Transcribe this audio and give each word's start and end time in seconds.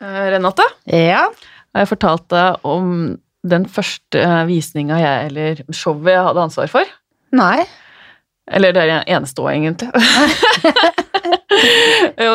Eh, 0.00 0.30
Renate, 0.34 0.62
Ja. 0.86 1.26
har 1.74 1.84
jeg 1.84 1.88
fortalt 1.90 2.28
deg 2.30 2.64
om 2.66 3.18
den 3.48 3.66
første 3.70 4.18
eh, 4.20 4.44
visninga 4.48 4.98
jeg, 5.00 5.26
eller 5.30 5.62
showet 5.74 6.12
jeg 6.14 6.24
hadde 6.26 6.42
ansvar 6.46 6.70
for? 6.72 6.84
Nei. 7.32 7.64
Eller 8.48 8.72
det 8.72 8.82
er 8.82 8.88
òg, 9.44 9.50
egentlig. 9.52 9.90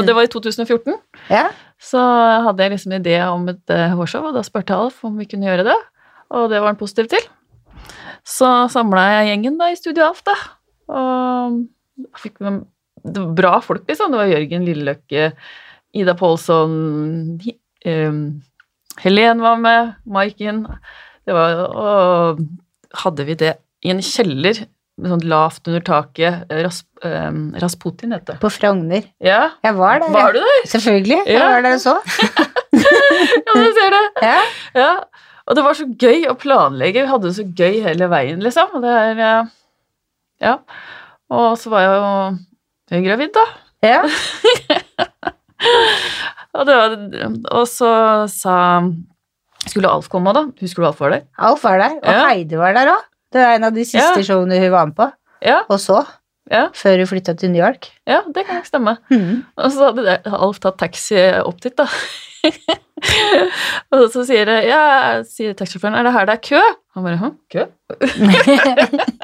det 0.05 0.15
var 0.15 0.28
i 0.28 0.31
2014. 0.31 0.97
Ja. 1.31 1.47
Så 1.81 1.99
hadde 1.99 2.63
jeg 2.63 2.76
liksom 2.76 2.94
en 2.94 3.02
idé 3.02 3.15
om 3.26 3.47
et 3.52 3.73
eh, 3.73 3.95
hårshow, 3.98 4.30
og 4.30 4.38
da 4.38 4.43
spurte 4.45 4.75
Alf 4.77 5.02
om 5.07 5.18
vi 5.18 5.27
kunne 5.30 5.50
gjøre 5.50 5.66
det. 5.68 5.80
Og 6.34 6.50
det 6.52 6.61
var 6.61 6.71
han 6.71 6.80
positiv 6.80 7.09
til. 7.11 7.23
Så 8.23 8.48
samla 8.71 9.07
jeg 9.18 9.34
gjengen 9.34 9.57
da 9.59 9.71
i 9.71 9.80
Studio 9.80 10.05
Alf, 10.07 10.21
da. 10.27 10.36
Og 10.93 11.64
fikk 12.21 12.39
bra 13.36 13.57
folk, 13.64 13.84
liksom. 13.89 14.14
Det 14.14 14.21
var 14.21 14.32
Jørgen 14.32 14.68
Lilleløkke, 14.68 15.32
Ida 15.94 16.16
Pålsson, 16.18 16.71
um, 17.86 18.20
Helen 19.04 19.42
var 19.42 19.57
med, 19.61 19.93
Maiken. 20.06 20.64
Det 21.25 21.34
var 21.36 21.60
Og 21.70 22.39
hadde 23.04 23.25
vi 23.28 23.36
det 23.39 23.54
i 23.84 23.92
en 23.93 24.01
kjeller, 24.04 24.64
sånn 25.04 25.24
lavt 25.28 25.68
under 25.70 25.82
taket. 25.86 26.43
Ras, 26.54 26.84
um, 27.06 27.51
Rasputin 27.61 28.14
het 28.15 28.25
det. 28.29 28.37
På 28.42 28.50
Frogner. 28.54 29.06
Ja, 29.24 29.51
Jeg 29.64 29.75
var 29.78 30.00
der. 30.04 30.11
var 30.14 30.34
du 30.36 30.39
der? 30.39 30.68
Selvfølgelig. 30.70 31.20
Selvfølgelig. 31.25 31.34
Jeg 31.34 31.42
var 31.54 31.61
der 31.61 31.74
og 31.74 31.82
så. 31.82 31.96
Ja, 32.73 33.53
du 33.53 33.67
ser 33.75 33.92
det. 33.94 34.03
Ja. 34.25 34.38
Ja, 34.75 34.88
og 35.45 35.56
det 35.56 35.64
var 35.66 35.75
så 35.78 35.86
gøy 36.02 36.23
å 36.31 36.34
planlegge. 36.39 37.03
Vi 37.03 37.09
hadde 37.12 37.28
det 37.30 37.36
så 37.38 37.44
gøy 37.45 37.75
hele 37.86 38.08
veien, 38.09 38.39
liksom. 38.42 38.72
Og 38.73 38.81
det 38.81 38.94
er 38.98 39.22
eh, 39.22 39.52
Ja. 40.42 40.56
Og 41.30 41.53
så 41.62 41.70
var 41.73 41.86
jeg 41.86 41.94
jo 42.98 43.03
gravid, 43.06 43.30
da. 43.38 43.45
ja. 43.86 44.02
Og, 46.53 46.67
det 46.69 46.75
var, 46.77 46.91
og 47.58 47.63
så 47.69 47.89
sa 48.30 48.55
Skulle 49.66 49.89
Alf 49.89 50.09
komme, 50.11 50.33
da? 50.36 50.44
Husker 50.61 50.83
du 50.83 50.88
Alf 50.89 50.99
var 51.02 51.09
der? 51.16 51.22
Alf 51.39 51.64
var 51.64 51.78
der, 51.81 51.94
og 52.03 52.11
Ja. 52.14 52.25
Heidi 52.28 52.55
var 52.59 52.73
der 52.75 52.92
òg. 52.94 53.02
Det 53.33 53.42
var 53.42 53.55
en 53.58 53.64
av 53.70 53.73
de 53.73 53.86
siste 53.88 54.20
Ja. 54.20 54.23
showene 54.28 54.59
hun 54.61 54.72
var 54.73 54.86
med 54.92 54.95
på. 54.97 55.08
Ja, 55.42 55.61
Og 55.70 55.80
så, 55.80 56.03
ja, 56.52 56.67
før 56.78 56.97
hun 57.02 57.08
flytta 57.09 57.33
til 57.39 57.50
New 57.52 57.64
York. 57.64 57.89
ja 58.08 58.20
det 58.36 58.45
kan 58.45 58.55
nok 58.59 58.66
stemme. 58.70 58.97
Mm. 59.09 59.44
Og 59.58 59.72
så 59.72 59.86
hadde 59.89 60.03
det- 60.05 60.33
Alf 60.33 60.59
tatt 60.59 60.78
taxi 60.78 61.17
opp 61.42 61.59
dit, 61.61 61.75
da. 61.75 61.88
og 63.94 64.09
så 64.11 64.25
sier 64.27 64.45
jeg, 64.52 64.67
ja, 64.70 65.23
sier 65.23 65.53
taxisjåføren, 65.55 65.95
er 65.98 66.03
det 66.03 66.14
her 66.14 66.25
det 66.25 66.33
er 66.38 66.42
kø? 66.50 66.61
Han 66.95 67.03
bare, 67.03 67.17
hm, 67.17 67.38
kø? 67.52 67.66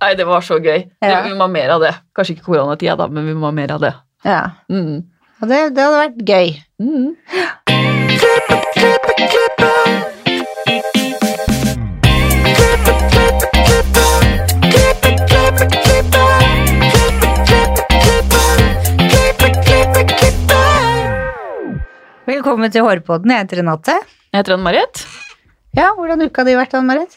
Nei, 0.00 0.14
det 0.16 0.24
var 0.26 0.40
så 0.44 0.56
gøy. 0.62 0.86
Ja. 1.04 1.20
Vi 1.26 1.34
må 1.36 1.44
ha 1.44 1.50
mer 1.52 1.74
av 1.76 1.82
det. 1.84 1.92
Kanskje 2.16 2.36
ikke 2.38 2.46
koronatida, 2.48 2.96
da, 2.96 3.06
men 3.12 3.26
vi 3.28 3.34
må 3.36 3.50
ha 3.50 3.54
mer 3.56 3.74
av 3.76 3.82
det. 3.84 3.92
Ja. 4.24 4.50
Mm. 4.68 5.02
Og 5.40 5.48
det, 5.48 5.58
det 5.76 5.84
hadde 5.84 6.00
vært 6.00 6.18
gøy. 6.28 6.48
Mm. 6.80 7.16
Velkommen 22.30 22.70
til 22.72 22.84
Hårpodden. 22.84 23.32
Jeg 23.32 23.46
heter 23.46 23.62
Renate. 23.62 23.96
Jeg 24.30 24.42
heter 24.42 24.54
Anne-Marit. 24.54 25.02
Ja, 25.76 25.90
hvordan 25.96 26.22
uka 26.28 26.44
di 26.46 26.54
vært, 26.58 26.76
Ann-Marit? 26.76 27.16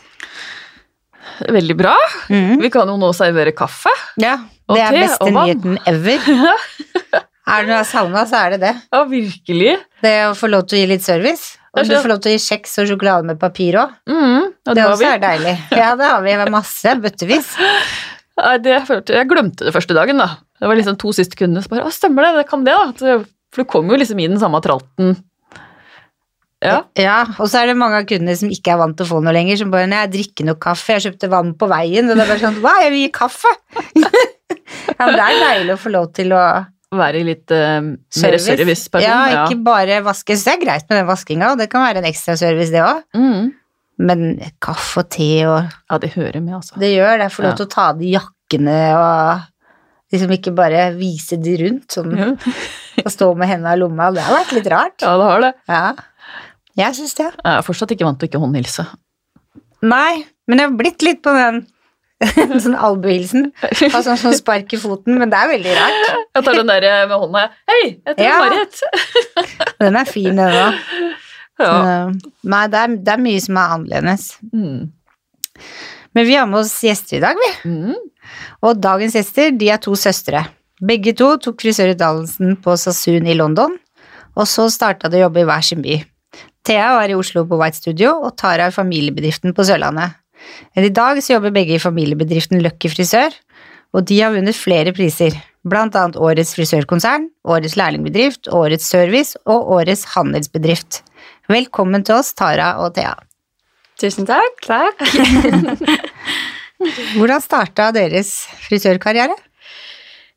Veldig 1.52 1.76
bra. 1.78 1.94
Mm. 2.32 2.62
Vi 2.64 2.72
kan 2.74 2.90
jo 2.90 2.96
nå 3.02 3.12
servere 3.16 3.54
kaffe. 3.56 3.92
Ja, 4.22 4.40
Og 4.70 4.78
det 4.78 4.84
er 4.86 4.96
te 4.96 5.02
beste 5.04 5.30
nyheten 5.36 5.80
ever. 5.90 6.28
Er 7.44 7.66
det 7.66 7.74
noe 7.74 7.82
jeg 7.82 7.88
savna, 7.90 8.22
så 8.24 8.40
er 8.40 8.54
det 8.54 8.60
det. 8.62 8.70
Ja, 8.94 9.02
virkelig. 9.04 9.74
Det 10.00 10.14
å 10.30 10.36
få 10.40 10.48
lov 10.48 10.62
til 10.64 10.78
å 10.78 10.80
gi 10.80 10.88
litt 10.94 11.04
service. 11.04 11.58
Og 11.76 11.90
du 11.90 11.92
får 11.98 12.08
lov 12.08 12.22
til 12.24 12.32
å 12.32 12.36
gi 12.38 12.44
kjeks 12.46 12.78
og 12.80 12.88
sjokolade 12.88 13.28
med 13.28 13.40
papir 13.42 13.76
òg. 13.82 13.92
Mm, 14.08 14.46
og 14.70 14.78
Det 14.78 14.86
også 14.88 15.10
er 15.10 15.20
deilig. 15.20 15.54
Ja, 15.76 15.90
det 16.00 16.08
har 16.08 16.24
vi. 16.24 16.38
Masse. 16.54 16.94
Bøttevis. 17.04 17.50
Det 18.64 18.78
følte, 18.88 19.18
jeg 19.20 19.30
glemte 19.30 19.68
det 19.68 19.74
første 19.76 19.98
dagen, 19.98 20.22
da. 20.24 20.30
Det 20.62 20.70
var 20.72 20.80
liksom 20.80 20.96
to 21.02 21.12
siste 21.14 21.36
kundene 21.38 21.66
som 21.66 21.74
bare 21.76 21.90
Å, 21.90 21.94
stemmer 21.94 22.30
det, 22.30 22.32
det 22.40 22.48
kan 22.50 22.64
det, 22.64 22.78
da. 22.80 23.18
For 23.54 23.66
du 23.66 23.70
kom 23.70 23.92
jo 23.92 24.00
liksom 24.00 24.22
i 24.24 24.30
den 24.32 24.40
samme 24.42 24.64
tralten. 24.64 25.18
Ja. 26.64 26.78
Ja, 27.00 27.18
og 27.38 27.50
så 27.52 27.62
er 27.62 27.72
det 27.72 27.78
mange 27.80 28.00
av 28.02 28.06
kundene 28.10 28.36
som 28.40 28.52
ikke 28.54 28.74
er 28.74 28.80
vant 28.82 28.96
til 28.98 29.06
å 29.08 29.10
få 29.10 29.22
noe 29.24 29.34
lenger, 29.36 29.58
som 29.60 29.72
bare 29.74 29.88
'Nei, 29.90 30.04
jeg 30.06 30.14
drikker 30.18 30.48
noe 30.48 30.60
kaffe, 30.64 30.96
jeg 30.96 31.06
kjøpte 31.08 31.30
vann 31.34 31.54
på 31.60 31.68
veien', 31.72 32.10
og 32.10 32.16
det 32.16 32.24
er 32.24 32.32
bare 32.32 32.44
sånn 32.46 32.60
'Hva, 32.64 32.76
jeg 32.84 32.92
vil 32.94 33.04
gi 33.04 33.12
kaffe'? 33.18 33.56
ja, 34.94 35.02
men 35.08 35.18
det 35.18 35.26
er 35.26 35.42
deilig 35.44 35.74
å 35.76 35.82
få 35.82 35.92
lov 35.94 36.14
til 36.16 36.32
å 36.38 36.46
Være 36.94 37.24
litt 37.26 37.50
uh, 37.50 37.82
mer 37.82 38.36
serviceperson. 38.38 39.02
Ja, 39.02 39.48
ikke 39.48 39.58
bare 39.66 39.96
vaske. 40.06 40.36
Så 40.38 40.46
det 40.46 40.52
er 40.54 40.60
greit 40.62 40.84
med 40.92 41.00
den 41.00 41.08
vaskinga, 41.10 41.48
og 41.50 41.58
det 41.58 41.66
kan 41.72 41.82
være 41.82 42.04
en 42.04 42.06
ekstra 42.06 42.36
service, 42.38 42.70
det 42.70 42.84
òg. 42.86 43.00
Mm. 43.18 43.48
Men 44.06 44.22
kaffe 44.62 45.02
og 45.02 45.10
te 45.10 45.30
og 45.50 45.64
Ja, 45.90 45.98
det 45.98 46.12
hører 46.14 46.38
med, 46.44 46.54
altså. 46.60 46.78
Det 46.78 46.92
gjør 46.94 47.18
det. 47.24 47.32
Få 47.34 47.42
lov 47.48 47.52
Ja. 47.52 47.58
til 47.58 47.66
å 47.66 47.74
ta 47.74 47.88
av 47.90 47.98
de 47.98 48.12
jakkene 48.14 48.78
og 49.00 49.42
liksom 50.14 50.36
ikke 50.38 50.54
bare 50.54 50.94
vise 50.94 51.42
de 51.42 51.58
rundt, 51.64 51.88
sånn 51.98 52.14
Ja, 52.18 52.30
og 53.06 53.10
stå 53.10 53.32
med 53.42 53.50
hendene 53.50 53.74
i 53.74 53.82
lomma. 53.82 54.12
Det 54.14 54.22
har 54.22 54.44
vært 54.44 54.54
litt 54.60 54.70
rart. 54.70 55.02
ja 55.02 55.18
det 55.18 55.30
har 55.32 55.42
det. 55.48 55.54
Ja. 55.74 55.84
Jeg 56.80 56.96
syns 56.98 57.14
det. 57.20 57.30
Jeg 57.38 57.54
er 57.60 57.66
fortsatt 57.66 57.92
ikke 57.94 58.08
vant 58.08 58.20
til 58.22 58.28
å 58.28 58.32
ikke 58.32 58.42
håndhilse. 58.42 58.86
Nei, 59.84 60.24
men 60.50 60.60
jeg 60.62 60.70
har 60.70 60.78
blitt 60.80 61.04
litt 61.06 61.22
på 61.26 61.34
den 61.36 61.62
sånn 62.64 62.78
albuehilsen. 62.80 63.50
Sånn, 63.92 64.18
som 64.20 64.34
spark 64.36 64.74
i 64.74 64.80
foten, 64.80 65.18
men 65.20 65.32
det 65.32 65.40
er 65.40 65.52
veldig 65.52 65.76
rart. 65.78 66.08
Jeg 66.38 66.46
tar 66.48 66.58
den 66.60 66.72
der 66.72 66.88
med 67.12 67.18
hånda. 67.26 67.44
Hei, 67.70 67.82
jeg 67.84 68.14
heter 68.14 68.24
Ja. 68.26 68.40
Marit. 68.46 68.82
Den 69.84 70.00
er 70.00 70.08
fin, 70.08 70.38
den 70.38 70.56
òg. 70.56 70.78
Ja. 71.60 71.74
Nei, 72.48 72.62
det 72.72 72.80
er, 72.80 72.94
det 73.04 73.12
er 73.14 73.20
mye 73.22 73.42
som 73.44 73.58
er 73.60 73.74
annerledes. 73.76 74.24
Mm. 74.54 74.88
Men 76.16 76.26
vi 76.30 76.38
har 76.38 76.48
med 76.50 76.62
oss 76.62 76.72
gjester 76.86 77.20
i 77.20 77.22
dag, 77.24 77.38
vi. 77.42 77.50
Mm. 77.70 77.98
Og 78.64 78.80
dagens 78.82 79.18
gjester, 79.18 79.52
de 79.60 79.70
er 79.74 79.82
to 79.84 79.94
søstre. 80.00 80.46
Begge 80.84 81.14
to 81.20 81.34
tok 81.44 81.62
frisørutdannelsen 81.62 82.56
på 82.64 82.78
Sassoon 82.80 83.28
i 83.30 83.36
London, 83.38 83.76
og 84.34 84.48
så 84.50 84.70
starta 84.74 85.12
de 85.12 85.20
å 85.20 85.26
jobbe 85.28 85.44
i 85.44 85.48
hver 85.52 85.68
sin 85.68 85.84
by. 85.84 86.00
Thea 86.64 86.94
var 86.96 87.12
i 87.12 87.16
Oslo 87.18 87.44
på 87.48 87.60
White 87.60 87.80
Studio, 87.82 88.16
og 88.24 88.38
Tara 88.40 88.70
i 88.72 88.76
familiebedriften 88.76 89.56
på 89.56 89.66
Sørlandet. 89.68 90.16
Men 90.76 90.88
i 90.88 90.94
dag 90.96 91.20
så 91.24 91.36
jobber 91.36 91.54
begge 91.56 91.76
i 91.76 91.82
familiebedriften 91.82 92.62
Lucky 92.64 92.92
Frisør, 92.92 93.36
og 93.94 94.08
de 94.10 94.20
har 94.22 94.34
vunnet 94.34 94.58
flere 94.58 94.94
priser, 94.96 95.36
blant 95.68 95.96
annet 95.96 96.18
Årets 96.20 96.56
frisørkonsern, 96.58 97.30
Årets 97.48 97.76
lærlingbedrift, 97.80 98.50
Årets 98.52 98.88
service 98.90 99.40
og 99.46 99.70
Årets 99.76 100.08
handelsbedrift. 100.16 101.04
Velkommen 101.52 102.04
til 102.08 102.18
oss, 102.20 102.34
Tara 102.36 102.74
og 102.84 102.96
Thea. 102.96 103.14
Tusen 104.00 104.28
takk. 104.28 104.64
takk. 104.66 105.04
Hvordan 107.18 107.44
starta 107.44 107.92
deres 107.96 108.34
frisørkarriere? 108.66 109.36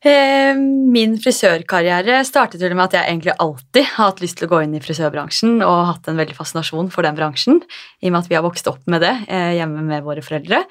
Eh, 0.05 0.53
Min 0.57 1.15
frisørkarriere 1.17 2.19
startet 2.27 2.61
med 2.69 2.83
at 2.85 2.93
jeg 2.99 3.09
egentlig 3.09 3.33
alltid 3.41 3.87
har 3.95 4.11
hatt 4.11 4.21
lyst 4.21 4.37
til 4.37 4.45
å 4.47 4.51
gå 4.51 4.59
inn 4.63 4.75
i 4.77 4.81
frisørbransjen 4.83 5.63
og 5.65 5.87
hatt 5.89 6.09
en 6.11 6.19
veldig 6.19 6.37
fascinasjon 6.37 6.91
for 6.93 7.07
den 7.07 7.17
bransjen, 7.17 7.63
i 8.01 8.11
og 8.11 8.13
med 8.13 8.21
at 8.21 8.29
vi 8.29 8.37
har 8.37 8.45
vokst 8.45 8.69
opp 8.69 8.83
med 8.85 9.01
det 9.01 9.15
eh, 9.25 9.55
hjemme 9.57 9.81
med 9.87 10.05
våre 10.05 10.21
foreldre. 10.25 10.63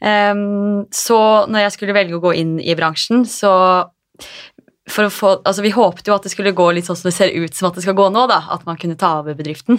Eh, 0.00 0.32
Så 0.88 1.20
når 1.52 1.66
jeg 1.66 1.76
skulle 1.76 1.96
velge 1.98 2.16
å 2.16 2.24
gå 2.24 2.32
inn 2.40 2.56
i 2.60 2.76
bransjen, 2.78 3.26
så 3.28 3.52
for 4.92 5.06
å 5.06 5.12
få, 5.14 5.28
altså 5.46 5.62
Vi 5.62 5.70
håpet 5.70 6.08
jo 6.08 6.14
at 6.16 6.24
det 6.26 6.32
skulle 6.32 6.50
gå 6.58 6.64
litt 6.74 6.88
sånn 6.88 6.96
som 6.98 7.06
det 7.06 7.14
ser 7.14 7.30
ut 7.30 7.54
som 7.54 7.68
at 7.68 7.76
det 7.76 7.84
skal 7.84 7.94
gå 7.96 8.08
nå, 8.10 8.24
da, 8.28 8.40
at 8.50 8.64
man 8.66 8.76
kunne 8.76 8.98
ta 8.98 9.20
over 9.20 9.36
bedriften. 9.38 9.78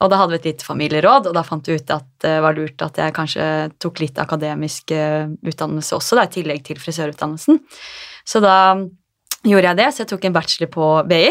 Og 0.00 0.10
da 0.12 0.20
hadde 0.20 0.36
vi 0.36 0.38
et 0.38 0.46
lite 0.52 0.64
familieråd, 0.64 1.26
og 1.26 1.34
da 1.34 1.42
fant 1.44 1.66
vi 1.66 1.74
ut 1.80 1.90
at 1.90 2.06
det 2.22 2.36
var 2.44 2.54
lurt 2.54 2.84
at 2.84 3.00
jeg 3.00 3.16
kanskje 3.16 3.46
tok 3.82 4.00
litt 4.04 4.20
akademisk 4.22 4.94
utdannelse 4.94 5.98
også, 5.98 6.16
da, 6.20 6.28
i 6.28 6.34
tillegg 6.38 6.62
til 6.68 6.78
frisørutdannelsen. 6.78 7.58
Så 8.26 8.42
da 8.44 8.56
gjorde 9.46 9.70
jeg 9.70 9.78
det, 9.78 9.88
så 9.94 10.02
jeg 10.02 10.10
tok 10.10 10.24
en 10.26 10.34
bachelor 10.34 10.70
på 10.74 10.86
BI 11.06 11.24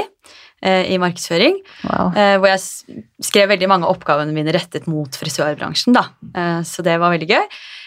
eh, 0.63 0.91
i 0.95 0.97
markedsføring, 1.01 1.57
Wow. 1.83 2.13
eh, 2.15 2.35
hvor 2.39 2.47
jeg 2.53 3.03
skrev 3.27 3.49
veldig 3.51 3.67
mange 3.71 3.85
av 3.89 3.97
oppgavene 3.97 4.31
mine 4.35 4.53
rettet 4.55 4.87
mot 4.87 5.11
frisørbransjen, 5.19 5.93
da. 5.97 6.05
Eh, 6.33 6.61
så 6.63 6.85
det 6.87 6.95
var 7.01 7.11
veldig 7.11 7.27
gøy. 7.33 7.43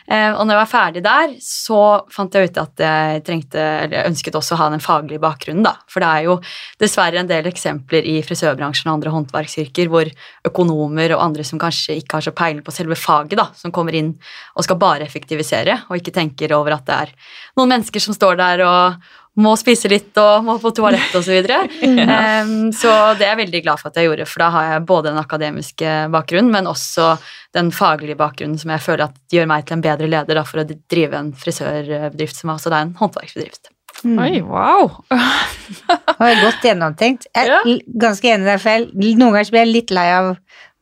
Eh, 0.08 0.30
og 0.32 0.46
når 0.46 0.54
jeg 0.54 0.60
var 0.62 0.70
ferdig 0.70 1.02
der, 1.04 1.32
så 1.44 1.80
fant 2.12 2.32
jeg 2.32 2.48
ut 2.48 2.60
at 2.62 2.80
jeg 2.80 3.22
trengte, 3.26 3.60
eller 3.60 3.96
jeg 3.98 4.12
ønsket 4.14 4.38
også 4.40 4.56
å 4.56 4.60
ha 4.62 4.68
den 4.72 4.80
faglige 4.80 5.20
bakgrunnen, 5.20 5.66
da. 5.66 5.74
For 5.90 6.00
det 6.00 6.08
er 6.08 6.26
jo 6.30 6.38
dessverre 6.80 7.20
en 7.20 7.28
del 7.28 7.50
eksempler 7.50 8.08
i 8.08 8.16
frisørbransjen 8.24 8.88
og 8.88 8.96
andre 8.96 9.12
håndverksyrker 9.12 9.92
hvor 9.92 10.08
økonomer 10.48 11.12
og 11.12 11.26
andre 11.26 11.44
som 11.44 11.60
kanskje 11.60 11.98
ikke 12.00 12.18
har 12.18 12.24
så 12.24 12.32
peiling 12.32 12.64
på 12.64 12.72
selve 12.72 12.96
faget, 12.96 13.36
da, 13.36 13.50
som 13.58 13.74
kommer 13.74 13.96
inn 13.98 14.14
og 14.56 14.64
skal 14.64 14.80
bare 14.80 15.04
effektivisere, 15.04 15.82
og 15.90 16.00
ikke 16.00 16.16
tenker 16.16 16.56
over 16.56 16.78
at 16.78 16.88
det 16.88 17.00
er 17.04 17.16
noen 17.60 17.76
mennesker 17.76 18.00
som 18.00 18.16
står 18.16 18.40
der 18.40 18.64
og 18.64 19.10
må 19.38 19.54
spise 19.58 19.90
litt 19.90 20.18
og 20.18 20.44
må 20.46 20.56
på 20.62 20.72
toalett 20.74 21.14
osv. 21.14 21.28
Så, 21.28 21.36
videre. 21.36 21.60
um, 22.42 22.68
så 22.74 22.92
det 23.18 23.26
er 23.26 23.32
jeg 23.34 23.42
veldig 23.44 23.62
glad 23.66 23.80
for 23.80 23.90
at 23.90 24.00
jeg 24.00 24.08
gjorde, 24.08 24.28
for 24.28 24.44
da 24.44 24.50
har 24.54 24.68
jeg 24.72 24.84
både 24.88 25.12
den 25.12 25.22
akademiske 25.22 25.96
bakgrunnen, 26.14 26.52
men 26.54 26.70
også 26.70 27.14
den 27.56 27.72
faglige 27.74 28.18
bakgrunnen 28.18 28.58
som 28.60 28.74
jeg 28.74 28.84
føler 28.84 29.08
at 29.08 29.18
gjør 29.32 29.50
meg 29.50 29.66
til 29.66 29.78
en 29.78 29.84
bedre 29.84 30.10
leder 30.10 30.40
da, 30.40 30.44
for 30.48 30.62
å 30.62 30.68
drive 30.68 31.18
en 31.18 31.34
frisørbedrift 31.38 32.40
som 32.40 32.54
også 32.54 32.72
er 32.72 32.80
en 32.82 32.96
håndverksbedrift. 32.98 33.72
Mm. 34.04 34.18
Oi, 34.22 34.34
wow. 34.46 34.92
Det 35.88 36.18
var 36.18 36.42
godt 36.42 36.64
gjennomtenkt. 36.66 37.26
Jeg 37.34 37.48
er 37.48 37.54
ja. 37.56 37.78
ganske 38.06 38.30
enig 38.30 38.46
i 38.46 38.50
deg, 38.52 38.60
for 38.62 38.90
noen 38.94 39.34
ganger 39.34 39.50
blir 39.54 39.64
jeg 39.64 39.72
litt 39.72 39.94
lei 39.94 40.06
av 40.14 40.30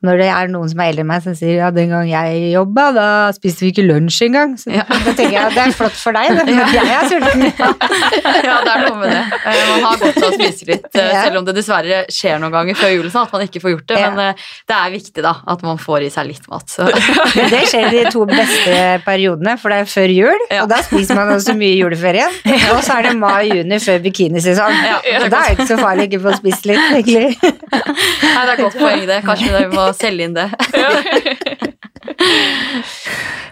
når 0.05 0.19
det 0.21 0.27
er 0.29 0.51
noen 0.53 0.69
som 0.69 0.81
er 0.85 0.91
eldre 0.93 1.03
enn 1.03 1.09
meg, 1.09 1.23
som 1.25 1.35
sier 1.35 1.57
ja, 1.57 1.71
den 1.73 1.89
gang 1.89 2.05
jeg 2.11 2.51
jobba, 2.53 2.83
da 2.93 3.07
spiste 3.35 3.65
vi 3.65 3.71
ikke 3.73 3.85
lunsj 3.87 4.19
engang. 4.27 4.53
Så 4.61 4.69
Ja. 4.75 4.85
da 4.85 5.13
tenker 5.17 5.33
jeg 5.33 5.41
at 5.41 5.55
det 5.57 5.63
er 5.65 5.73
flott 5.73 5.97
for 5.97 6.13
deg, 6.13 6.35
men 6.37 6.51
ja. 6.53 6.67
jeg 6.77 6.93
er 6.93 7.09
sulten. 7.09 7.47
Ja, 8.47 8.59
det 8.63 8.73
er 8.75 8.83
noe 8.85 8.99
med 9.01 9.11
det. 9.11 9.23
Eh, 9.47 9.63
Man 9.71 9.87
har 9.87 9.97
godt 10.03 10.19
av 10.21 10.29
å 10.29 10.35
spise 10.37 10.67
litt, 10.69 10.85
eh, 10.93 11.01
Ja. 11.15 11.23
selv 11.25 11.41
om 11.41 11.47
det 11.49 11.55
dessverre 11.57 12.03
skjer 12.13 12.39
noen 12.43 12.53
ganger 12.53 12.77
før 12.79 12.93
julen 12.93 13.11
sånn 13.15 13.25
at 13.27 13.33
man 13.33 13.43
ikke 13.47 13.63
får 13.65 13.73
gjort 13.73 13.87
det. 13.91 14.03
Men 14.05 14.21
eh, 14.27 14.45
det 14.69 14.77
er 14.77 14.93
viktig 14.95 15.25
da, 15.25 15.33
at 15.55 15.65
man 15.67 15.81
får 15.81 16.07
i 16.07 16.11
seg 16.13 16.29
litt 16.29 16.47
mat. 16.53 16.69
Så. 16.71 16.87
Det 17.57 17.63
skjer 17.71 17.89
i 17.89 18.05
de 18.05 18.05
to 18.13 18.27
beste 18.29 18.77
periodene, 19.07 19.57
for 19.59 19.73
det 19.73 19.81
er 19.85 19.91
før 19.91 20.13
jul, 20.13 20.45
og 20.61 20.69
da 20.71 20.79
spiser 20.85 21.17
man 21.19 21.33
også 21.35 21.55
mye 21.57 21.73
i 21.73 21.81
juleferien. 21.81 22.37
Og 22.75 22.83
så 22.85 22.99
er 22.99 23.09
det 23.09 23.15
mai-juni 23.19 23.79
før 23.83 24.01
bikinisesong. 24.05 24.77
Ja, 24.87 25.01
så 25.25 25.31
da 25.33 25.41
er 25.43 25.51
det 25.51 25.57
ikke 25.57 25.69
så 25.73 25.79
farlig 25.81 26.09
ikke 26.11 26.21
å 26.21 26.25
få 26.29 26.37
spist 26.43 26.67
litt, 26.69 26.85
egentlig. 26.93 27.37
Nei, 27.41 28.45
det 28.47 28.55
er 28.57 28.61
godt 28.61 28.79
poeng 28.81 29.05
det. 29.09 29.21
Kanskje 29.27 29.53
vi 29.57 29.67
må 29.73 29.86
selge 29.95 30.25
inn 30.25 30.35
det. 30.35 30.51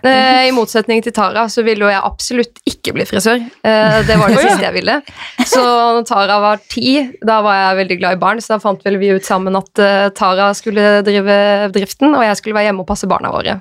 Eh, 0.04 0.48
I 0.48 0.52
motsetning 0.52 1.00
til 1.00 1.14
Tara 1.16 1.46
så 1.48 1.62
ville 1.64 1.80
jo 1.86 1.88
jeg 1.88 2.02
absolutt 2.04 2.58
ikke 2.68 2.92
bli 2.92 3.06
frisør. 3.08 3.40
Eh, 3.64 3.94
Det 4.04 4.18
var 4.20 4.28
det 4.28 4.42
siste 4.42 4.66
jeg 4.66 4.74
ville. 4.76 4.98
Så 5.48 5.62
når 5.64 6.04
Tara 6.04 6.36
var 6.42 6.60
ti, 6.68 6.98
da 7.24 7.38
var 7.44 7.56
jeg 7.56 7.78
veldig 7.78 7.96
glad 8.02 8.18
i 8.18 8.20
barn, 8.20 8.42
så 8.44 8.52
da 8.54 8.58
fant 8.60 8.84
vel 8.84 8.98
vi 9.00 9.14
ut 9.16 9.24
sammen 9.24 9.56
at 9.56 9.80
eh, 9.80 10.10
Tara 10.12 10.50
skulle 10.58 10.98
drive 11.06 11.38
driften, 11.72 12.12
og 12.12 12.20
jeg 12.26 12.36
skulle 12.36 12.58
være 12.58 12.68
hjemme 12.68 12.84
og 12.84 12.90
passe 12.90 13.08
barna 13.08 13.32
våre. 13.32 13.56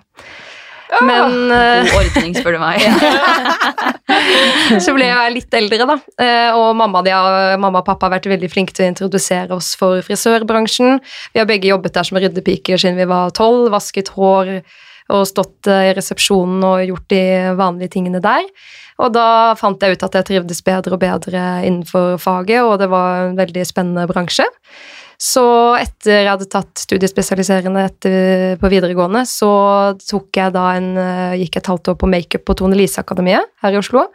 Men 1.01 1.51
eh, 1.51 1.89
God 1.89 1.97
ordning, 2.03 2.35
spør 2.37 2.57
du 2.57 2.61
meg. 2.61 2.83
så 4.85 4.93
ble 4.95 5.07
jeg 5.09 5.33
litt 5.37 5.57
eldre, 5.57 5.87
da. 5.89 5.97
Eh, 6.21 6.51
Og 6.59 6.75
mamma, 6.77 7.01
de 7.05 7.13
har, 7.15 7.57
mamma 7.61 7.81
og 7.81 7.87
pappa 7.87 8.07
har 8.07 8.17
vært 8.17 8.29
veldig 8.31 8.51
flinke 8.51 8.75
til 8.75 8.85
å 8.85 8.91
introdusere 8.91 9.57
oss 9.57 9.73
for 9.79 10.03
frisørbransjen. 10.05 11.01
Vi 11.33 11.41
har 11.41 11.49
begge 11.49 11.71
jobbet 11.71 11.95
der 11.97 12.07
som 12.07 12.19
ryddepiker 12.21 12.79
siden 12.79 12.99
vi 13.01 13.09
var 13.09 13.33
tolv, 13.35 13.71
vasket 13.73 14.13
hår 14.17 14.59
og 15.13 15.27
stått 15.27 15.67
eh, 15.71 15.89
i 15.89 15.97
resepsjonen 15.97 16.63
og 16.67 16.85
gjort 16.87 17.09
de 17.11 17.23
vanlige 17.59 17.95
tingene 17.97 18.21
der. 18.23 18.45
Og 19.01 19.13
da 19.15 19.55
fant 19.57 19.81
jeg 19.81 19.97
ut 19.97 20.05
at 20.05 20.15
jeg 20.19 20.27
trivdes 20.29 20.61
bedre 20.65 20.95
og 20.95 21.01
bedre 21.01 21.41
innenfor 21.65 22.19
faget, 22.21 22.61
og 22.61 22.77
det 22.79 22.91
var 22.93 23.31
en 23.31 23.39
veldig 23.39 23.65
spennende 23.65 24.05
bransje. 24.09 24.45
Så 25.23 25.43
etter 25.79 26.17
jeg 26.17 26.27
hadde 26.27 26.49
tatt 26.51 26.81
studiespesialiserende 26.83 27.85
etter, 27.87 28.55
på 28.59 28.71
videregående, 28.71 29.23
så 29.29 29.49
tok 30.03 30.35
jeg 30.35 30.51
da 30.55 30.65
en, 30.75 30.89
eh, 30.99 31.35
gikk 31.45 31.61
et 31.61 31.69
halvt 31.71 31.93
år 31.93 31.99
på 32.01 32.09
makeup 32.11 32.43
på 32.43 32.55
Tone 32.59 32.75
Lise-akademiet 32.75 33.53
her 33.63 33.71
i 33.71 33.79
Oslo. 33.79 34.09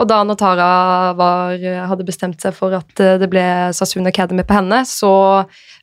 Og 0.00 0.08
da 0.08 0.20
når 0.24 0.38
Tara 0.40 0.70
var, 1.18 1.54
hadde 1.90 2.06
bestemt 2.06 2.42
seg 2.42 2.54
for 2.56 2.74
at 2.74 3.02
eh, 3.02 3.18
det 3.20 3.30
ble 3.30 3.44
Sassoon 3.76 4.10
Academy 4.10 4.42
på 4.46 4.58
henne, 4.58 4.82
så 4.88 5.12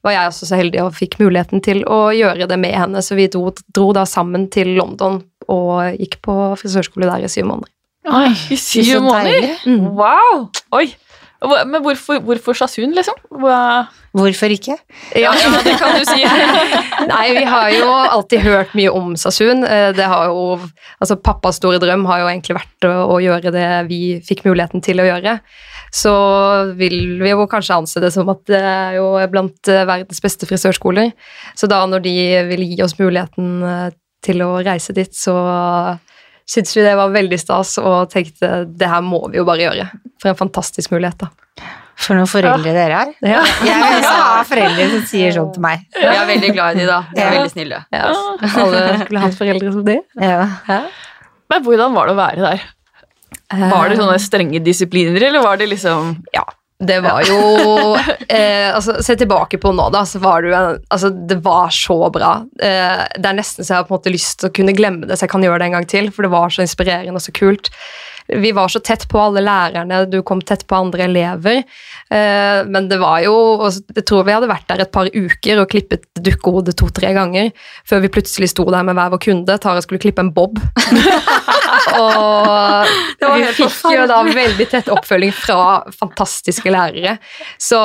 var 0.04 0.16
jeg 0.16 0.34
også 0.34 0.50
så 0.50 0.60
heldig 0.60 0.84
og 0.84 0.96
fikk 0.98 1.20
muligheten 1.22 1.64
til 1.64 1.84
å 1.88 2.08
gjøre 2.16 2.50
det 2.50 2.60
med 2.60 2.76
henne. 2.76 3.04
Så 3.04 3.16
vi 3.20 3.30
dro, 3.32 3.54
dro 3.72 3.92
da 3.96 4.04
sammen 4.10 4.50
til 4.52 4.76
London 4.76 5.22
og 5.48 5.96
gikk 5.96 6.20
på 6.28 6.38
frisørskole 6.60 7.08
der 7.08 7.24
i 7.24 7.32
syv 7.32 7.48
måneder. 7.54 7.72
Oi, 8.08 8.32
i 8.52 8.60
syv 8.60 9.04
måneder? 9.04 9.64
Mm. 9.68 9.92
Wow! 9.96 10.48
Oi. 10.76 10.88
Men 11.46 11.84
hvorfor, 11.86 12.18
hvorfor 12.26 12.56
Sasun, 12.58 12.96
liksom? 12.98 13.14
Hva? 13.30 13.86
Hvorfor 14.18 14.50
ikke? 14.56 14.74
Ja, 15.14 15.30
ja, 15.38 15.52
det 15.68 15.76
kan 15.78 15.94
du 16.00 16.06
si. 16.10 16.24
Nei, 17.12 17.26
vi 17.38 17.44
har 17.46 17.70
jo 17.76 17.90
alltid 17.94 18.42
hørt 18.42 18.74
mye 18.78 18.90
om 18.96 19.14
Sassoon. 19.20 19.62
Eh, 19.68 19.92
Det 19.94 20.08
har 20.10 20.32
jo, 20.32 20.58
altså 20.98 21.20
Pappas 21.22 21.60
store 21.62 21.78
drøm 21.84 22.08
har 22.10 22.24
jo 22.24 22.30
egentlig 22.32 22.58
vært 22.58 22.88
å, 22.90 22.94
å 23.14 23.20
gjøre 23.22 23.54
det 23.54 23.68
vi 23.92 24.00
fikk 24.26 24.46
muligheten 24.50 24.82
til 24.86 25.04
å 25.04 25.06
gjøre. 25.12 25.38
Så 25.94 26.12
vil 26.80 26.98
vi 27.22 27.30
jo 27.32 27.46
kanskje 27.48 27.78
anse 27.78 28.02
det 28.04 28.10
som 28.16 28.28
at 28.34 28.42
det 28.50 28.60
er 28.60 28.98
jo 28.98 29.12
blant 29.32 29.70
eh, 29.72 29.86
verdens 29.88 30.24
beste 30.26 30.50
frisørskoler. 30.50 31.14
Så 31.56 31.70
da 31.70 31.84
når 31.88 32.04
de 32.10 32.18
vil 32.50 32.66
gi 32.74 32.82
oss 32.84 32.98
muligheten 33.00 33.62
eh, 33.62 33.88
til 34.26 34.42
å 34.42 34.56
reise 34.66 34.92
dit, 34.98 35.14
så 35.14 35.38
syntes 36.50 36.74
vi 36.78 36.84
det 36.86 36.98
var 36.98 37.14
veldig 37.14 37.38
stas 37.40 37.78
og 37.78 38.10
tenkte 38.12 38.64
det 38.68 38.90
her 38.90 39.04
må 39.06 39.22
vi 39.30 39.38
jo 39.40 39.46
bare 39.48 39.68
gjøre. 39.68 39.88
For 40.22 40.30
en 40.32 40.36
fantastisk 40.40 40.92
mulighet, 40.96 41.18
da. 41.22 41.28
For 41.98 42.14
noen 42.14 42.30
foreldre 42.30 42.74
dere 42.76 42.98
er. 43.04 43.12
Ja. 43.26 43.42
Jeg 43.66 43.78
vil 43.82 43.96
også 43.98 44.14
ha 44.22 44.44
foreldre 44.46 44.86
som 44.92 45.06
sier 45.10 45.32
sånn 45.34 45.50
til 45.56 45.64
meg. 45.66 45.86
Vi 45.98 46.06
er 46.06 46.28
veldig 46.30 46.52
glad 46.54 46.76
i 46.78 46.80
de 46.84 46.86
da. 46.90 47.00
De 47.14 47.22
er 47.22 47.26
Ja. 47.26 47.32
veldig 47.40 47.54
snille. 47.56 47.80
Ja, 47.92 48.04
alle 48.12 49.00
skulle 49.06 49.24
hatt 49.24 49.38
foreldre 49.40 49.72
som 49.74 49.84
det. 49.88 50.00
Ja. 50.22 50.82
Men 51.50 51.64
hvordan 51.66 51.94
var 51.98 52.08
det 52.08 52.14
å 52.14 52.20
være 52.22 52.44
der? 52.46 52.62
Var 53.72 53.90
det 53.90 53.98
sånne 53.98 54.20
strenge 54.22 54.60
disipliner, 54.64 55.24
eller 55.30 55.42
var 55.42 55.58
det 55.58 55.70
liksom 55.72 56.18
Ja, 56.36 56.44
det 56.80 57.00
var 57.02 57.24
jo 57.26 57.38
eh, 58.30 58.70
altså, 58.70 59.00
Se 59.02 59.16
tilbake 59.18 59.58
på 59.58 59.72
nå, 59.74 59.88
da, 59.94 60.04
så 60.06 60.22
var 60.22 60.44
det 60.44 60.52
jo 60.52 60.58
en, 60.58 60.84
altså, 60.94 61.10
Det 61.10 61.40
var 61.46 61.72
så 61.74 61.98
bra. 62.14 62.34
Eh, 62.62 63.02
det 63.18 63.32
er 63.32 63.40
nesten 63.40 63.66
så 63.66 63.74
jeg 63.74 63.80
har 63.80 63.88
på 63.88 63.96
en 63.96 63.98
måte 63.98 64.14
lyst 64.14 64.42
til 64.42 64.52
å 64.52 64.54
kunne 64.54 64.76
glemme 64.78 65.10
det, 65.10 65.18
så 65.18 65.26
jeg 65.26 65.34
kan 65.34 65.46
gjøre 65.46 65.64
det 65.64 65.72
en 65.72 65.80
gang 65.80 65.90
til, 65.90 66.12
for 66.14 66.28
det 66.28 66.34
var 66.36 66.54
så 66.54 66.62
inspirerende 66.66 67.18
og 67.18 67.26
så 67.26 67.34
kult. 67.34 67.72
Vi 68.28 68.52
var 68.52 68.68
så 68.70 68.82
tett 68.84 69.08
på 69.10 69.20
alle 69.24 69.42
lærerne, 69.42 70.04
du 70.12 70.20
kom 70.28 70.42
tett 70.44 70.68
på 70.68 70.78
andre 70.78 71.08
elever. 71.08 71.64
Eh, 72.12 72.60
men 72.68 72.90
det 72.92 73.00
var 73.02 73.22
jo 73.24 73.34
Jeg 73.72 74.04
tror 74.08 74.28
vi 74.28 74.36
hadde 74.36 74.50
vært 74.52 74.68
der 74.70 74.84
et 74.84 74.94
par 74.94 75.10
uker 75.10 75.64
og 75.64 75.70
klippet 75.72 76.06
dukkehodet 76.14 76.78
to-tre 76.78 77.14
ganger 77.18 77.50
før 77.88 78.04
vi 78.04 78.12
plutselig 78.20 78.52
sto 78.54 78.68
der 78.70 78.86
med 78.86 79.00
hver 79.00 79.16
vår 79.16 79.24
kunde. 79.30 79.58
Tara 79.64 79.82
skulle 79.82 80.04
klippe 80.04 80.22
en 80.22 80.34
bob. 80.36 80.62
og 81.98 83.38
vi 83.38 83.46
fikk 83.58 83.78
jo 83.94 84.08
da 84.10 84.20
veldig 84.26 84.68
tett 84.72 84.92
oppfølging 84.94 85.34
fra 85.36 85.84
fantastiske 86.00 86.72
lærere. 86.74 87.18
Så 87.62 87.80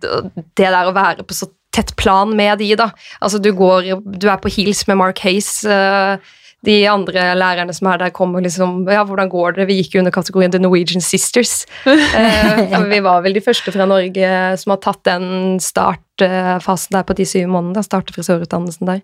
det 0.00 0.70
der 0.70 0.88
å 0.90 0.94
være 0.96 1.26
på 1.26 1.36
så 1.36 1.50
tett 1.74 1.94
plan 1.98 2.30
med 2.36 2.60
de, 2.62 2.68
da 2.78 2.92
Altså, 3.18 3.40
du 3.42 3.50
går 3.56 3.88
Du 4.06 4.28
er 4.30 4.38
på 4.38 4.52
heels 4.52 4.84
med 4.86 5.00
Mark 5.00 5.18
Hayes. 5.24 5.64
eh, 5.64 6.18
de 6.64 6.76
andre 6.90 7.26
lærerne 7.38 7.74
som 7.76 7.90
er 7.90 8.00
der, 8.02 8.14
kommer 8.14 8.42
liksom 8.44 8.82
Ja, 8.90 9.04
hvordan 9.04 9.30
går 9.32 9.58
det? 9.58 9.68
Vi 9.68 9.78
gikk 9.80 9.96
jo 9.96 10.02
under 10.02 10.14
kategorien 10.14 10.52
The 10.52 10.60
Norwegian 10.62 11.04
Sisters. 11.04 11.64
Eh, 12.14 12.68
for 12.70 12.86
vi 12.88 13.00
var 13.02 13.22
vel 13.24 13.34
de 13.34 13.42
første 13.42 13.72
fra 13.74 13.86
Norge 13.88 14.28
som 14.60 14.72
har 14.72 14.78
tatt 14.82 15.00
den 15.06 15.56
startfasen 15.62 16.94
der 16.94 17.06
på 17.06 17.16
de 17.18 17.26
syv 17.26 17.48
månedene. 17.50 17.82
Starte 17.84 18.14
frisørutdannelsen 18.14 18.88
der. 18.88 19.00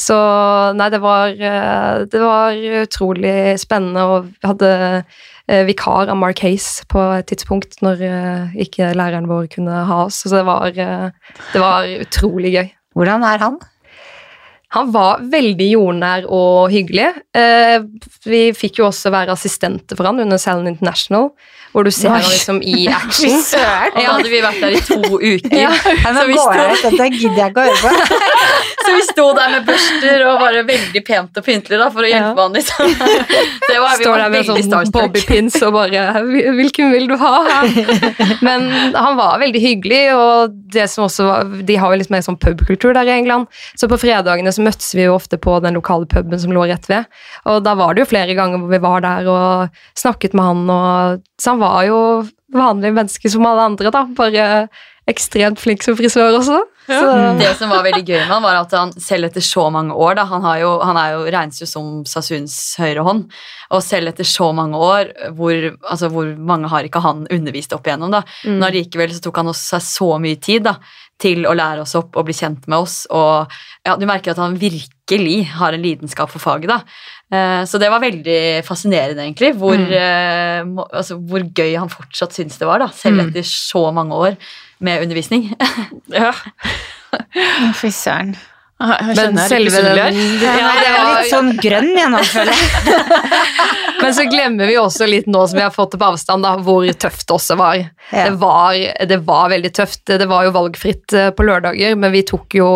Så 0.00 0.16
nei, 0.78 0.88
det 0.92 1.00
var, 1.02 1.30
eh, 1.30 2.04
det 2.10 2.22
var 2.22 2.58
utrolig 2.82 3.34
spennende, 3.62 4.04
og 4.04 4.30
vi 4.32 4.50
hadde 4.50 4.72
eh, 5.48 5.62
vikar 5.68 6.10
av 6.10 6.18
Mark 6.18 6.42
Hace 6.44 6.86
på 6.90 7.02
et 7.18 7.30
tidspunkt 7.30 7.78
når 7.84 8.06
eh, 8.08 8.56
ikke 8.66 8.92
læreren 8.98 9.30
vår 9.30 9.50
kunne 9.54 9.84
ha 9.88 10.04
oss. 10.06 10.24
Så 10.24 10.34
det 10.34 10.46
var, 10.48 10.72
eh, 10.72 11.36
det 11.52 11.62
var 11.62 11.90
utrolig 12.06 12.56
gøy. 12.56 12.72
Hvordan 12.96 13.24
er 13.24 13.44
han? 13.46 13.60
Han 14.72 14.92
var 14.94 15.20
veldig 15.32 15.66
jordnær 15.74 16.26
og 16.32 16.72
hyggelig. 16.72 17.10
Eh, 17.36 17.84
vi 18.24 18.42
fikk 18.56 18.80
jo 18.80 18.88
også 18.88 19.12
være 19.12 19.34
assistenter 19.36 19.98
for 19.98 20.08
han 20.08 20.22
under 20.24 20.40
Salon 20.40 20.70
International, 20.70 21.30
hvor 21.72 21.84
du 21.84 21.90
ser 21.90 22.12
han 22.12 22.20
liksom 22.28 22.60
i 22.62 22.86
action. 23.00 23.38
da 23.52 24.04
hadde 24.12 24.28
vi 24.32 24.40
vært 24.44 24.60
der 24.60 24.76
i 24.76 24.80
to 24.84 24.98
uker. 25.32 25.56
Ja. 25.56 25.70
Nei, 25.72 26.12
men 26.12 26.18
Så 26.20 26.26
vi 26.28 26.36
går 26.36 26.58
jeg 26.60 26.72
ut, 26.72 26.82
dette 26.88 27.08
gidder 27.16 27.38
jeg 27.42 27.52
ikke 27.54 27.62
å 27.62 27.68
høre 27.68 27.80
på. 27.82 28.18
Så 28.82 28.92
vi 28.96 29.02
sto 29.06 29.24
der 29.36 29.52
med 29.54 29.66
børster 29.68 30.24
og 30.26 30.40
bare 30.42 30.62
veldig 30.66 31.02
pent 31.06 31.38
og 31.38 31.44
pyntelig 31.46 31.78
da, 31.78 31.86
for 31.94 32.02
å 32.02 32.08
hjelpe 32.10 32.32
Ja. 32.34 32.42
han. 32.42 32.52
Liksom. 32.52 32.94
Det 33.62 33.76
var, 33.78 33.92
vi 33.96 34.04
Står 34.04 34.10
var 34.10 34.22
der 34.24 34.32
med 34.34 34.48
sånn 34.66 34.90
bobbypins 34.92 35.56
og 35.62 35.72
bare 35.76 36.02
'Hvilken 36.58 36.90
vil 36.92 37.06
du 37.08 37.14
ha?' 37.16 37.62
Men 38.42 38.66
han 38.94 39.16
var 39.16 39.38
veldig 39.42 39.60
hyggelig, 39.62 40.02
og 40.16 40.56
det 40.74 40.88
som 40.90 41.04
også 41.06 41.26
var, 41.28 41.44
de 41.62 41.76
har 41.78 41.92
jo 41.94 42.00
litt 42.02 42.10
mer 42.10 42.24
sånn 42.26 42.36
pubkultur 42.42 42.92
der 42.96 43.06
i 43.08 43.14
England. 43.20 43.46
Så 43.78 43.88
på 43.88 43.98
fredagene 44.02 44.52
så 44.52 44.64
møttes 44.66 44.90
vi 44.98 45.06
jo 45.06 45.14
ofte 45.14 45.38
på 45.38 45.60
den 45.62 45.74
lokale 45.78 46.06
puben 46.10 46.38
som 46.42 46.52
lå 46.54 46.66
rett 46.68 46.88
ved. 46.90 47.06
Og 47.46 47.62
da 47.64 47.74
var 47.78 47.94
det 47.94 48.02
jo 48.04 48.10
flere 48.12 48.34
ganger 48.34 48.58
hvor 48.58 48.72
vi 48.74 48.82
var 48.82 49.00
der 49.06 49.28
og 49.30 49.78
snakket 49.98 50.34
med 50.34 50.44
han, 50.44 50.64
og, 50.70 51.22
så 51.40 51.54
han 51.54 51.61
var 51.62 51.86
jo 51.88 51.98
vanlig 52.52 52.92
menneske 52.92 53.30
som 53.32 53.46
alle 53.48 53.70
andre, 53.70 53.94
da. 53.94 54.04
Bare 54.18 54.46
ekstremt 55.10 55.58
flink 55.58 55.82
som 55.82 55.96
frisør 55.98 56.36
også. 56.38 56.60
Så, 56.86 57.08
Det 57.38 57.50
som 57.58 57.70
var 57.70 57.84
veldig 57.86 58.02
gøy 58.02 58.18
med 58.20 58.30
han, 58.30 58.42
var 58.42 58.58
at 58.60 58.72
han 58.74 58.90
selv 59.02 59.28
etter 59.28 59.42
så 59.44 59.68
mange 59.70 59.94
år 59.94 60.16
da, 60.18 60.24
Han, 60.26 60.42
har 60.42 60.58
jo, 60.58 60.70
han 60.82 60.98
er 60.98 61.12
jo, 61.14 61.20
regnes 61.30 61.60
jo 61.62 61.66
som 61.70 61.90
Sasuns 62.08 62.56
høyre 62.78 63.04
hånd. 63.06 63.28
Og 63.70 63.82
selv 63.86 64.10
etter 64.10 64.26
så 64.26 64.50
mange 64.54 64.78
år, 64.78 65.12
hvor, 65.38 65.54
altså, 65.88 66.10
hvor 66.10 66.32
mange 66.38 66.70
har 66.72 66.86
ikke 66.86 67.02
han 67.02 67.26
undervist 67.30 67.74
opp 67.74 67.86
igjennom? 67.86 68.10
da, 68.14 68.22
Mm. 68.42 68.58
Men 68.58 68.68
allikevel 68.70 69.14
så 69.14 69.22
tok 69.22 69.36
han 69.38 69.50
også 69.52 69.76
seg 69.76 69.82
så 69.86 70.10
mye 70.22 70.38
tid 70.42 70.64
da, 70.66 70.76
til 71.22 71.46
å 71.46 71.54
lære 71.54 71.84
oss 71.84 71.94
opp 71.98 72.16
og 72.18 72.26
bli 72.28 72.34
kjent 72.34 72.66
med 72.68 72.78
oss. 72.82 73.02
Og 73.14 73.50
ja, 73.86 73.94
du 73.96 74.04
merker 74.10 74.32
at 74.34 74.40
han 74.42 74.56
virkelig 74.58 75.38
har 75.58 75.72
en 75.76 75.82
lidenskap 75.84 76.30
for 76.32 76.42
faget. 76.42 76.68
da. 76.72 76.80
Eh, 77.32 77.62
Så 77.64 77.78
det 77.80 77.88
var 77.90 78.00
veldig 78.02 78.64
fascinerende, 78.66 79.22
egentlig, 79.24 79.54
hvor, 79.56 79.76
Mm. 79.78 79.92
eh, 79.92 80.62
må- 80.64 80.88
altså, 80.92 81.16
hvor 81.18 81.40
gøy 81.54 81.78
han 81.78 81.88
fortsatt 81.88 82.32
syns 82.34 82.58
det 82.58 82.66
var, 82.66 82.78
da, 82.78 82.88
selv 82.88 83.16
Mm. 83.20 83.28
etter 83.30 83.42
så 83.46 83.92
mange 83.94 84.12
år 84.12 84.36
med 84.80 85.02
undervisning. 85.02 85.54
Ja. 86.10 86.32
Fy 87.80 87.88
søren. 87.90 88.36
Jeg 88.82 89.16
Men 89.16 89.38
selve 89.48 89.82
den. 89.84 90.18
Ja, 90.42 90.72
det 90.80 90.90
er 90.90 91.06
litt 91.06 91.30
sånn 91.30 91.52
grønn 91.62 91.92
igjen 91.94 92.16
nå, 92.16 92.22
føler 92.32 92.52
jeg. 92.56 93.32
Men 94.02 94.14
så 94.16 94.24
glemmer 94.26 94.66
vi 94.66 94.74
også 94.80 95.06
litt 95.06 95.28
nå 95.30 95.44
som 95.46 95.60
vi 95.60 95.62
har 95.62 95.70
fått 95.70 95.92
det 95.94 96.00
på 96.00 96.08
avstand, 96.10 96.42
da, 96.42 96.56
hvor 96.66 96.86
tøft 96.98 97.28
det 97.28 97.34
også 97.36 97.56
var. 97.60 97.78
Ja. 98.10 98.24
Det 98.26 98.32
var. 98.40 98.74
Det 99.08 99.18
var 99.28 99.52
veldig 99.52 99.70
tøft. 99.76 100.02
Det 100.10 100.26
var 100.26 100.48
jo 100.48 100.54
valgfritt 100.56 101.14
eh, 101.14 101.28
på 101.30 101.46
lørdager, 101.46 101.94
men 101.94 102.10
vi 102.14 102.24
tok 102.26 102.56
jo 102.58 102.66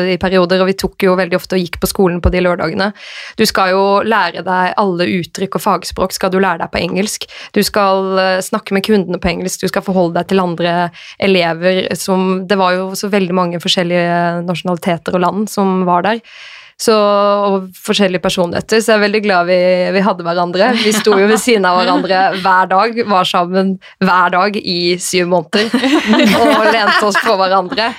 i 0.00 0.16
perioder, 0.20 0.62
og 0.62 0.70
vi 0.72 0.76
tok 0.82 1.06
jo 1.06 1.14
veldig 1.18 1.38
ofte 1.38 1.58
og 1.58 1.62
gikk 1.62 1.78
på 1.82 1.90
skolen 1.90 2.18
på 2.24 2.32
de 2.34 2.42
lørdagene. 2.42 2.90
Du 3.38 3.44
skal 3.46 3.76
jo 3.76 3.84
lære 4.02 4.42
deg 4.46 4.74
alle 4.82 5.08
uttrykk 5.20 5.60
og 5.60 5.64
fagspråk 5.68 6.16
skal 6.16 6.34
du 6.34 6.40
lære 6.42 6.64
deg 6.64 6.74
på 6.74 6.82
engelsk. 6.82 7.28
Du 7.54 7.62
skal 7.66 8.18
eh, 8.18 8.42
snakke 8.42 8.74
med 8.74 8.86
kundene 8.88 9.22
på 9.22 9.30
engelsk, 9.30 9.62
du 9.62 9.70
skal 9.70 9.86
forholde 9.86 10.18
deg 10.18 10.32
til 10.32 10.42
andre 10.42 10.74
elever 11.22 11.84
som 11.98 12.42
Det 12.48 12.56
var 12.58 12.74
jo 12.74 12.84
så 12.98 13.08
veldig 13.12 13.34
mange 13.36 13.60
forskjellige 13.62 14.42
nasjonaliteter 14.48 15.14
og 15.14 15.22
land 15.22 15.51
som 15.52 15.82
var 15.88 16.04
der. 16.08 16.20
Så, 16.82 16.94
og 16.96 17.68
forskjellige 17.78 18.22
personligheter, 18.24 18.80
så 18.82 18.94
jeg 18.94 18.98
er 18.98 19.02
veldig 19.04 19.20
glad 19.22 19.46
vi, 19.46 19.58
vi 19.94 20.02
hadde 20.02 20.24
hverandre. 20.26 20.70
Vi 20.80 20.90
sto 20.96 21.14
jo 21.14 21.28
ved 21.30 21.38
siden 21.38 21.66
av 21.68 21.76
hverandre 21.78 22.22
hver 22.42 22.70
dag, 22.72 22.98
var 23.06 23.28
sammen 23.28 23.76
hver 24.02 24.32
dag 24.34 24.58
i 24.58 24.96
syv 25.02 25.30
måneder. 25.30 25.70
Og 26.40 26.66
lente 26.72 27.06
oss 27.06 27.20
på 27.22 27.36
hverandre. 27.38 27.92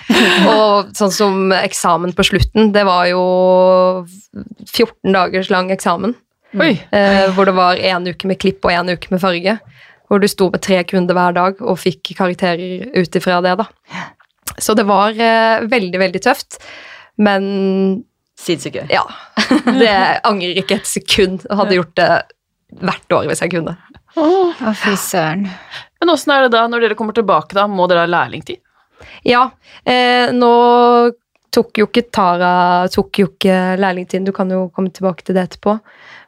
Og 0.51 0.91
sånn 0.97 1.15
som 1.15 1.55
eksamen 1.55 2.15
på 2.17 2.27
slutten, 2.27 2.73
det 2.75 2.83
var 2.89 3.07
jo 3.13 3.23
14 4.73 5.15
dagers 5.15 5.53
lang 5.53 5.71
eksamen. 5.71 6.17
Oi. 6.59 6.73
Eh, 6.93 7.25
hvor 7.33 7.47
det 7.49 7.55
var 7.57 7.79
én 7.79 8.09
uke 8.09 8.29
med 8.29 8.41
klipp 8.41 8.65
og 8.67 8.73
én 8.73 8.91
uke 8.91 9.13
med 9.13 9.21
farge. 9.23 9.57
Hvor 10.11 10.19
du 10.19 10.27
sto 10.29 10.49
med 10.51 10.61
tre 10.65 10.83
kunder 10.89 11.15
hver 11.17 11.37
dag 11.37 11.61
og 11.63 11.79
fikk 11.81 12.17
karakterer 12.17 12.91
ut 12.93 13.15
ifra 13.15 13.39
det. 13.45 13.55
da. 13.63 13.69
Så 14.61 14.75
det 14.77 14.85
var 14.89 15.15
eh, 15.15 15.63
veldig, 15.71 16.01
veldig 16.03 16.21
tøft. 16.27 16.59
Men 17.21 18.03
Sinnssykt 18.39 18.79
gøy. 18.79 18.87
ja, 18.91 19.03
det 19.81 19.95
angrer 20.25 20.57
ikke 20.63 20.79
et 20.81 20.89
sekund. 20.89 21.43
Jeg 21.45 21.59
hadde 21.59 21.77
gjort 21.77 21.97
det 21.99 22.11
hvert 22.81 23.15
år 23.19 23.27
hvis 23.29 23.43
jeg 23.45 23.53
kunne. 23.53 23.75
Å, 24.17 24.27
fy 24.77 24.93
søren. 24.99 25.47
Men 26.01 26.13
åssen 26.13 26.33
er 26.35 26.45
det 26.45 26.53
da 26.55 26.65
når 26.69 26.85
dere 26.85 26.97
kommer 26.97 27.15
tilbake, 27.17 27.55
da? 27.57 27.67
Må 27.69 27.87
dere 27.89 28.05
ha 28.05 28.09
lærlingtid? 28.09 28.61
Ja, 29.27 29.47
eh, 29.85 30.31
nå 30.33 30.53
tok 31.53 31.77
jo 31.77 31.87
ikke 31.89 32.07
Tara 32.13 32.53
tok 32.91 33.19
jo 33.21 33.29
ikke 33.29 33.77
lærlingtiden, 33.79 34.25
du 34.25 34.33
kan 34.35 34.49
jo 34.51 34.67
komme 34.73 34.93
tilbake 34.93 35.25
til 35.25 35.37
det 35.37 35.47
etterpå. 35.47 35.77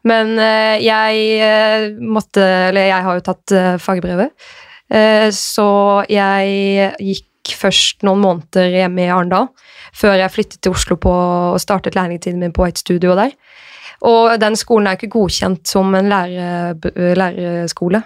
Men 0.06 0.36
eh, 0.38 0.78
jeg 0.86 1.24
eh, 1.42 1.88
måtte 1.98 2.44
Eller 2.70 2.92
jeg 2.92 3.08
har 3.08 3.18
jo 3.18 3.26
tatt 3.26 3.56
eh, 3.58 3.72
fagbrevet, 3.82 4.50
eh, 4.94 5.30
så 5.34 5.70
jeg 6.12 6.92
gikk 7.02 7.30
først 7.54 8.02
noen 8.04 8.20
måneder 8.24 8.70
hjemme 8.74 9.06
i 9.06 9.12
Arendal 9.14 9.48
før 9.94 10.18
jeg 10.18 10.32
flyttet 10.32 10.62
til 10.62 10.72
Oslo 10.72 10.96
på, 10.98 11.12
og 11.54 11.60
startet 11.62 11.96
lærlingtiden 11.96 12.40
min 12.40 12.52
på 12.52 12.66
et 12.68 12.78
Studio 12.78 13.14
der. 13.16 13.32
Og 14.02 14.40
den 14.42 14.56
skolen 14.56 14.88
er 14.88 14.98
ikke 14.98 15.08
godkjent 15.14 15.68
som 15.68 15.94
en 15.96 16.10
lære, 16.10 16.76
lærerskole 17.16 18.02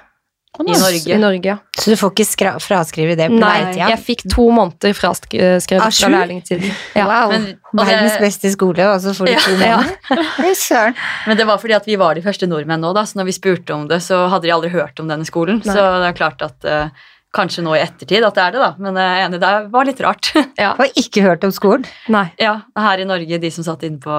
I 0.59 0.63
Norge. 0.63 1.13
i 1.13 1.17
Norge. 1.17 1.45
ja. 1.45 1.57
Så 1.77 1.91
du 1.91 1.95
får 1.95 2.11
ikke 2.11 2.25
skra 2.25 2.51
fraskrive 2.59 3.15
det 3.15 3.27
på 3.29 3.37
Nei, 3.39 3.61
leitida? 3.63 3.89
jeg 3.93 3.99
fikk 4.05 4.23
to 4.33 4.49
måneder 4.51 4.93
fraskrevet 4.97 5.71
Ah, 5.79 5.89
fra 5.93 6.09
lærlingtiden. 6.09 6.71
Ja. 6.95 7.05
Wow. 7.05 7.31
Men- 7.31 7.59
og 7.73 7.85
det- 7.85 7.87
Verdens 7.87 8.17
beste 8.19 8.51
skole, 8.51 8.87
og 8.93 8.99
så 9.01 9.13
får 9.13 9.25
du 9.25 9.31
Ja. 9.31 9.39
to 9.39 9.51
Ja. 9.65 9.77
måneder? 9.77 10.93
Men 11.27 11.37
det 11.37 11.45
var 11.47 11.57
fordi 11.57 11.73
at 11.75 11.85
vi 11.85 11.95
var 11.95 12.13
de 12.15 12.21
første 12.21 12.47
nordmenn 12.47 12.81
nå, 12.81 12.93
da, 12.93 13.01
så 13.03 13.15
når 13.17 13.25
vi 13.25 13.31
spurte 13.31 13.71
om 13.73 13.87
det, 13.87 14.01
så 14.01 14.27
hadde 14.29 14.43
de 14.43 14.51
aldri 14.53 14.69
hørt 14.69 14.99
om 14.99 15.07
denne 15.07 15.25
skolen. 15.25 15.61
Nei. 15.65 15.73
Så 15.75 16.01
det 16.01 16.09
er 16.09 16.13
klart 16.17 16.41
at 16.41 16.65
eh, 16.65 16.89
kanskje 17.35 17.63
nå 17.65 17.75
i 17.77 17.83
ettertid 17.83 18.25
at 18.25 18.37
det 18.37 18.43
er 18.43 18.55
det, 18.55 18.63
da. 18.63 18.69
Men 18.81 18.97
jeg 18.97 19.09
er 19.13 19.27
enig, 19.27 19.39
det 19.43 19.53
var 19.73 19.87
litt 19.89 20.03
rart. 20.05 20.31
Ja. 20.59 20.73
har 20.79 20.99
ikke 20.99 21.23
hørt 21.23 21.45
om 21.47 21.53
skolen. 21.55 21.87
Nei. 22.11 22.27
ja, 22.41 22.59
her 22.77 23.01
i 23.01 23.07
Norge, 23.07 23.39
de 23.41 23.51
som 23.53 23.65
satt 23.67 23.85
inne 23.87 24.01
på 24.03 24.17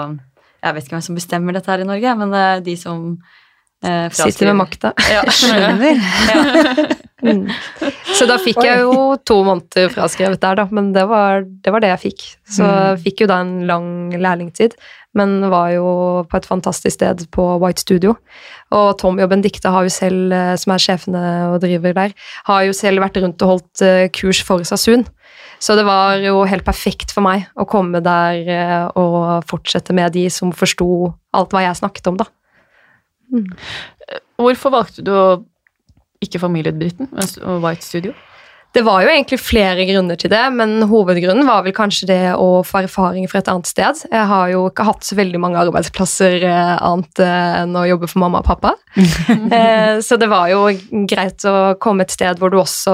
Jeg 0.60 0.76
vet 0.76 0.86
ikke 0.86 0.96
hvem 0.98 1.04
som 1.04 1.18
bestemmer 1.18 1.56
dette 1.56 1.70
her 1.72 1.82
i 1.82 1.88
Norge, 1.88 2.16
men 2.22 2.34
eh, 2.36 2.62
de 2.64 2.76
som 2.80 3.04
eh, 3.84 4.06
Sitter 4.14 4.52
med 4.52 4.60
makta. 4.62 4.94
Ja. 5.16 5.24
Skjønner. 5.28 6.96
Mm. 7.20 7.50
Så 8.16 8.24
da 8.24 8.38
fikk 8.40 8.62
jeg 8.64 8.80
jo 8.80 8.92
to 9.28 9.34
måneder 9.44 9.90
fraskrevet 9.92 10.40
der, 10.40 10.56
da. 10.62 10.64
Men 10.72 10.86
det 10.94 11.02
var 11.10 11.42
det, 11.44 11.68
var 11.68 11.82
det 11.84 11.90
jeg 11.90 12.00
fikk. 12.06 12.22
Så 12.48 12.64
jeg 12.64 13.02
fikk 13.04 13.24
jo 13.24 13.28
da 13.28 13.42
en 13.44 13.50
lang 13.68 13.90
lærlingtid, 14.16 14.72
men 15.18 15.40
var 15.50 15.72
jo 15.74 15.86
på 16.30 16.38
et 16.38 16.46
fantastisk 16.46 16.94
sted 16.94 17.24
på 17.34 17.44
White 17.62 17.82
Studio. 17.82 18.14
Og 18.76 18.92
Tommy 19.00 19.24
og 19.24 19.30
Benedicte 19.32 19.72
har 19.74 19.82
jo 19.86 19.90
selv, 19.90 20.30
eh, 20.32 20.54
som 20.60 20.74
er 20.74 20.82
sjefene 20.84 21.22
og 21.50 21.60
driver 21.64 21.96
der, 21.96 22.14
har 22.46 22.66
jo 22.68 22.76
selv 22.76 23.02
vært 23.02 23.18
rundt 23.22 23.42
og 23.42 23.54
holdt 23.56 23.82
eh, 23.86 24.08
kurs 24.14 24.42
for 24.46 24.62
Sasun. 24.66 25.06
Så 25.60 25.74
det 25.76 25.84
var 25.84 26.16
jo 26.22 26.44
helt 26.48 26.64
perfekt 26.64 27.10
for 27.12 27.26
meg 27.26 27.48
å 27.58 27.66
komme 27.68 28.00
der 28.04 28.46
eh, 28.54 28.86
og 28.96 29.44
fortsette 29.50 29.92
med 29.96 30.14
de 30.16 30.28
som 30.32 30.54
forsto 30.56 30.86
alt 31.36 31.52
hva 31.52 31.66
jeg 31.66 31.80
snakket 31.82 32.06
om, 32.12 32.20
da. 32.22 32.30
Hvorfor 34.40 34.72
valgte 34.74 35.04
du 35.06 35.12
å 35.14 35.26
ikke 36.24 36.40
s- 37.22 37.38
og 37.38 37.62
White 37.64 37.84
Studio? 37.86 38.14
Det 38.70 38.84
var 38.86 39.02
jo 39.02 39.10
egentlig 39.10 39.40
flere 39.42 39.82
grunner 39.88 40.18
til 40.20 40.30
det, 40.30 40.42
men 40.54 40.84
hovedgrunnen 40.86 41.48
var 41.48 41.64
vel 41.66 41.74
kanskje 41.74 42.06
det 42.06 42.18
å 42.38 42.60
få 42.66 42.84
erfaring 42.84 43.26
fra 43.30 43.40
et 43.40 43.48
annet 43.50 43.66
sted. 43.66 44.04
Jeg 44.06 44.28
har 44.30 44.52
jo 44.52 44.60
ikke 44.68 44.86
hatt 44.86 45.02
så 45.06 45.18
veldig 45.18 45.40
mange 45.42 45.58
arbeidsplasser 45.58 46.46
eh, 46.46 46.76
annet 46.78 47.22
eh, 47.24 47.56
enn 47.64 47.74
å 47.74 47.82
jobbe 47.88 48.06
for 48.10 48.22
mamma 48.22 48.44
og 48.44 48.50
pappa. 48.50 48.76
Eh, 49.50 49.98
så 50.04 50.14
det 50.20 50.28
var 50.30 50.46
jo 50.50 50.68
greit 51.08 51.42
å 51.48 51.74
komme 51.82 52.04
et 52.04 52.12
sted 52.12 52.38
hvor 52.38 52.52
du 52.52 52.58
også 52.60 52.92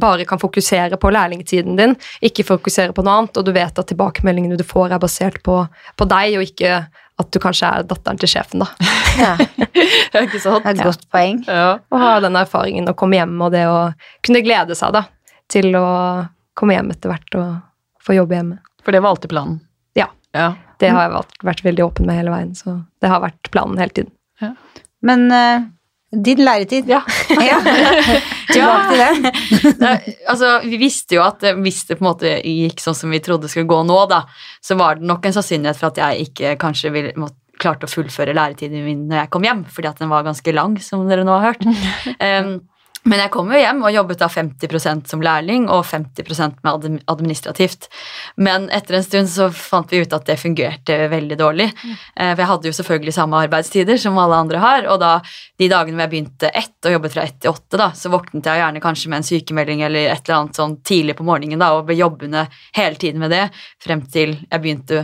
bare 0.00 0.24
kan 0.28 0.40
fokusere 0.40 0.96
på 1.00 1.10
lærlingtiden 1.12 1.76
din, 1.76 1.94
ikke 2.24 2.46
fokusere 2.48 2.94
på 2.96 3.04
noe 3.04 3.18
annet, 3.20 3.36
og 3.36 3.44
du 3.46 3.52
vet 3.54 3.78
at 3.78 3.88
tilbakemeldingene 3.90 4.56
du 4.60 4.64
får 4.66 4.94
er 4.94 5.02
basert 5.02 5.40
på, 5.44 5.58
på 5.98 6.08
deg, 6.08 6.38
og 6.38 6.46
ikke 6.48 6.82
at 7.22 7.32
du 7.32 7.38
kanskje 7.42 7.70
er 7.70 7.86
datteren 7.88 8.20
til 8.20 8.30
sjefen, 8.30 8.64
da. 8.64 8.92
Ja, 9.18 9.32
det 9.38 9.70
Det 10.12 10.20
er 10.20 10.26
ikke 10.26 10.42
sant? 10.42 10.66
er 10.66 10.76
et 10.76 10.84
godt 10.84 11.04
poeng. 11.12 11.42
Ja. 11.48 11.78
Å 11.80 12.00
ha 12.02 12.12
den 12.24 12.36
erfaringen 12.38 12.90
å 12.90 12.96
komme 12.98 13.18
hjem, 13.18 13.34
og 13.44 13.52
det 13.54 13.64
å 13.70 13.78
kunne 14.24 14.42
glede 14.44 14.76
seg 14.78 14.94
da, 14.96 15.06
til 15.52 15.72
å 15.78 15.86
komme 16.58 16.76
hjem 16.76 16.92
etter 16.94 17.12
hvert 17.12 17.38
og 17.40 18.04
få 18.04 18.16
jobbe 18.18 18.38
hjemme. 18.38 18.58
For 18.84 18.94
det 18.94 19.02
var 19.02 19.14
alltid 19.14 19.32
planen? 19.32 19.60
Ja. 19.98 20.08
ja. 20.36 20.52
Det 20.82 20.90
har 20.90 21.06
jeg 21.06 21.14
vært, 21.14 21.38
vært 21.46 21.64
veldig 21.66 21.86
åpen 21.86 22.08
med 22.08 22.18
hele 22.18 22.34
veien, 22.34 22.52
så 22.58 22.80
det 23.02 23.10
har 23.12 23.22
vært 23.24 23.52
planen 23.54 23.80
hele 23.80 23.94
tiden. 23.94 24.12
Men 25.02 25.28
uh, 25.30 25.64
din 26.12 26.42
læretid 26.44 26.90
Ja. 26.90 27.02
Ja. 28.58 28.70
Nei, 29.84 29.96
altså, 30.28 30.56
vi 30.66 30.78
visste 30.80 31.16
jo 31.18 31.22
at 31.24 31.44
eh, 31.46 31.58
hvis 31.62 31.84
det 31.88 31.98
på 31.98 32.04
en 32.04 32.10
måte 32.10 32.34
gikk 32.40 32.82
sånn 32.82 32.96
som 32.98 33.12
vi 33.12 33.22
trodde 33.24 33.46
det 33.46 33.52
skulle 33.54 33.70
gå 33.70 33.82
nå, 33.86 34.00
da, 34.10 34.24
så 34.64 34.76
var 34.80 34.98
det 34.98 35.08
nok 35.08 35.28
en 35.28 35.36
sannsynlighet 35.36 35.78
for 35.78 35.92
at 35.92 36.00
jeg 36.02 36.28
ikke 36.28 36.56
kanskje 36.62 36.92
vil, 36.94 37.08
måtte, 37.20 37.38
klarte 37.62 37.86
å 37.86 37.92
fullføre 37.92 38.34
læretiden 38.34 38.82
min 38.82 39.04
når 39.10 39.20
jeg 39.20 39.30
kom 39.34 39.44
hjem, 39.46 39.60
fordi 39.70 39.90
at 39.92 40.00
den 40.02 40.10
var 40.10 40.24
ganske 40.26 40.54
lang, 40.54 40.76
som 40.82 41.04
dere 41.06 41.22
nå 41.26 41.36
har 41.36 41.52
hørt. 41.52 41.66
Em, 42.26 42.56
men 43.04 43.18
jeg 43.18 43.32
kom 43.34 43.50
jo 43.50 43.58
hjem 43.58 43.80
og 43.82 43.94
jobbet 43.96 44.20
da 44.20 44.28
50% 44.30 45.08
som 45.10 45.22
lærling 45.24 45.64
og 45.72 45.82
50% 45.88 46.60
med 46.62 47.00
administrativt. 47.10 47.88
Men 48.36 48.68
etter 48.74 48.98
en 48.98 49.06
stund 49.06 49.30
så 49.32 49.48
fant 49.54 49.90
vi 49.90 50.04
ut 50.04 50.14
at 50.14 50.28
det 50.28 50.38
fungerte 50.38 50.98
veldig 51.10 51.38
dårlig. 51.40 51.66
Eh, 51.82 52.30
For 52.32 52.44
jeg 52.44 52.50
hadde 52.52 52.70
jo 52.70 52.76
selvfølgelig 52.78 53.16
samme 53.16 53.40
arbeidstider 53.42 53.98
som 53.98 54.20
alle 54.22 54.38
andre 54.44 54.62
har, 54.62 54.86
og 54.86 55.00
da 55.02 55.16
de 55.58 55.70
dagene 55.72 55.96
hvor 55.96 56.06
jeg 56.06 56.12
begynte 56.14 56.52
ett 56.62 56.86
og 56.86 56.94
jobbet 56.94 57.16
fra 57.16 57.24
ett 57.26 57.40
til 57.42 57.50
åtte, 57.50 57.80
da, 57.80 57.90
så 57.96 58.12
våknet 58.12 58.46
jeg 58.46 58.62
gjerne 58.62 58.84
kanskje 58.84 59.10
med 59.10 59.22
en 59.22 59.30
sykemelding 59.32 59.82
eller 59.88 60.12
et 60.12 60.22
eller 60.22 60.38
annet 60.38 60.60
sånn 60.62 60.78
tidlig 60.86 61.18
på 61.18 61.26
morgenen 61.26 61.62
da, 61.62 61.72
og 61.74 61.88
ble 61.90 61.98
jobbende 61.98 62.46
hele 62.78 62.94
tiden 63.02 63.22
med 63.22 63.34
det 63.34 63.48
frem 63.82 64.06
til 64.06 64.36
jeg 64.46 64.62
begynte 64.62 65.02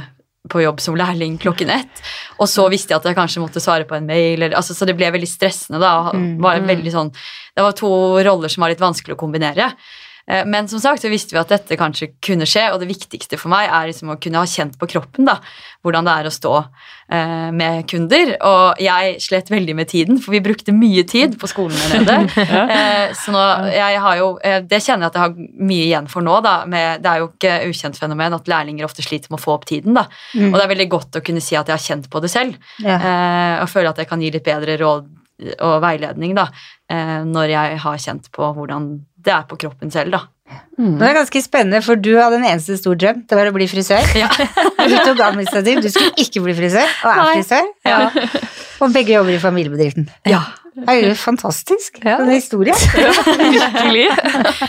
på 0.49 0.63
jobb 0.65 0.81
som 0.81 0.97
lærling 0.99 1.39
klokken 1.39 1.71
ett. 1.71 2.03
Og 2.41 2.49
så 2.49 2.69
visste 2.71 2.93
jeg 2.95 3.01
at 3.03 3.05
jeg 3.11 3.17
kanskje 3.19 3.43
måtte 3.45 3.61
svare 3.63 3.85
på 3.89 3.97
en 3.97 4.07
mail, 4.07 4.43
eller, 4.43 4.57
altså, 4.57 4.75
så 4.75 4.87
det 4.89 4.97
ble 4.97 5.11
veldig 5.15 5.29
stressende. 5.29 5.81
da, 5.81 6.11
Mm. 6.13 6.41
var 6.41 6.61
veldig 6.61 6.93
sånn, 6.93 7.13
Det 7.55 7.63
var 7.63 7.73
to 7.73 7.89
roller 8.23 8.49
som 8.49 8.63
var 8.63 8.71
litt 8.71 8.81
vanskelig 8.81 9.15
å 9.17 9.19
kombinere. 9.19 9.73
Eh, 10.29 10.45
Men 10.47 10.69
som 10.69 10.81
sagt 10.81 11.03
så 11.03 11.09
visste 11.13 11.35
vi 11.35 11.41
at 11.41 11.49
dette 11.49 11.77
kanskje 11.81 12.13
kunne 12.25 12.47
skje, 12.49 12.69
og 12.73 12.81
det 12.83 12.89
viktigste 12.91 13.39
for 13.41 13.49
meg 13.53 13.69
er 13.71 13.89
liksom 13.91 14.13
å 14.13 14.19
kunne 14.21 14.43
ha 14.43 14.47
kjent 14.49 14.79
på 14.79 14.89
kroppen 14.91 15.25
da, 15.29 15.39
hvordan 15.83 16.05
det 16.09 16.15
er 16.15 16.29
å 16.29 16.33
stå 16.35 16.55
eh, 16.59 17.49
med 17.57 17.87
kunder. 17.89 18.35
Og 18.45 18.83
jeg 18.83 19.17
slet 19.25 19.51
veldig 19.53 19.77
med 19.79 19.89
tiden, 19.89 20.19
for 20.21 20.37
vi 20.37 20.43
brukte 20.45 20.75
mye 20.77 21.05
tid 21.09 21.39
på 21.41 21.49
skolen 21.51 21.77
der 21.79 22.05
nede. 22.05 22.19
ja. 22.53 23.13
så 23.17 23.33
nå, 23.35 23.45
jeg 23.73 24.01
har 24.05 24.21
jo, 24.21 24.31
eh, 24.45 24.61
det 24.69 24.83
kjenner 24.85 25.07
jeg 25.09 25.15
at 25.15 25.19
jeg 25.21 25.25
har 25.27 25.65
mye 25.73 25.87
igjen 25.89 26.11
for 26.13 26.27
nå. 26.27 26.39
Da, 26.45 26.57
med, 26.69 27.03
det 27.05 27.13
er 27.13 27.23
jo 27.25 27.31
ikke 27.33 27.55
ukjent 27.71 28.01
fenomen 28.01 28.37
at 28.37 28.51
lærlinger 28.51 28.89
ofte 28.89 29.05
sliter 29.07 29.33
med 29.33 29.41
å 29.41 29.45
få 29.47 29.57
opp 29.57 29.69
tiden. 29.71 29.97
Da. 29.97 30.07
Mm. 30.35 30.51
Og 30.53 30.59
det 30.59 30.65
er 30.67 30.75
veldig 30.75 30.91
godt 30.93 31.21
å 31.21 31.25
kunne 31.25 31.43
si 31.45 31.57
at 31.59 31.69
jeg 31.71 31.79
har 31.79 31.87
kjent 31.89 32.11
på 32.13 32.21
det 32.25 32.33
selv, 32.33 32.59
Ja. 32.85 32.99
eh, 32.99 33.55
og 33.63 33.71
føle 33.73 33.91
at 33.91 33.99
jeg 34.03 34.09
kan 34.11 34.21
gi 34.21 34.31
litt 34.35 34.45
bedre 34.47 34.77
råd 34.81 35.09
og 35.63 35.77
veiledning 35.85 36.33
da, 36.35 36.49
eh, 36.91 37.21
når 37.23 37.53
jeg 37.53 37.79
har 37.85 38.01
kjent 38.03 38.27
på 38.35 38.49
hvordan 38.57 38.89
det 39.25 39.33
er 39.35 39.47
på 39.51 39.59
kroppen 39.61 39.91
selv. 39.95 40.15
da. 40.15 40.21
Mm. 40.79 40.95
Det 41.01 41.09
er 41.09 41.17
ganske 41.19 41.41
spennende, 41.45 41.81
for 41.85 41.99
du 42.01 42.13
hadde 42.17 42.39
en 42.39 42.47
eneste 42.49 42.77
stor 42.79 42.95
drøm. 42.97 43.25
Det 43.29 43.37
var 43.37 43.51
å 43.51 43.55
bli 43.57 43.67
frisør. 43.71 44.05
Ja. 44.17 44.31
Du 44.89 44.95
tok 45.05 45.19
administrativ, 45.21 45.83
du 45.85 45.89
skulle 45.93 46.15
ikke 46.23 46.41
bli 46.41 46.55
frisør, 46.57 46.87
og 47.05 47.11
er 47.11 47.19
Nei. 47.19 47.33
frisør. 47.43 47.67
Ja. 47.85 47.97
Og 48.81 48.95
begge 48.95 49.13
jobber 49.13 49.35
i 49.35 49.41
familiebedriften. 49.43 50.07
Ja. 50.31 50.39
Det 50.79 50.95
er 50.95 51.09
jo 51.09 51.15
fantastisk. 51.19 51.99
Ja. 52.05 52.19
denne 52.21 52.37
historien. 52.39 52.77
Virkelig. 53.57 54.07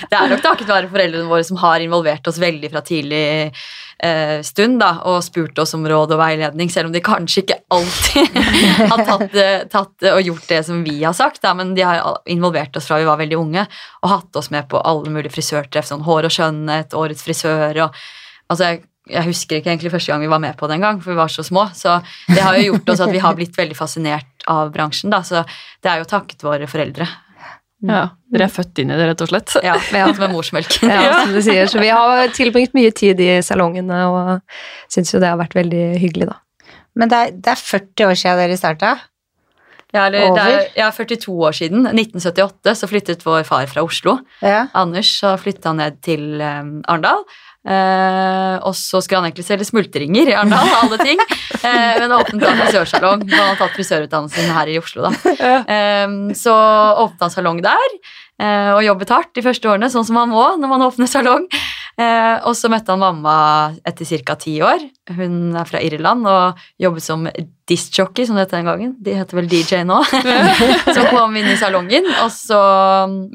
Det 0.10 0.18
er 0.18 0.32
nok 0.32 0.42
takket 0.44 0.72
være 0.72 0.89
foreldrene 0.92 1.30
våre 1.30 1.46
som 1.46 1.60
har 1.62 1.84
involvert 1.84 2.28
oss 2.30 2.39
veldig 2.42 2.72
fra 2.74 2.82
tidlig 2.86 3.22
eh, 4.04 4.39
stund 4.46 4.80
da, 4.82 4.92
og 5.10 5.22
spurt 5.25 5.60
oss 5.62 5.75
om 5.78 5.86
råd 5.89 6.16
og 6.16 6.22
veiledning, 6.22 6.72
selv 6.74 6.89
om 6.89 6.96
de 6.96 7.04
kanskje 7.06 7.44
ikke 7.44 7.60
alltid 7.75 8.39
har 8.94 9.06
tatt, 9.08 9.38
eh, 9.38 9.66
tatt 9.72 10.08
eh, 10.08 10.16
og 10.16 10.32
gjort 10.32 10.50
det 10.51 10.63
som 10.68 10.84
vi 10.86 10.98
har 11.04 11.16
sagt. 11.18 11.44
Da, 11.46 11.54
men 11.58 11.75
de 11.78 11.86
har 11.86 12.24
involvert 12.30 12.80
oss 12.80 12.89
fra 12.89 13.01
vi 13.01 13.10
var 13.10 13.22
veldig 13.22 13.39
unge 13.39 13.68
og 14.04 14.13
hatt 14.13 14.42
oss 14.42 14.50
med 14.54 14.70
på 14.72 14.82
alle 14.82 15.13
mulige 15.13 15.36
frisørtreff, 15.36 15.88
sånn 15.89 16.06
Hår 16.08 16.30
og 16.30 16.34
skjønnhet, 16.34 16.96
Årets 16.98 17.25
frisør 17.28 17.86
og 17.86 18.01
altså, 18.50 18.63
jeg, 18.66 18.84
jeg 19.10 19.25
husker 19.25 19.60
ikke 19.60 19.72
egentlig 19.74 19.92
første 19.94 20.12
gang 20.12 20.22
vi 20.24 20.32
var 20.32 20.42
med 20.44 20.58
på 20.60 20.68
det 20.70 20.78
engang, 20.78 21.00
for 21.04 21.13
vi 21.13 21.20
var 21.20 21.32
så 21.34 21.46
små. 21.46 21.68
Så 21.75 22.00
det 22.30 22.42
har 22.44 22.58
jo 22.58 22.74
gjort 22.74 22.94
oss 22.94 23.01
at 23.06 23.13
vi 23.13 23.24
har 23.24 23.38
blitt 23.38 23.58
veldig 23.58 23.78
fascinert 23.78 24.46
av 24.50 24.72
bransjen, 24.74 25.13
da. 25.13 25.24
Så 25.25 25.44
det 25.84 25.92
er 25.92 26.04
jo 26.04 26.10
takket 26.10 26.46
våre 26.46 26.70
foreldre. 26.70 27.08
Ja, 27.80 28.10
dere 28.28 28.50
er 28.50 28.51
født 28.51 28.82
inn 28.82 28.89
i 28.92 28.98
det, 29.00 29.06
rett 29.08 29.22
og 29.24 29.30
slett. 29.32 29.54
Ja, 29.63 29.78
vi 29.80 30.01
har 30.01 30.10
hatt 30.12 30.20
med 30.20 30.34
morsmelken. 30.34 30.92
Ja, 31.00 31.22
som 31.22 31.32
du 31.36 31.39
sier. 31.44 31.70
Så 31.72 31.80
vi 31.80 31.92
har 31.94 32.28
tilbringt 32.36 32.75
mye 32.75 32.92
tid 32.96 33.22
i 33.24 33.32
salongene 33.46 34.01
og 34.12 34.34
syns 34.92 35.13
jo 35.13 35.22
det 35.24 35.32
har 35.32 35.39
vært 35.39 35.56
veldig 35.56 35.86
hyggelig, 36.01 36.28
da. 36.34 36.39
Men 37.00 37.12
det 37.12 37.22
er, 37.22 37.38
det 37.39 37.54
er 37.54 37.62
40 37.62 38.10
år 38.10 38.20
siden 38.20 38.42
dere 38.42 38.60
starta. 38.60 38.98
Ja, 39.96 40.04
eller, 40.06 40.36
det 40.36 40.42
er, 40.44 40.66
ja, 40.78 40.88
42 40.94 41.34
år 41.48 41.56
siden, 41.58 41.88
1978, 41.88 42.75
så 42.78 42.89
flyttet 42.92 43.24
vår 43.25 43.46
far 43.48 43.66
fra 43.72 43.82
Oslo. 43.82 44.20
Ja. 44.46 44.68
Anders 44.78 45.16
så 45.18 45.32
flyttet 45.42 45.66
han 45.66 45.80
ned 45.82 45.98
til 46.06 46.44
eh, 46.44 46.60
Arendal. 46.86 47.24
Eh, 47.70 48.56
og 48.66 48.74
så 48.78 49.02
skulle 49.04 49.22
han 49.22 49.30
egentlig 49.30 49.46
selge 49.46 49.68
smultringer 49.70 50.32
i 50.32 50.38
Arendal, 50.38 50.72
alle 50.82 50.98
ting. 51.02 51.22
Eh, 51.60 52.00
men 52.02 52.16
åpnet 52.16 52.42
da 52.42 52.56
frisørsalong. 52.64 53.26
Han 53.30 53.52
hadde 53.52 53.60
tatt 53.62 53.76
frisørutdannelsen 53.78 54.54
her 54.56 54.72
i 54.72 54.80
Oslo. 54.82 55.10
da. 55.10 55.36
Eh, 55.70 56.08
så 56.38 56.56
åpnet 57.04 57.28
han 57.28 57.34
salong 57.34 57.62
der, 57.64 57.92
eh, 58.42 58.72
og 58.74 58.82
jobbet 58.86 59.14
hardt 59.14 59.36
de 59.38 59.46
første 59.46 59.70
årene, 59.70 59.92
sånn 59.92 60.08
som 60.08 60.18
han 60.22 60.32
må 60.34 60.46
når 60.58 60.72
man 60.72 60.88
åpner 60.88 61.10
salong. 61.12 61.46
Eh, 62.00 62.36
og 62.48 62.56
så 62.56 62.70
møtte 62.72 62.94
han 62.94 63.02
mamma 63.02 63.36
etter 63.88 64.08
ca. 64.24 64.38
ti 64.40 64.56
år. 64.64 64.86
Hun 65.18 65.56
er 65.60 65.68
fra 65.68 65.82
Irland 65.84 66.28
og 66.32 66.62
jobbet 66.80 67.04
som 67.04 67.28
discjockey, 67.68 68.26
som 68.26 68.38
det 68.38 68.48
het 68.48 68.56
den 68.56 68.70
gangen. 68.70 68.96
De 69.04 69.18
heter 69.18 69.36
vel 69.42 69.50
DJ 69.52 69.84
nå. 69.88 70.00
så 70.96 71.04
kom 71.12 71.36
inn 71.36 71.52
i 71.52 71.58
salongen, 71.60 72.08
og 72.24 72.32
så 72.32 72.62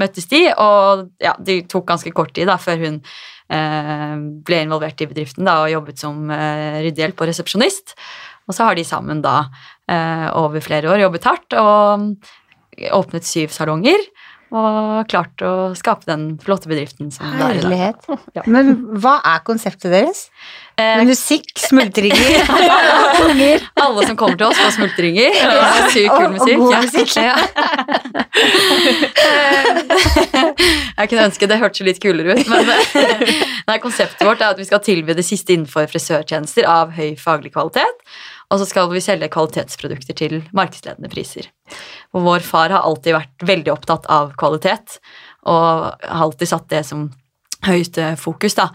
møttes 0.01 0.31
de, 0.33 0.47
og 0.57 1.11
ja, 1.23 1.37
det 1.45 1.67
tok 1.73 1.87
ganske 1.93 2.15
kort 2.17 2.33
tid 2.35 2.49
da, 2.49 2.57
før 2.61 2.81
hun 2.87 3.03
ble 3.49 4.61
involvert 4.65 5.03
i 5.05 5.09
bedriften 5.11 5.45
da, 5.49 5.61
og 5.65 5.73
jobbet 5.73 6.01
som 6.01 6.31
eh, 6.33 6.81
ryddehjelp 6.87 7.21
og 7.21 7.31
resepsjonist. 7.31 7.97
Og 8.49 8.57
så 8.57 8.69
har 8.69 8.77
de 8.77 8.85
sammen 8.87 9.23
da 9.25 9.47
eh, 9.91 10.29
over 10.37 10.65
flere 10.65 10.91
år 10.93 11.05
jobbet 11.05 11.29
hardt 11.29 11.57
og 11.61 12.09
åpnet 12.95 13.29
syv 13.29 13.53
salonger. 13.55 14.01
Og 14.55 15.09
klart 15.11 15.43
å 15.43 15.73
skape 15.75 16.07
den 16.07 16.27
flotte 16.43 16.71
bedriften 16.71 17.11
som 17.15 17.33
det 17.35 17.47
er 17.47 17.59
i 17.59 17.65
dag. 17.65 18.05
Ja. 18.37 18.45
Men 18.47 18.77
hva 19.03 19.17
er 19.27 19.43
konseptet 19.47 19.91
deres? 19.91 20.29
Eh, 20.77 21.05
Musikk, 21.07 21.59
smultringer, 21.59 22.49
unger 23.29 23.61
alle 23.79 24.07
som 24.09 24.17
kommer 24.19 24.37
til 24.41 24.47
oss, 24.49 24.59
får 24.59 24.71
smultringer. 24.75 25.31
Ja. 25.39 25.87
Sykt 25.95 26.11
kul 26.11 26.25
og, 26.25 26.25
og 26.25 26.31
musikk. 26.35 26.59
god 26.59 26.73
ja. 26.75 26.81
musikk. 26.83 27.15
Jeg 30.99 31.09
kunne 31.11 31.27
ønske 31.29 31.49
det 31.51 31.61
hørtes 31.63 31.87
litt 31.87 32.01
kulere 32.03 32.35
ut, 32.35 32.47
men 32.51 32.63
nei, 33.69 33.79
konseptet 33.83 34.27
vårt 34.27 34.43
er 34.43 34.51
at 34.55 34.61
vi 34.61 34.67
skal 34.67 34.83
tilby 34.85 35.13
det 35.15 35.27
siste 35.27 35.53
innenfor 35.55 35.87
frisørtjenester 35.91 36.65
av 36.71 36.91
høy 36.99 37.11
faglig 37.21 37.53
kvalitet, 37.55 37.99
og 38.51 38.57
så 38.61 38.67
skal 38.69 38.91
vi 38.93 39.01
selge 39.03 39.29
kvalitetsprodukter 39.33 40.15
til 40.19 40.35
markedsledende 40.57 41.11
priser. 41.13 41.45
Og 42.15 42.19
vår 42.27 42.41
far 42.47 42.71
har 42.75 42.83
alltid 42.87 43.13
vært 43.17 43.47
veldig 43.47 43.73
opptatt 43.75 44.05
av 44.11 44.25
kvalitet, 44.41 44.87
og 45.47 45.69
har 46.03 46.25
alltid 46.27 46.49
satt 46.51 46.69
det 46.73 46.83
som 46.89 47.01
høyt 47.67 47.99
eh, 47.99 48.15
fokus, 48.21 48.55
da. 48.59 48.69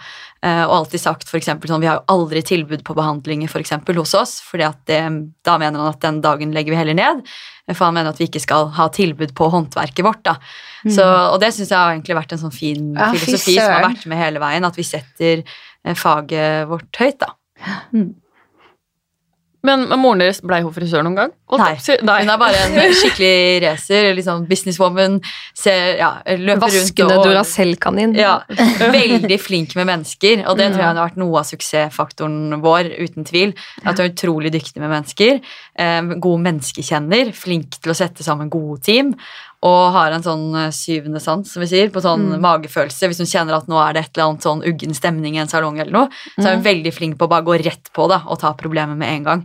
Eh, 0.43 0.63
Og 0.65 0.73
alltid 0.77 1.01
sagt 1.03 1.27
for 1.29 1.37
eksempel 1.39 1.71
sånn, 1.71 1.81
vi 1.83 1.89
har 1.89 1.99
jo 1.99 2.05
aldri 2.15 2.41
tilbud 2.45 2.83
på 2.87 2.95
behandlinger 2.97 3.51
for 3.51 3.59
eksempel 3.59 3.97
hos 3.99 4.13
oss, 4.15 4.37
fordi 4.45 4.69
da 4.87 5.57
mener 5.59 5.79
han 5.81 5.89
at 5.93 5.99
den 6.03 6.21
dagen 6.23 6.53
legger 6.55 6.73
vi 6.75 6.79
heller 6.79 6.97
ned. 6.97 7.23
For 7.73 7.85
han 7.89 7.93
mener 7.97 8.09
at 8.13 8.19
vi 8.21 8.25
ikke 8.29 8.41
skal 8.41 8.69
ha 8.79 8.87
tilbud 8.89 9.33
på 9.37 9.49
håndverket 9.53 10.05
vårt, 10.05 10.23
da. 10.25 10.37
Så, 10.87 11.03
og 11.03 11.39
det 11.43 11.51
syns 11.53 11.69
jeg 11.73 11.77
har 11.77 11.91
egentlig 11.91 12.15
vært 12.17 12.31
en 12.33 12.39
sånn 12.45 12.55
fin 12.55 12.93
Ja, 12.95 13.11
filosofi 13.11 13.57
som 13.59 13.73
har 13.73 13.83
vært 13.89 14.05
med 14.07 14.17
hele 14.21 14.39
veien, 14.41 14.65
at 14.65 14.79
vi 14.79 14.85
setter 14.87 15.43
eh, 15.43 15.93
faget 15.99 16.69
vårt 16.71 17.01
høyt, 17.03 17.19
da. 17.19 17.33
Men, 17.91 18.13
men 19.65 19.87
moren 19.99 20.21
deres, 20.23 20.39
blei 20.45 20.61
hun 20.63 20.71
frisør 20.71 21.03
noen 21.03 21.17
gang? 21.17 21.31
Nei. 21.59 21.71
Nei. 22.05 22.17
Hun 22.21 22.31
er 22.31 22.39
bare 22.39 22.61
en 22.67 22.93
skikkelig 23.01 23.59
racer, 23.65 24.09
liksom 24.15 24.45
businesswoman, 24.47 25.17
ser, 25.57 25.97
ja, 25.99 26.11
løper 26.39 26.69
rundt 26.69 26.77
Vaskende 26.79 27.17
og 27.17 27.27
Duracell-kanin. 27.27 28.15
Ja, 28.19 28.37
veldig 28.79 29.39
flink 29.41 29.75
med 29.79 29.89
mennesker, 29.89 30.45
og 30.45 30.59
det 30.59 30.69
tror 30.71 30.85
jeg 30.85 30.91
har 30.91 31.01
vært 31.01 31.19
noe 31.19 31.41
av 31.41 31.49
suksessfaktoren 31.49 32.59
vår, 32.63 32.93
uten 33.01 33.27
tvil. 33.27 33.55
At 33.83 33.99
hun 33.99 34.05
er 34.05 34.13
utrolig 34.13 34.53
dyktig 34.55 34.79
med 34.79 34.93
mennesker, 34.93 35.41
eh, 35.75 36.15
god 36.27 36.45
menneskekjenner, 36.47 37.33
flink 37.35 37.81
til 37.81 37.91
å 37.91 37.97
sette 37.97 38.23
sammen 38.25 38.51
gode 38.53 38.79
team, 38.87 39.13
og 39.67 39.79
har 39.91 40.13
en 40.15 40.23
sånn 40.23 40.45
eh, 40.55 40.69
syvende 40.75 41.19
sans, 41.23 41.47
som 41.47 41.63
vi 41.63 41.67
sier, 41.71 41.89
på 41.91 42.03
sånn 42.03 42.37
magefølelse. 42.43 43.09
Hvis 43.11 43.19
hun 43.23 43.29
kjenner 43.29 43.57
at 43.57 43.67
nå 43.71 43.79
er 43.83 43.95
det 43.95 44.05
et 44.05 44.13
eller 44.13 44.29
annet 44.29 44.47
sånn 44.47 44.63
uggen 44.67 44.95
stemning 44.95 45.35
i 45.35 45.41
en 45.43 45.51
salong 45.51 45.81
eller 45.81 45.95
noe, 45.95 46.21
så 46.37 46.45
er 46.45 46.55
hun 46.55 46.63
veldig 46.67 46.93
flink 46.95 47.19
på 47.19 47.27
å 47.27 47.33
bare 47.33 47.47
gå 47.47 47.57
rett 47.65 47.91
på 47.95 48.07
det 48.11 48.21
og 48.25 48.39
ta 48.39 48.53
problemet 48.59 48.99
med 48.99 49.11
en 49.17 49.27
gang. 49.27 49.43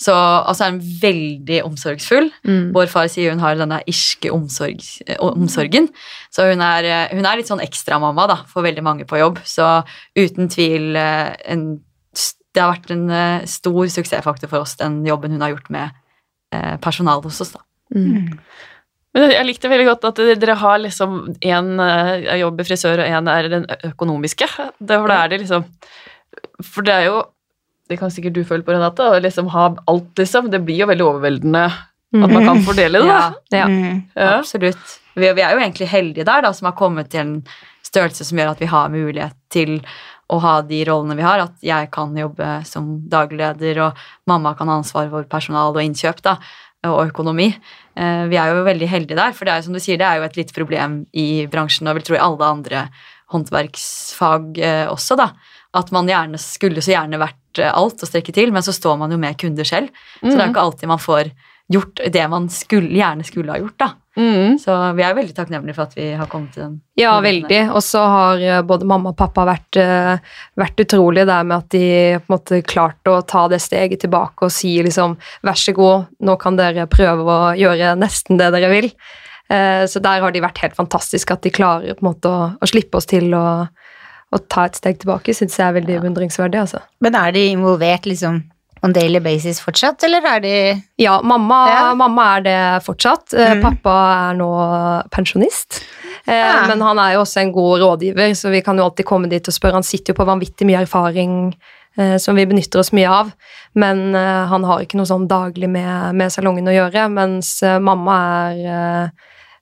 Så 0.00 0.14
altså 0.16 0.64
er 0.64 0.72
hun 0.72 0.80
veldig 1.02 1.58
omsorgsfull. 1.66 2.30
Mm. 2.48 2.70
Vår 2.72 2.88
far 2.88 3.10
sier 3.12 3.34
hun 3.34 3.42
har 3.44 3.58
denne 3.60 3.82
irske 3.90 4.32
omsorg, 4.32 4.80
eh, 5.04 5.20
omsorgen. 5.20 5.90
Så 6.32 6.48
hun 6.48 6.64
er, 6.64 6.88
eh, 6.88 7.12
hun 7.12 7.28
er 7.28 7.36
litt 7.36 7.52
sånn 7.52 7.60
ekstramamma 7.60 8.26
da, 8.32 8.38
for 8.48 8.64
veldig 8.64 8.86
mange 8.86 9.04
på 9.04 9.20
jobb. 9.20 9.44
Så 9.44 9.84
uten 10.16 10.48
tvil 10.48 10.96
en, 10.96 11.70
Det 12.50 12.58
har 12.58 12.72
vært 12.72 12.90
en 12.90 13.46
stor 13.46 13.86
suksessfaktor 13.86 14.48
for 14.50 14.64
oss, 14.64 14.74
den 14.74 15.04
jobben 15.06 15.30
hun 15.30 15.40
har 15.44 15.52
gjort 15.52 15.68
med 15.70 15.92
personalet 16.50 16.82
personal 16.82 17.22
hos 17.22 17.40
oss. 17.44 17.52
da. 17.52 17.60
Mm. 17.94 18.40
Men 19.16 19.32
jeg 19.34 19.46
likte 19.48 19.70
veldig 19.70 19.88
godt 19.88 20.06
at 20.06 20.20
dere 20.38 20.54
har 20.60 20.78
liksom 20.78 21.18
én 21.42 21.70
jobb 22.38 22.60
i 22.62 22.66
frisør, 22.68 23.02
og 23.02 23.10
én 23.10 23.30
er 23.32 23.48
den 23.50 23.66
økonomiske. 23.90 24.46
Det, 24.78 24.94
for 24.94 25.10
da 25.10 25.16
er 25.24 25.32
det 25.32 25.40
liksom 25.42 25.64
For 26.62 26.86
det 26.86 26.94
er 26.94 27.06
jo 27.08 27.16
Det 27.90 27.98
kan 27.98 28.12
sikkert 28.14 28.36
du 28.36 28.44
føle 28.46 28.62
på, 28.62 28.70
Renate, 28.70 29.02
å 29.02 29.18
liksom 29.18 29.48
ha 29.50 29.64
alt, 29.90 30.12
liksom. 30.20 30.50
Det 30.52 30.62
blir 30.62 30.84
jo 30.84 30.90
veldig 30.92 31.08
overveldende 31.08 31.64
at 32.10 32.32
man 32.32 32.46
kan 32.46 32.62
fordele 32.66 33.00
det, 33.02 33.06
da. 33.06 33.18
Ja. 33.54 33.58
ja. 33.58 33.90
Ja. 34.14 34.30
Absolutt. 34.38 34.96
Vi, 35.14 35.26
vi 35.26 35.42
er 35.42 35.54
jo 35.54 35.60
egentlig 35.62 35.90
heldige 35.90 36.26
der, 36.26 36.42
da, 36.42 36.52
som 36.54 36.70
har 36.70 36.78
kommet 36.78 37.10
til 37.12 37.20
en 37.22 37.34
størrelse 37.86 38.26
som 38.26 38.38
gjør 38.38 38.52
at 38.54 38.62
vi 38.62 38.70
har 38.70 38.90
mulighet 38.92 39.36
til 39.52 39.76
å 40.30 40.38
ha 40.42 40.56
de 40.66 40.80
rollene 40.86 41.16
vi 41.18 41.26
har. 41.26 41.42
At 41.42 41.62
jeg 41.66 41.90
kan 41.94 42.14
jobbe 42.18 42.48
som 42.68 42.92
dagleder, 43.10 43.82
og 43.86 44.02
mamma 44.30 44.54
kan 44.58 44.70
ha 44.70 44.78
ansvar 44.80 45.10
for 45.12 45.26
personal 45.30 45.74
og 45.74 45.82
innkjøp 45.82 46.22
da, 46.26 46.36
og 46.88 47.10
økonomi. 47.10 47.50
Eh, 47.96 48.24
Vi 48.30 48.36
er 48.40 48.54
jo 48.54 48.64
veldig 48.64 48.88
heldige 48.88 49.16
der, 49.18 49.32
for 49.36 49.44
det 49.44 49.52
er 49.52 49.60
jo 49.60 49.68
som 49.68 49.74
du 49.76 49.80
sier, 49.80 49.98
det 50.00 50.06
er 50.06 50.16
jo 50.20 50.26
et 50.28 50.36
lite 50.36 50.56
problem 50.56 51.06
i 51.12 51.46
bransjen, 51.50 51.88
og 51.88 51.98
vil 51.98 52.06
tro 52.06 52.14
i 52.16 52.22
alle 52.24 52.44
andre 52.46 52.88
håndverksfag 53.32 54.58
eh, 54.58 54.86
også, 54.90 55.16
da. 55.20 55.30
At 55.76 55.92
man 55.94 56.08
gjerne 56.10 56.38
skulle 56.40 56.82
så 56.82 56.94
gjerne 56.94 57.20
vært 57.20 57.60
eh, 57.62 57.70
alt 57.70 58.02
og 58.02 58.08
strekke 58.08 58.32
til, 58.34 58.52
men 58.54 58.64
så 58.66 58.74
står 58.74 58.98
man 58.98 59.12
jo 59.12 59.18
med 59.20 59.38
kunder 59.38 59.64
selv. 59.68 59.92
Så 60.20 60.32
det 60.32 60.40
er 60.40 60.46
jo 60.48 60.54
ikke 60.54 60.66
alltid 60.66 60.90
man 60.90 61.02
får 61.02 61.30
gjort 61.70 62.00
det 62.12 62.22
man 62.32 62.48
skulle, 62.50 62.90
gjerne 62.98 63.24
skulle 63.26 63.52
ha 63.54 63.60
gjort, 63.62 63.76
da. 63.78 63.90
Mm. 64.18 64.56
Så 64.58 64.74
vi 64.98 65.04
er 65.06 65.14
veldig 65.14 65.34
takknemlige 65.36 65.76
for 65.76 65.86
at 65.86 65.94
vi 65.94 66.08
har 66.18 66.26
kommet 66.28 66.50
til 66.56 66.64
den. 66.64 66.72
Ja, 66.98 67.12
veldig. 67.22 67.60
Og 67.70 67.82
så 67.86 68.02
har 68.10 68.42
eh, 68.42 68.62
både 68.66 68.88
mamma 68.90 69.12
og 69.12 69.16
pappa 69.20 69.44
vært, 69.46 69.78
eh, 69.78 70.18
vært 70.58 70.82
utrolig 70.82 71.24
der 71.30 71.46
med 71.46 71.56
at 71.62 71.68
de 71.76 71.84
på 72.18 72.26
en 72.26 72.34
måte 72.34 72.58
klarte 72.66 73.14
å 73.14 73.22
ta 73.22 73.46
det 73.48 73.60
steget 73.62 74.02
tilbake 74.02 74.48
og 74.48 74.52
si 74.52 74.74
liksom 74.82 75.14
vær 75.46 75.60
så 75.62 75.72
god, 75.78 76.10
nå 76.26 76.36
kan 76.42 76.58
dere 76.58 76.88
prøve 76.90 77.22
å 77.22 77.54
gjøre 77.56 77.94
nesten 78.02 78.40
det 78.42 78.50
dere 78.56 78.72
vil. 78.74 78.90
Eh, 79.48 79.86
Så 79.86 80.02
der 80.02 80.20
har 80.26 80.34
de 80.34 80.42
vært 80.42 80.58
helt 80.66 80.76
fantastiske, 80.76 81.32
at 81.32 81.46
de 81.46 81.54
klarer 81.54 81.94
på 81.94 82.02
en 82.04 82.10
måte 82.10 82.28
å, 82.28 82.50
å 82.60 82.66
slippe 82.66 82.98
oss 82.98 83.06
til 83.06 83.30
å, 83.34 83.46
å 83.70 84.38
ta 84.50 84.66
et 84.66 84.74
steg 84.78 84.98
tilbake, 84.98 85.32
syns 85.34 85.56
jeg 85.56 85.68
er 85.70 85.78
veldig 85.78 86.02
beundringsverdig. 86.02 86.60
altså. 86.66 86.82
Men 87.00 87.14
er 87.14 87.32
de 87.32 87.46
involvert 87.54 88.10
liksom 88.10 88.42
on 88.82 88.92
daily 88.92 89.20
basis 89.20 89.60
fortsatt, 89.60 90.02
eller 90.04 90.24
er 90.26 90.40
de 90.40 90.82
Ja, 90.98 91.20
mamma, 91.22 91.58
Ja. 91.68 91.94
mamma 91.94 92.36
er 92.38 92.40
det 92.42 92.82
fortsatt. 92.84 93.32
Mhm. 93.34 93.60
Pappa 93.62 94.30
er 94.30 94.34
nå 94.38 94.50
pensjonist. 95.10 95.82
Eh, 96.26 96.34
Ja. 96.34 96.66
Men 96.66 96.80
han 96.80 96.98
er 96.98 97.12
jo 97.14 97.20
også 97.22 97.40
en 97.42 97.52
god 97.52 97.80
rådgiver, 97.80 98.30
så 98.36 98.50
vi 98.50 98.60
kan 98.62 98.76
jo 98.76 98.84
alltid 98.84 99.04
komme 99.06 99.28
dit 99.28 99.46
og 99.48 99.54
spørre. 99.54 99.72
Han 99.74 99.82
sitter 99.82 100.12
jo 100.14 100.22
på 100.24 100.26
vanvittig 100.26 100.66
mye 100.66 100.82
erfaring 100.86 101.54
eh, 101.98 102.16
som 102.18 102.36
vi 102.36 102.46
benytter 102.46 102.78
oss 102.78 102.92
mye 102.92 103.08
av. 103.08 103.32
Men 103.74 104.14
han 104.14 104.64
har 104.64 104.80
ikke 104.80 104.96
noe 104.96 105.06
sånn 105.06 105.28
daglig 105.28 105.68
med, 105.68 106.14
med 106.14 106.30
salongen 106.32 106.66
å 106.66 106.74
gjøre, 106.74 107.08
mens 107.10 107.62
mamma 107.80 108.50
er, 108.52 109.12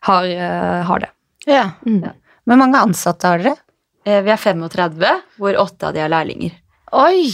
har, 0.03 0.83
har 0.85 0.99
det. 1.01 1.09
Ja. 1.47 1.71
Mm. 1.87 2.11
Hvor 2.47 2.57
mange 2.57 2.75
ansatte 2.81 3.23
har 3.29 3.39
dere? 3.39 3.57
Eh, 4.07 4.23
Vi 4.23 4.31
er 4.31 4.37
35, 4.37 5.21
hvor 5.39 5.55
åtte 5.61 5.89
av 5.89 5.93
de 5.95 6.01
er 6.01 6.09
lærlinger. 6.09 6.53
Oi! 6.93 7.29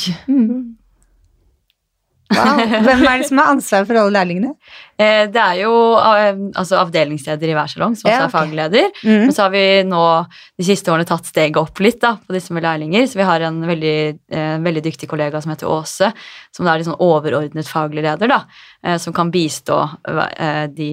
Wow. 2.35 2.62
Hvem 2.87 3.05
er 3.11 3.23
det 3.23 3.29
som 3.29 3.40
har 3.42 3.53
ansvar 3.55 3.87
for 3.88 4.01
alle 4.01 4.14
lærlingene? 4.18 4.55
Eh, 4.98 5.24
det 5.33 5.40
er 5.42 5.57
jo 5.62 5.72
eh, 5.98 6.37
altså 6.54 6.78
avdelingsleder 6.83 7.50
i 7.50 7.54
hver 7.57 7.70
salong, 7.72 7.96
som 7.98 8.09
også 8.11 8.14
Ja, 8.14 8.26
er 8.28 8.33
fagleder. 8.33 8.90
Mm. 9.02 9.24
Men 9.26 9.33
så 9.35 9.46
har 9.46 9.50
vi 9.54 9.64
nå 9.88 10.02
de 10.61 10.66
siste 10.68 10.92
årene 10.92 11.09
tatt 11.09 11.26
steget 11.26 11.59
opp 11.59 11.80
litt 11.83 12.00
da, 12.04 12.14
på 12.22 12.37
disse 12.37 12.54
med 12.54 12.62
lærlinger. 12.62 13.07
Så 13.11 13.18
vi 13.18 13.26
har 13.26 13.40
en 13.48 13.61
veldig, 13.66 13.96
eh, 14.30 14.57
veldig 14.62 14.85
dyktig 14.87 15.09
kollega 15.11 15.40
som 15.42 15.50
heter 15.54 15.70
Åse, 15.70 16.12
som 16.54 16.66
er 16.70 16.78
litt 16.78 16.87
sånn 16.87 17.00
overordnet 17.02 17.66
faglig 17.66 18.04
leder, 18.07 18.28
da, 18.30 18.44
som 19.00 19.12
kan 19.16 19.30
bistå 19.33 19.76
de 20.76 20.88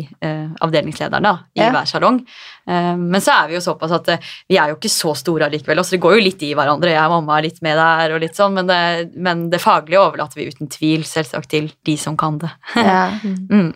avdelingslederne 0.64 1.22
da, 1.28 1.34
i 1.56 1.60
Ja. 1.62 1.70
hver 1.72 1.86
salong. 1.86 2.22
Eh, 2.68 2.96
men 2.96 3.22
så 3.22 3.34
er 3.44 3.48
vi 3.50 3.58
jo 3.58 3.62
såpass 3.64 3.92
at 3.92 4.10
vi 4.50 4.58
er 4.58 4.70
jo 4.72 4.78
ikke 4.78 4.90
så 4.92 5.14
store 5.18 5.48
allikevel. 5.50 5.84
Så 5.84 5.92
det 5.98 6.02
går 6.02 6.18
jo 6.18 6.26
litt 6.26 6.42
i 6.44 6.54
hverandre. 6.58 6.94
Jeg 6.94 7.04
og 7.06 7.18
mamma 7.22 7.38
er 7.40 7.48
litt 7.50 7.62
med 7.62 7.78
der, 7.78 8.14
og 8.16 8.22
litt 8.22 8.38
sånn, 8.38 8.54
men 8.58 8.68
det, 8.68 9.12
men 9.16 9.50
det 9.52 9.62
faglige 9.62 10.02
overlater 10.02 10.40
vi 10.40 10.48
uten 10.50 10.70
tvil 10.72 11.04
selvsagt 11.08 11.50
til 11.50 11.72
de 11.86 11.98
som 11.98 12.18
kan 12.18 12.38
det. 12.42 12.52
Ja. 12.76 13.10
Mm. 13.52 13.74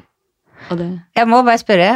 Det 0.69 0.89
Jeg 1.15 1.27
må 1.29 1.43
bare 1.45 1.61
spørre, 1.61 1.91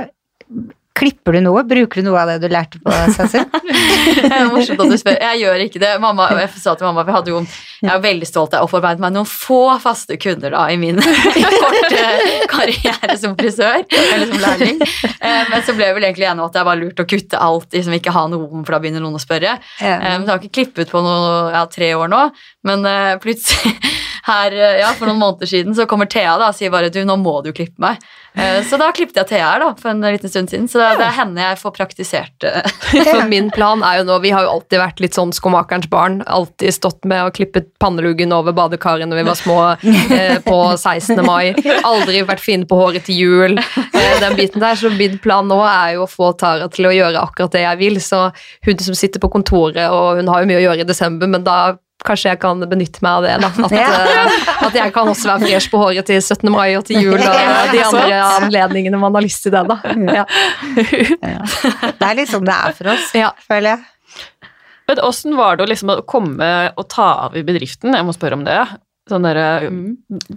klipper 0.99 1.37
du 1.37 1.39
noe? 1.45 1.61
Bruker 1.63 2.01
du 2.01 2.09
noe 2.09 2.19
av 2.19 2.27
det 2.33 2.41
du 2.43 2.51
lærte 2.51 2.79
på 2.83 2.91
er 4.35 4.49
morsomt 4.51 4.81
at 4.83 4.91
du 4.91 4.97
spør. 4.99 5.15
Jeg 5.21 5.39
gjør 5.43 5.61
ikke 5.63 5.79
det. 5.79 5.91
Mamma, 6.03 6.25
jeg 6.41 6.49
sa 6.59 6.73
til 6.75 6.89
mamma, 6.89 7.05
jeg, 7.07 7.31
jo, 7.31 7.39
jeg 7.85 7.91
er 7.93 8.01
veldig 8.03 8.27
stolt 8.27 8.57
av 8.57 8.65
å 8.65 8.69
forarbeidet 8.71 9.03
meg 9.03 9.13
noen 9.15 9.29
få 9.29 9.61
faste 9.79 10.17
kunder 10.19 10.51
da, 10.55 10.65
i 10.73 10.75
min 10.81 10.99
korte 11.61 12.03
karriere 12.51 13.15
som 13.21 13.37
frisør, 13.39 13.85
eller 13.87 14.27
som 14.33 14.43
lærling. 14.43 14.83
Eh, 14.83 15.41
Men 15.53 15.63
så 15.63 15.75
ble 15.77 15.87
jeg 15.87 15.95
vel 15.97 16.09
egentlig 16.09 16.27
enig 16.27 16.43
om 16.43 16.49
at 16.49 16.59
det 16.59 16.65
var 16.67 16.81
lurt 16.81 16.99
å 17.03 17.07
kutte 17.09 17.39
alt, 17.47 17.69
liksom 17.75 17.95
ikke 17.95 18.15
ha 18.15 18.25
noen, 18.33 18.65
for 18.67 18.75
da 18.75 18.81
begynner 18.83 19.05
noen 19.05 19.19
å 19.19 19.23
spørre. 19.23 19.55
Eh, 19.79 19.95
Men 20.03 20.27
jeg 20.27 20.33
har 20.33 20.43
ikke 20.43 20.57
klippet 20.59 20.91
på 20.91 21.03
noe, 21.05 21.49
ja, 21.55 21.63
tre 21.71 21.93
år 21.95 22.11
nå, 22.11 22.25
men 22.67 22.83
eh, 22.89 23.15
plutselig 23.23 23.77
her, 24.29 24.53
eh, 24.55 24.79
ja, 24.83 24.93
for 24.97 25.09
noen 25.09 25.19
måneder 25.21 25.49
siden 25.49 25.75
så 25.77 25.87
kommer 25.89 26.07
Thea 26.09 26.37
da, 26.39 26.51
og 26.53 26.57
sier 26.57 26.71
bare 26.73 26.91
du, 26.93 27.01
nå 27.05 27.17
må 27.19 27.39
du 27.45 27.51
klippe 27.55 27.81
meg. 27.83 27.97
Eh, 28.37 28.59
Så 28.69 28.77
da 28.77 28.91
klippet 28.93 29.17
jeg 29.17 29.27
Thea 29.31 29.47
her 29.51 29.63
da, 29.63 29.69
for 29.79 29.89
en 29.91 30.01
liten 30.05 30.29
stund 30.29 30.51
siden, 30.53 30.67
så 30.69 30.79
det 30.99 31.01
er 31.07 31.15
henne 31.17 31.41
jeg 31.41 31.57
får 31.59 31.73
praktisert 31.75 32.45
eh, 32.45 32.67
For 33.09 33.23
min 33.29 33.49
plan 33.51 33.81
er 33.83 33.99
jo 33.99 34.05
nå 34.07 34.19
Vi 34.21 34.29
har 34.35 34.45
jo 34.45 34.51
alltid 34.53 34.79
vært 34.81 35.01
litt 35.03 35.17
sånn 35.17 35.33
skomakerens 35.35 35.89
barn. 35.89 36.19
Alltid 36.29 36.75
stått 36.77 37.07
med 37.09 37.25
og 37.25 37.33
klippet 37.37 37.71
panneluggen 37.81 38.31
over 38.35 38.53
badekaret 38.55 39.09
når 39.09 39.21
vi 39.21 39.25
var 39.31 39.39
små 39.39 39.57
eh, 40.13 40.37
på 40.45 40.59
16. 40.77 41.23
mai. 41.25 41.51
Aldri 41.87 42.21
vært 42.29 42.43
fine 42.43 42.69
på 42.69 42.77
håret 42.79 43.07
til 43.09 43.17
jul. 43.23 43.57
Eh, 43.57 44.15
den 44.21 44.37
biten 44.37 44.61
der, 44.61 44.77
Så 44.79 44.93
min 44.93 45.17
plan 45.21 45.49
nå 45.49 45.59
er 45.65 45.97
jo 45.97 46.05
å 46.05 46.09
få 46.11 46.31
Tara 46.39 46.69
til 46.71 46.87
å 46.89 46.93
gjøre 46.95 47.25
akkurat 47.25 47.57
det 47.57 47.65
jeg 47.65 47.81
vil. 47.81 47.99
Så 48.03 48.27
hun 48.67 48.79
som 48.85 48.95
sitter 48.97 49.19
på 49.23 49.31
kontoret, 49.33 49.89
og 49.89 50.21
hun 50.21 50.29
har 50.31 50.43
jo 50.45 50.49
mye 50.53 50.61
å 50.61 50.65
gjøre 50.69 50.85
i 50.85 50.89
desember, 50.89 51.27
men 51.27 51.43
da 51.47 51.59
Kanskje 52.05 52.29
jeg 52.31 52.39
kan 52.39 52.61
benytte 52.71 53.01
meg 53.03 53.11
av 53.11 53.25
det. 53.25 53.33
Da. 53.43 53.49
At, 53.67 53.73
Ja. 53.75 53.87
eh, 54.23 54.65
at 54.69 54.73
jeg 54.79 54.93
kan 54.95 55.09
også 55.11 55.27
være 55.33 55.47
fresh 55.49 55.69
på 55.73 55.81
håret 55.81 56.05
til 56.07 56.21
17. 56.21 56.49
mai 56.53 56.75
og 56.79 56.85
til 56.87 57.01
jul 57.03 57.17
og 57.19 57.39
de 57.75 57.81
andre 57.83 58.19
anledningene 58.39 58.99
man 59.01 59.15
har 59.19 59.25
lyst 59.25 59.43
til 59.43 59.51
det. 59.51 59.65
da. 59.67 59.77
Ja. 60.15 60.25
Det 61.99 62.05
er 62.07 62.15
litt 62.21 62.31
sånn 62.31 62.47
det 62.47 62.55
er 62.55 62.75
for 62.77 62.91
oss, 62.95 63.11
Ja. 63.17 63.31
føler 63.49 63.75
jeg. 63.75 64.49
Men 64.89 65.01
åssen 65.05 65.35
var 65.37 65.57
det 65.59 65.65
å 65.67 65.69
liksom 65.69 65.91
å 65.93 65.99
komme 66.09 66.47
og 66.75 66.87
ta 66.89 67.09
av 67.27 67.35
i 67.37 67.43
bedriften? 67.45 67.93
Jeg 67.93 68.05
må 68.07 68.15
spørre 68.15 68.39
om 68.39 68.45
det. 68.47 68.55
Sånn 69.09 69.25
der, 69.25 69.39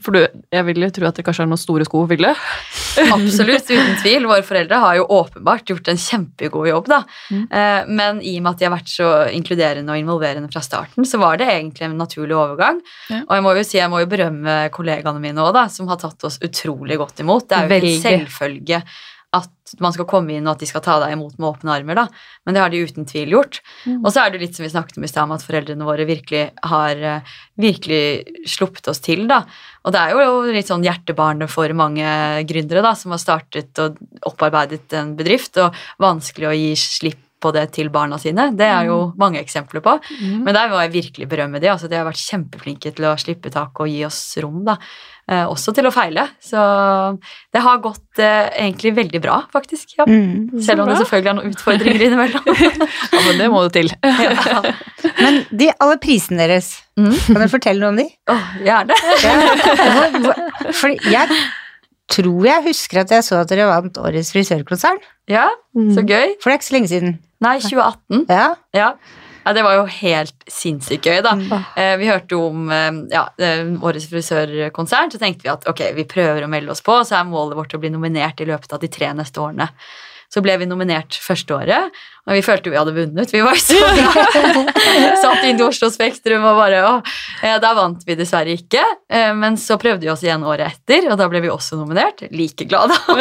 For 0.02 0.16
du, 0.16 0.22
jeg 0.52 0.66
vil 0.68 0.86
jo 0.86 0.90
tro 0.96 1.08
at 1.08 1.18
det 1.18 1.24
kanskje 1.26 1.44
er 1.44 1.50
noen 1.50 1.60
store 1.60 1.86
sko 1.88 2.04
å 2.04 2.08
fylle? 2.10 2.32
Absolutt, 3.16 3.68
uten 3.68 3.98
tvil. 4.00 4.28
Våre 4.30 4.44
foreldre 4.46 4.80
har 4.82 4.98
jo 4.98 5.06
åpenbart 5.18 5.72
gjort 5.72 5.92
en 5.92 6.00
kjempegod 6.00 6.70
jobb, 6.70 6.90
da. 6.92 7.02
Mm. 7.32 7.44
Men 7.92 8.20
i 8.20 8.34
og 8.38 8.44
med 8.44 8.50
at 8.52 8.62
de 8.62 8.68
har 8.68 8.74
vært 8.74 8.92
så 8.92 9.10
inkluderende 9.32 9.94
og 9.94 10.00
involverende 10.00 10.50
fra 10.52 10.64
starten, 10.64 11.06
så 11.08 11.20
var 11.22 11.40
det 11.40 11.48
egentlig 11.52 11.86
en 11.88 11.96
naturlig 12.00 12.36
overgang. 12.36 12.80
Ja. 13.08 13.22
Og 13.22 13.36
jeg 13.36 13.46
må 13.46 13.54
jo 13.56 13.64
si, 13.66 13.78
jeg 13.80 13.92
må 13.92 14.02
jo 14.02 14.10
berømme 14.12 14.58
kollegaene 14.74 15.22
mine 15.22 15.44
òg, 15.44 15.52
da, 15.56 15.66
som 15.72 15.88
har 15.92 16.00
tatt 16.02 16.28
oss 16.28 16.40
utrolig 16.44 17.00
godt 17.00 17.24
imot. 17.24 17.48
Det 17.48 17.58
er 17.58 17.68
jo 17.68 17.80
ikke 17.80 17.96
en 17.96 18.06
selvfølge 18.06 18.82
at 19.32 19.72
man 19.80 19.94
skal 19.94 20.04
komme 20.08 20.34
inn 20.34 20.44
og 20.44 20.54
at 20.54 20.62
de 20.62 20.68
skal 20.68 20.82
ta 20.84 20.98
deg 21.00 21.14
imot 21.14 21.38
med 21.40 21.48
åpne 21.48 21.72
armer, 21.72 21.96
da. 21.96 22.04
Men 22.44 22.54
det 22.54 22.60
har 22.60 22.72
de 22.72 22.82
uten 22.84 23.06
tvil 23.08 23.32
gjort. 23.32 23.62
Og 24.04 24.10
så 24.12 24.26
er 24.26 24.34
det 24.34 24.42
litt 24.42 24.58
som 24.58 24.66
vi 24.66 24.72
snakket 24.72 24.98
om 25.00 25.06
i 25.06 25.08
stad, 25.08 25.24
om 25.24 25.32
at 25.38 25.46
foreldrene 25.46 25.88
våre 25.88 26.04
virkelig 26.08 26.42
har 26.68 27.00
eh, 27.00 27.32
virkelig 27.56 28.02
sluppet 28.52 28.92
oss 28.92 29.00
til, 29.00 29.24
da. 29.30 29.42
Og 29.86 29.96
det 29.96 30.02
er 30.02 30.20
jo 30.20 30.52
litt 30.52 30.68
sånn 30.68 30.84
hjertebarnet 30.84 31.50
for 31.50 31.72
mange 31.78 32.04
gründere 32.48 32.84
da, 32.84 32.92
som 32.98 33.16
har 33.16 33.22
startet 33.22 33.80
og 33.82 33.96
opparbeidet 34.28 34.92
en 35.00 35.16
bedrift, 35.16 35.56
og 35.56 35.72
vanskelig 36.02 36.50
å 36.50 36.56
gi 36.58 36.72
slipp 36.76 37.28
på 37.42 37.50
det 37.54 37.64
til 37.74 37.90
barna 37.90 38.18
sine. 38.22 38.50
Det 38.54 38.68
er 38.68 38.86
jo 38.86 38.98
mange 39.18 39.40
eksempler 39.42 39.82
på. 39.84 39.96
Men 40.46 40.54
der 40.54 40.70
må 40.70 40.78
jeg 40.84 40.92
virkelig 40.94 41.26
berømme 41.32 41.58
de. 41.58 41.72
altså 41.72 41.90
De 41.90 41.98
har 41.98 42.06
vært 42.06 42.22
kjempeflinke 42.22 42.92
til 42.94 43.08
å 43.08 43.16
slippe 43.18 43.50
tak 43.50 43.80
og 43.82 43.90
gi 43.90 44.04
oss 44.06 44.20
rom. 44.44 44.62
da. 44.68 44.76
Eh, 45.30 45.44
også 45.46 45.70
til 45.72 45.86
å 45.86 45.92
feile. 45.94 46.24
Så 46.42 46.58
det 47.54 47.60
har 47.62 47.78
gått 47.84 48.18
eh, 48.18 48.48
egentlig 48.58 48.90
veldig 48.96 49.20
bra, 49.22 49.36
faktisk. 49.54 49.94
ja. 49.96 50.04
Mm. 50.08 50.50
Selv 50.60 50.82
om 50.82 50.88
det 50.90 50.96
selvfølgelig 50.98 51.30
er 51.30 51.36
noen 51.38 51.52
utfordringer 51.54 52.02
innimellom. 52.08 52.42
Ja, 53.14 53.20
men 53.28 53.38
det 53.38 53.46
må 53.52 53.62
du 53.62 53.70
til. 53.78 53.92
ja. 54.50 54.58
Men 55.22 55.42
de, 55.54 55.70
alle 55.78 55.98
prisene 56.02 56.42
deres, 56.46 56.72
Mm. 56.92 57.14
kan 57.24 57.40
du 57.40 57.48
fortelle 57.48 57.80
noe 57.80 57.88
om 57.94 57.96
de? 57.96 58.04
Oh, 58.28 58.48
gjerne. 58.60 58.92
For 60.76 60.92
jeg 61.08 61.38
tror 62.12 62.44
jeg 62.44 62.64
husker 62.66 63.00
at 63.00 63.14
jeg 63.16 63.24
så 63.24 63.38
at 63.40 63.48
dere 63.48 63.64
vant 63.70 63.96
Årets 64.02 64.32
frisørkonsern. 64.34 64.98
Ja, 65.30 65.46
så 65.72 66.04
gøy. 66.04 66.34
For 66.42 66.50
det 66.50 66.56
er 66.56 66.58
ikke 66.60 66.68
så 66.68 66.76
lenge 66.76 66.90
siden. 66.92 67.14
Nei, 67.42 67.54
2018. 67.64 68.26
Ja. 68.28 68.50
Ja. 68.76 68.90
Ja, 69.44 69.52
det 69.52 69.64
var 69.66 69.76
jo 69.78 69.86
helt 69.90 70.46
sinnssykt 70.50 71.06
gøy, 71.06 71.18
da. 71.24 71.34
Mm. 71.38 71.52
Eh, 71.52 71.94
vi 72.00 72.10
hørte 72.10 72.38
om 72.38 72.70
eh, 72.72 72.90
ja, 73.12 73.26
eh, 73.42 73.64
Årets 73.82 74.08
frisørkonsern, 74.10 75.12
så 75.12 75.20
tenkte 75.22 75.46
vi 75.46 75.52
at 75.52 75.66
ok, 75.70 75.84
vi 75.96 76.06
prøver 76.08 76.46
å 76.46 76.50
melde 76.50 76.74
oss 76.74 76.84
på, 76.84 77.00
så 77.06 77.18
er 77.18 77.28
målet 77.28 77.58
vårt 77.58 77.74
å 77.74 77.82
bli 77.82 77.92
nominert 77.92 78.40
i 78.42 78.48
løpet 78.48 78.72
av 78.72 78.82
de 78.82 78.90
tre 78.92 79.10
neste 79.18 79.42
årene. 79.42 79.68
Så 80.32 80.40
ble 80.40 80.54
vi 80.56 80.64
nominert 80.64 81.12
første 81.20 81.52
året, 81.52 81.98
og 82.22 82.36
vi 82.36 82.42
følte 82.44 82.70
vi 82.70 82.78
hadde 82.78 82.94
vunnet. 82.96 83.32
Vi 83.34 83.42
var 83.44 83.58
så 83.60 83.76
bra. 83.82 84.22
Satt 85.22 85.42
inn 85.44 85.58
i 85.60 85.64
Oslo 85.66 85.90
Spektrum 85.92 86.46
og 86.48 86.56
bare 86.56 86.78
å, 86.86 86.92
Da 87.60 87.72
vant 87.76 88.06
vi 88.06 88.16
dessverre 88.16 88.54
ikke, 88.56 88.80
eh, 89.12 89.32
men 89.36 89.58
så 89.60 89.76
prøvde 89.82 90.06
vi 90.06 90.12
oss 90.12 90.22
igjen 90.24 90.46
året 90.46 90.70
etter, 90.70 91.10
og 91.10 91.18
da 91.20 91.28
ble 91.28 91.42
vi 91.44 91.52
også 91.52 91.76
nominert. 91.76 92.24
Like 92.32 92.64
glad, 92.70 92.94
da. 92.94 93.18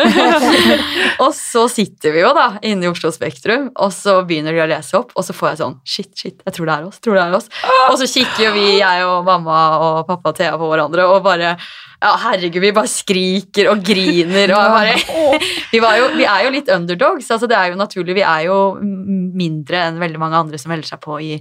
og 1.26 1.36
så 1.36 1.65
sitter 1.74 2.15
vi 2.15 2.24
jo 2.24 2.32
da 2.38 2.47
inne 2.62 2.88
i 2.88 2.93
Oslo 2.93 3.12
Spektrum, 3.12 3.67
og 3.76 3.91
så 3.95 4.21
begynner 4.28 4.56
de 4.56 4.63
å 4.63 4.71
lese 4.71 4.95
opp, 5.02 5.12
og 5.17 5.28
så 5.28 5.36
får 5.36 5.52
jeg 5.52 5.62
sånn 5.65 5.78
Shit, 5.91 6.12
shit, 6.15 6.39
jeg 6.45 6.56
tror 6.56 6.69
det 6.69 6.78
er 6.78 6.88
oss. 6.88 7.04
tror 7.04 7.17
det 7.17 7.28
er 7.28 7.39
oss. 7.41 7.52
Og 7.89 8.00
så 8.00 8.08
kikker 8.08 8.47
jo 8.47 8.56
vi, 8.56 8.67
jeg 8.80 9.08
og 9.10 9.26
mamma 9.28 9.62
og 9.82 10.04
pappa 10.08 10.32
og 10.32 10.38
Thea 10.39 10.56
på 10.56 10.69
hverandre 10.71 11.10
og 11.12 11.24
bare 11.26 11.58
ja, 12.01 12.11
herregud, 12.23 12.61
vi 12.63 12.71
bare 12.73 12.89
skriker 12.89 13.69
og 13.71 13.83
griner 13.85 14.51
og 14.57 14.71
bare 14.73 14.95
vi, 15.73 15.79
var 15.83 15.99
jo, 15.99 16.07
vi 16.17 16.25
er 16.25 16.47
jo 16.47 16.53
litt 16.55 16.71
underdogs. 16.73 17.29
altså 17.31 17.47
Det 17.47 17.57
er 17.57 17.69
jo 17.71 17.77
naturlig. 17.79 18.15
Vi 18.17 18.23
er 18.25 18.47
jo 18.47 18.55
mindre 18.81 19.83
enn 19.87 19.99
veldig 20.01 20.19
mange 20.21 20.39
andre 20.39 20.57
som 20.61 20.73
melder 20.73 20.89
seg 20.89 20.99
på 21.03 21.19
i, 21.21 21.35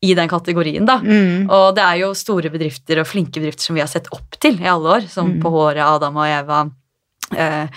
i 0.00 0.14
den 0.16 0.28
kategorien. 0.32 0.86
da. 0.88 0.98
Mm. 1.04 1.46
Og 1.52 1.74
det 1.76 1.84
er 1.84 2.00
jo 2.00 2.14
store 2.16 2.48
bedrifter 2.52 3.02
og 3.02 3.08
flinke 3.10 3.42
bedrifter 3.42 3.68
som 3.68 3.76
vi 3.76 3.84
har 3.84 3.90
sett 3.92 4.08
opp 4.16 4.38
til 4.40 4.56
i 4.62 4.68
alle 4.72 4.96
år, 4.98 5.08
som 5.12 5.34
Mm. 5.34 5.40
på 5.44 5.52
håret, 5.52 5.84
Adam 5.84 6.16
og 6.16 6.26
Eva. 6.32 6.62
Eh, 7.36 7.68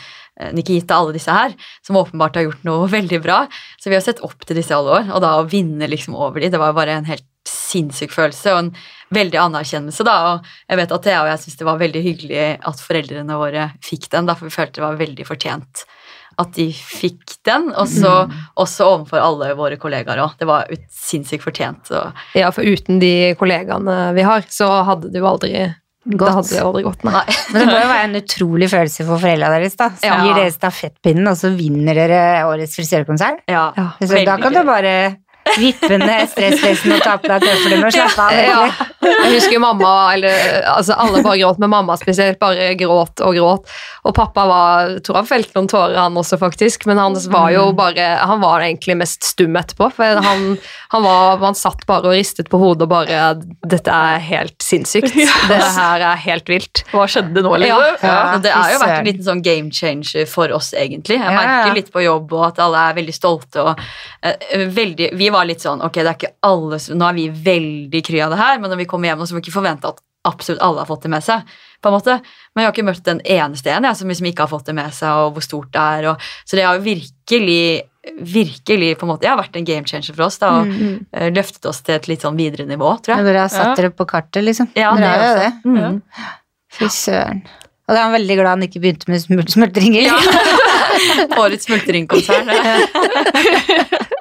Nikita, 0.56 0.96
alle 0.98 1.14
disse 1.14 1.30
her, 1.30 1.52
som 1.86 2.00
åpenbart 2.00 2.40
har 2.40 2.48
gjort 2.48 2.64
noe 2.66 2.88
veldig 2.98 3.20
bra. 3.22 3.44
Så 3.78 3.92
vi 3.92 4.00
har 4.00 4.02
sett 4.06 4.24
opp 4.26 4.48
til 4.48 4.58
disse 4.58 4.72
i 4.74 4.78
alle 4.80 4.96
år, 5.02 5.12
og 5.14 5.22
da 5.22 5.36
å 5.38 5.46
vinne 5.52 5.86
liksom 5.92 6.16
over 6.16 6.40
de, 6.42 6.50
det 6.50 6.58
var 6.62 6.72
jo 6.72 6.80
bare 6.80 6.96
en 7.02 7.06
helt 7.12 7.28
sinnssyk 7.50 8.12
følelse 8.14 8.54
og 8.54 8.60
en 8.60 8.72
veldig 9.14 9.40
anerkjennelse. 9.40 10.04
da, 10.06 10.16
og 10.34 10.46
Jeg 10.70 10.78
vet 10.78 10.92
at 10.92 11.04
Thea 11.04 11.22
og 11.24 11.28
jeg 11.32 11.40
syntes 11.44 11.58
det 11.58 11.66
var 11.68 11.78
veldig 11.82 12.04
hyggelig 12.04 12.46
at 12.66 12.80
foreldrene 12.82 13.38
våre 13.38 13.72
fikk 13.84 14.10
den, 14.10 14.26
derfor 14.30 14.50
vi 14.50 14.56
følte 14.56 14.80
det 14.82 14.86
var 14.88 14.96
veldig 15.02 15.26
fortjent 15.28 15.86
at 16.42 16.50
de 16.56 16.72
fikk 16.74 17.36
den, 17.46 17.68
og 17.78 17.86
så 17.88 18.10
også 18.58 18.88
overfor 18.90 19.22
alle 19.22 19.52
våre 19.54 19.78
kollegaer 19.78 20.18
òg. 20.18 20.32
Det 20.40 20.48
var 20.50 20.66
ut- 20.72 20.88
sinnssykt 20.90 21.44
fortjent. 21.46 21.86
Så. 21.86 22.00
Ja, 22.34 22.50
for 22.50 22.64
uten 22.66 22.98
de 23.00 23.36
kollegaene 23.38 24.16
vi 24.16 24.24
har, 24.26 24.42
så 24.50 24.84
hadde 24.84 25.12
det 25.14 25.22
jo 25.22 25.30
aldri 25.30 25.76
Godt. 26.04 26.20
Det 26.20 26.34
hadde 26.36 26.58
jo 26.58 26.66
aldri 26.68 26.82
gått, 26.84 27.04
nei. 27.08 27.14
Nei. 27.14 27.36
Men 27.54 27.62
det 27.62 27.68
må 27.70 27.76
jo 27.80 27.88
være 27.88 28.08
en 28.10 28.18
utrolig 28.20 28.68
følelse 28.74 29.06
for 29.08 29.22
foreldra 29.22 29.48
deres, 29.54 29.76
da. 29.80 29.88
Som 29.96 30.10
Ja. 30.10 30.18
gir 30.26 30.34
dere 30.36 30.52
stafettpinnen, 30.52 31.30
og 31.32 31.38
så 31.40 31.56
vinner 31.56 31.94
dere 31.96 32.18
Årets 32.44 32.76
frisørkonsert. 32.76 33.40
Ja, 33.48 33.72
Ja, 33.78 33.86
Så 34.02 34.26
da 34.26 34.36
kan 34.38 34.52
du 34.52 34.64
bare 34.68 35.16
vippe 35.58 36.00
stressfesten 36.32 36.96
og 36.96 37.04
ta 37.04 37.18
på 37.22 37.30
deg 37.30 37.44
tøflene 37.44 37.90
og 37.90 37.96
slappe 37.96 38.28
av. 38.28 38.38
Ja. 38.44 38.90
Jeg 39.04 39.34
husker 39.36 39.60
mamma, 39.62 39.92
eller 40.16 40.64
altså 40.72 40.96
alle 41.00 41.24
bare 41.26 41.40
gråt, 41.42 41.60
men 41.62 41.72
mamma 41.74 41.98
spesielt 42.00 42.40
bare 42.42 42.72
gråt 42.80 43.24
og 43.24 43.36
gråt. 43.36 43.74
Og 44.08 44.16
pappa 44.16 44.46
var, 44.48 44.94
tror 45.04 45.22
han 45.22 45.28
felte 45.30 45.58
noen 45.58 45.70
tårer 45.72 46.00
han 46.00 46.18
også 46.20 46.40
faktisk, 46.42 46.88
men 46.90 47.02
han 47.02 47.18
var 47.32 47.52
jo 47.56 47.66
bare, 47.78 48.08
han 48.24 48.42
var 48.44 48.64
egentlig 48.66 48.98
mest 49.00 49.28
stum 49.28 49.56
etterpå, 49.60 49.90
for 49.98 50.24
han, 50.24 50.46
han 50.94 51.06
var, 51.06 51.38
han 51.44 51.58
satt 51.58 51.86
bare 51.90 52.12
og 52.12 52.18
ristet 52.18 52.52
på 52.52 52.60
hodet 52.62 52.88
og 52.88 52.94
bare, 52.94 53.22
dette 53.68 53.94
er 53.94 54.24
helt 54.24 54.58
sinnssykt, 54.64 55.14
det 55.52 55.60
her 55.60 56.04
er 56.14 56.24
helt 56.26 56.52
vilt. 56.52 56.84
Hva 56.94 57.08
skjedde 57.12 57.44
nå, 57.46 57.56
liksom? 57.64 58.00
Ja. 58.04 58.18
Det 58.44 58.54
har 58.54 58.74
jo 58.74 58.82
vært 58.82 58.98
en 59.02 59.10
liten 59.10 59.28
sånn 59.28 59.44
game 59.46 59.72
changer 59.74 60.28
for 60.30 60.52
oss, 60.56 60.74
egentlig. 60.78 61.20
Jeg 61.20 61.36
merker 61.38 61.78
litt 61.78 61.92
på 61.94 62.04
jobb, 62.04 62.34
og 62.36 62.48
at 62.52 62.62
alle 62.64 62.88
er 62.90 62.98
veldig 63.00 63.16
stolte. 63.16 63.64
og 63.64 63.80
uh, 63.80 64.68
veldig, 64.76 65.12
Vi 65.20 65.30
var 65.34 65.46
litt 65.50 65.62
sånn 65.64 65.82
Ok, 65.84 65.98
det 66.00 66.08
er 66.08 66.16
ikke 66.18 66.34
alle 66.48 66.78
Nå 66.96 67.08
er 67.10 67.18
vi 67.18 67.28
veldig 67.52 68.02
kry 68.08 68.22
av 68.26 68.32
det 68.34 68.40
her, 68.40 68.60
men 68.62 68.70
når 68.72 68.80
vi 68.84 68.90
kommer 68.90 69.10
hjem, 69.12 69.24
så 69.26 69.34
må 69.36 69.42
vi 69.42 69.48
ikke 69.48 69.58
forvente 69.60 69.90
at 69.92 70.02
absolutt 70.24 70.62
alle 70.64 70.80
har 70.80 70.88
fått 70.88 71.04
det 71.04 71.10
med 71.12 71.24
seg. 71.26 71.42
på 71.84 71.90
en 71.92 71.96
måte. 71.98 72.14
Men 72.56 72.62
jeg 72.64 72.68
har 72.70 72.74
ikke 72.78 72.86
møtt 72.88 73.04
den 73.04 73.20
eneste 73.28 73.74
en 73.76 73.84
jeg, 73.90 73.98
som 74.00 74.08
liksom 74.08 74.28
ikke 74.30 74.46
har 74.46 74.52
fått 74.54 74.70
det 74.70 74.76
med 74.78 74.94
seg, 74.96 75.10
og 75.26 75.34
hvor 75.36 75.44
stort 75.44 75.74
det 75.76 75.82
er. 75.84 76.06
Og, 76.14 76.22
så 76.48 76.56
det 76.56 76.64
har 76.64 76.78
jo 76.78 76.86
virkelig 76.86 77.82
virkelig 78.24 78.94
på 79.00 79.04
en 79.06 79.12
måte, 79.14 79.28
har 79.32 79.38
vært 79.40 79.56
en 79.60 79.64
game 79.68 79.88
changer 79.88 80.16
for 80.16 80.26
oss. 80.26 80.38
da, 80.40 80.50
og 80.62 80.68
Mm. 80.68 81.06
eh, 81.14 81.30
løftet 81.32 81.66
oss 81.68 81.82
til 81.82 81.96
et 81.96 82.08
litt 82.08 82.22
sånn 82.24 82.36
videre 82.40 82.66
nivå, 82.68 82.88
tror 83.04 83.16
jeg. 83.16 83.26
Ja. 83.26 83.28
Dere 83.32 83.44
har 83.44 83.52
satt 83.52 83.76
dere 83.78 83.92
på 83.92 84.06
kartet, 84.08 84.44
liksom. 84.44 84.68
Ja, 84.76 84.94
dere 84.96 85.12
har 85.12 85.28
jo 85.28 85.36
det. 85.40 85.52
Mm. 85.66 86.02
Fy 86.72 86.86
søren. 86.92 87.44
Og 87.88 87.96
da 87.96 88.00
er 88.00 88.04
han 88.08 88.14
veldig 88.16 88.36
glad 88.40 88.48
han 88.48 88.62
ikke 88.64 88.80
begynte 88.84 89.10
med 89.12 89.20
smul 89.24 89.44
smultringer. 89.44 90.04
Ja. 90.08 90.18
Årets 91.44 91.66
smultringkonsern. 91.68 92.48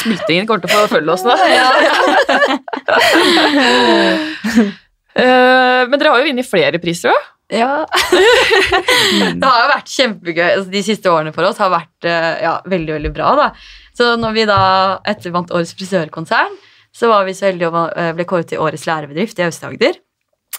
Smultringen 0.00 0.46
kommer 0.48 0.64
til 0.66 0.78
å 0.80 0.88
følge 0.90 1.14
oss 1.14 1.24
nå. 1.26 1.34
Eh, 5.14 5.82
Men 5.86 5.94
dere 6.00 6.10
har 6.10 6.18
jo 6.18 6.26
vunnet 6.26 6.48
flere 6.48 6.80
priser 6.82 7.12
òg. 7.12 7.26
Ja. 7.54 7.84
det 8.10 9.44
har 9.46 9.58
jo 9.60 9.68
vært 9.70 9.92
kjempegøy. 9.92 10.46
Altså, 10.56 10.70
de 10.72 10.80
siste 10.82 11.12
årene 11.12 11.30
for 11.36 11.46
oss 11.46 11.60
har 11.62 11.70
vært 11.70 12.08
eh, 12.08 12.30
ja, 12.42 12.56
veldig 12.66 12.96
veldig 12.96 13.12
bra. 13.14 13.28
da. 13.38 13.46
Så 13.94 14.14
når 14.18 14.34
vi 14.34 14.46
da 14.50 14.58
etter 15.06 15.30
vant 15.34 15.52
Årets 15.54 15.74
frisørkonsern, 15.78 16.56
så 16.94 17.10
var 17.12 17.28
vi 17.28 17.34
så 17.38 17.46
heldige 17.46 17.70
og 17.70 17.94
eh, 17.94 18.10
ble 18.16 18.26
kåret 18.26 18.50
til 18.50 18.62
Årets 18.64 18.88
lærebedrift 18.90 19.38
i 19.38 19.46
Aust-Agder. 19.46 20.00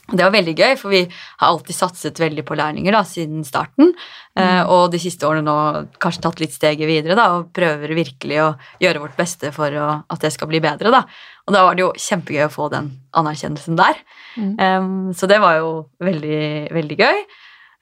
Det 0.06 0.22
var 0.22 0.34
veldig 0.36 0.54
gøy, 0.54 0.76
for 0.78 0.94
vi 0.94 1.02
har 1.10 1.48
alltid 1.48 1.76
satset 1.76 2.20
veldig 2.22 2.44
på 2.46 2.58
lærlinger 2.58 2.94
da, 2.94 3.02
siden 3.10 3.42
starten. 3.48 3.96
Eh, 4.38 4.62
og 4.70 4.92
de 4.94 5.00
siste 5.02 5.26
årene 5.26 5.48
nå 5.48 5.86
kanskje 6.04 6.22
tatt 6.28 6.44
litt 6.44 6.54
steget 6.54 6.86
videre 6.86 7.18
da, 7.18 7.32
og 7.40 7.50
prøver 7.56 7.96
virkelig 7.98 8.38
å 8.44 8.52
gjøre 8.84 9.02
vårt 9.02 9.18
beste 9.18 9.50
for 9.56 9.74
å, 9.74 9.88
at 10.06 10.22
det 10.22 10.34
skal 10.36 10.52
bli 10.52 10.62
bedre. 10.62 10.94
da. 10.94 11.02
Og 11.46 11.58
da 11.58 11.64
var 11.66 11.78
det 11.78 11.86
jo 11.86 11.96
kjempegøy 11.98 12.46
å 12.46 12.54
få 12.54 12.70
den 12.74 12.92
anerkjennelsen 13.18 13.80
der. 13.80 13.98
Um, 14.38 15.10
så 15.16 15.30
det 15.30 15.42
var 15.42 15.60
jo 15.62 15.74
veldig, 16.04 16.46
veldig 16.76 17.00
gøy. 17.02 17.26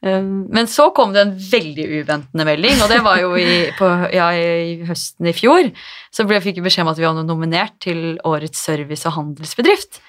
Um, 0.04 0.32
men 0.52 0.68
så 0.68 0.90
kom 0.96 1.14
det 1.16 1.22
en 1.24 1.36
veldig 1.40 1.86
uventende 2.02 2.48
melding, 2.48 2.82
og 2.84 2.92
det 2.92 3.00
var 3.06 3.22
jo 3.22 3.36
i, 3.40 3.68
på, 3.80 3.92
ja, 4.16 4.32
i 4.36 4.84
høsten 4.88 5.32
i 5.32 5.36
fjor. 5.36 5.72
Så 6.14 6.28
ble, 6.28 6.40
fikk 6.44 6.60
vi 6.60 6.68
beskjed 6.68 6.88
om 6.88 6.92
at 6.92 7.00
vi 7.00 7.08
var 7.08 7.20
nominert 7.24 7.80
til 7.84 8.18
Årets 8.28 8.64
service- 8.68 9.08
og 9.08 9.16
handelsbedrift. 9.20 10.02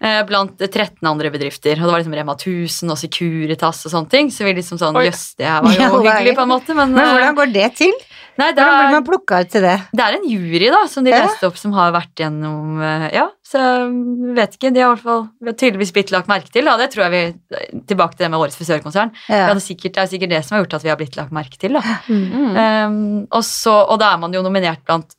Eh, 0.00 0.20
Blant 0.28 0.58
13 0.58 1.02
andre 1.08 1.30
bedrifter. 1.34 1.78
Og 1.78 1.86
det 1.88 1.92
var 1.94 2.02
liksom 2.02 2.16
Rema 2.18 2.36
1000 2.36 2.94
og 2.94 2.98
Securitas 3.00 3.84
og 3.88 3.94
sånne 3.94 4.12
ting. 4.12 4.30
Så 4.34 4.46
vi 4.46 4.54
liksom 4.58 4.80
sånn 4.80 4.98
Jøss, 5.04 5.34
det 5.38 5.48
her 5.48 5.62
var 5.64 5.74
jo 5.74 5.80
Ja, 5.84 5.90
er 5.90 5.98
hyggelig, 5.98 6.36
på 6.38 6.46
en 6.46 6.52
måte. 6.54 6.76
Men, 6.78 6.94
Men 6.96 7.04
eh, 7.04 7.12
hvordan 7.16 7.38
går 7.42 7.52
det 7.58 7.68
til? 7.82 7.94
nei, 8.38 8.52
det 8.54 8.62
Hvordan 8.62 8.78
blir 8.78 8.86
er, 8.86 8.94
man 8.94 9.06
plukka 9.08 9.40
ut 9.42 9.48
til 9.50 9.64
det? 9.66 9.76
det 9.98 10.04
er 10.04 10.14
en 10.14 10.28
jury 10.30 10.68
da, 10.70 10.84
som 10.86 11.02
de 11.06 11.10
Ja. 11.10 11.24
leste 11.26 11.48
opp, 11.48 11.56
som 11.58 11.72
har 11.74 11.90
vært 11.96 12.22
gjennom 12.22 12.78
eh, 12.78 13.08
Ja, 13.16 13.26
så 13.42 13.58
jeg 13.64 14.34
vet 14.36 14.54
ikke. 14.58 14.70
De 14.76 14.84
har 14.84 14.92
i 14.92 14.94
hvert 14.94 15.06
fall 15.08 15.54
tydeligvis 15.58 15.92
blitt 15.96 16.12
lagt 16.14 16.30
merke 16.30 16.52
til. 16.54 16.68
Da. 16.68 16.76
Det 16.78 16.90
tror 16.92 17.08
jeg 17.08 17.14
vi 17.16 17.82
Tilbake 17.88 18.14
til 18.14 18.26
det 18.26 18.30
med 18.30 18.38
årets 18.42 18.58
frisørkonsern. 18.60 19.10
Ja. 19.26 19.48
Det, 19.50 19.58
det 19.58 19.98
er 19.98 20.06
sikkert 20.12 20.30
det 20.30 20.42
som 20.46 20.54
har 20.54 20.62
gjort 20.62 20.78
at 20.78 20.84
vi 20.84 20.92
har 20.92 20.98
blitt 21.00 21.16
lagt 21.18 21.34
merke 21.34 21.58
til. 21.58 21.74
Da. 21.74 21.82
Mm. 22.06 22.58
Um, 22.58 22.98
og, 23.32 23.42
så, 23.46 23.74
og 23.88 23.98
da 24.02 24.12
er 24.14 24.20
man 24.22 24.36
jo 24.36 24.44
nominert 24.44 24.84
blant 24.86 25.17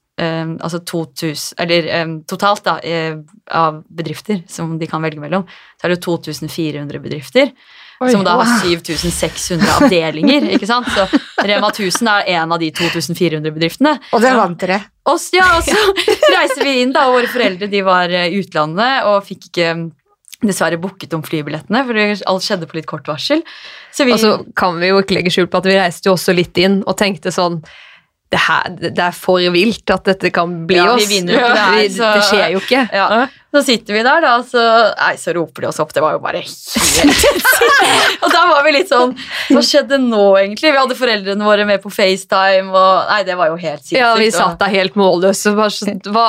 altså 0.60 0.82
2000, 0.84 1.56
eller 1.64 1.90
um, 2.04 2.16
totalt 2.28 2.66
da, 2.66 2.78
eh, 2.84 3.20
av 3.56 3.84
bedrifter 3.88 4.42
som 4.52 4.78
de 4.80 4.88
kan 4.90 5.04
velge 5.04 5.22
mellom, 5.22 5.46
så 5.80 5.88
er 5.88 5.96
det 5.96 6.02
2400 6.04 7.04
bedrifter. 7.04 7.54
Oi, 8.00 8.14
som 8.14 8.24
da 8.24 8.38
har 8.40 8.48
7600 8.64 9.74
avdelinger. 9.76 10.46
ikke 10.56 10.68
sant? 10.70 10.88
Så 10.96 11.04
Rema 11.44 11.68
1000 11.68 12.08
er 12.14 12.30
en 12.38 12.56
av 12.56 12.62
de 12.62 12.70
2400 12.72 13.52
bedriftene. 13.52 13.98
Og 14.16 14.24
det 14.24 14.32
vant 14.38 14.60
dere. 14.62 14.78
Og, 15.10 15.20
ja, 15.36 15.50
og 15.58 15.66
så 15.68 15.80
reiser 16.36 16.64
vi 16.64 16.78
inn, 16.84 16.94
da, 16.96 17.10
og 17.10 17.18
våre 17.18 17.32
foreldre 17.32 17.68
de 17.72 17.84
var 17.84 18.14
eh, 18.14 18.30
i 18.32 18.40
utlandet 18.40 19.10
og 19.10 19.26
fikk 19.28 19.50
ikke 19.50 19.74
mm, 19.76 19.86
dessverre 20.48 20.80
booket 20.80 21.16
om 21.18 21.26
flybillettene, 21.26 21.84
for 21.88 22.00
alt 22.32 22.46
skjedde 22.46 22.70
på 22.72 22.80
litt 22.80 22.88
kort 22.88 23.08
varsel. 23.12 23.44
Så 23.92 24.08
vi, 24.08 24.16
Og 24.16 24.24
så 24.24 24.34
kan 24.56 24.80
vi 24.80 24.94
jo 24.94 25.02
ikke 25.04 25.18
legge 25.18 25.34
skjul 25.36 25.50
på 25.52 25.60
at 25.60 25.68
vi 25.68 25.76
reiste 25.76 26.08
jo 26.08 26.16
også 26.16 26.36
litt 26.36 26.56
inn 26.62 26.80
og 26.86 26.96
tenkte 27.00 27.36
sånn 27.36 27.60
det, 28.32 28.40
her, 28.48 28.70
det 28.80 29.00
er 29.02 29.12
for 29.18 29.42
vilt 29.54 29.90
at 29.90 30.06
dette 30.06 30.30
kan 30.36 30.52
bli 30.70 30.76
Ja, 30.78 30.96
vi 31.00 31.06
vinner 31.10 31.34
jo 31.34 31.40
ikke 31.40 31.56
det 31.56 31.64
her, 31.66 31.90
så- 31.96 32.14
det 32.16 32.24
skjer 32.28 32.52
jo 32.54 32.60
ikke. 32.62 32.84
ja, 32.94 33.26
så 33.50 33.64
sitter 33.66 33.96
vi 33.98 34.02
der, 34.06 34.22
da, 34.22 34.36
og 34.38 34.46
så, 34.46 34.62
nei, 34.94 35.16
så 35.18 35.34
roper 35.34 35.66
de 35.66 35.70
oss 35.72 35.80
opp. 35.82 35.94
Det 35.96 36.04
var 36.04 36.14
jo 36.14 36.22
bare 36.22 36.44
helt 36.44 36.50
Og 38.24 38.30
da 38.30 38.44
var 38.50 38.62
vi 38.66 38.74
litt 38.76 38.90
sånn 38.92 39.14
Hva 39.50 39.62
skjedde 39.66 39.98
nå, 40.04 40.22
egentlig? 40.38 40.70
Vi 40.74 40.78
hadde 40.78 40.98
foreldrene 40.98 41.48
våre 41.48 41.66
med 41.66 41.82
på 41.82 41.90
FaceTime, 41.94 42.70
og 42.70 43.10
Nei, 43.10 43.24
det 43.26 43.38
var 43.40 43.50
jo 43.50 43.58
helt 43.58 43.82
sinnssykt. 43.82 43.98
Ja, 43.98 44.12
vi 44.20 44.28
satt 44.34 44.60
der 44.62 44.74
helt 44.74 44.98
målløse. 45.00 45.54
Sånn, 45.56 46.02
hva, 46.14 46.28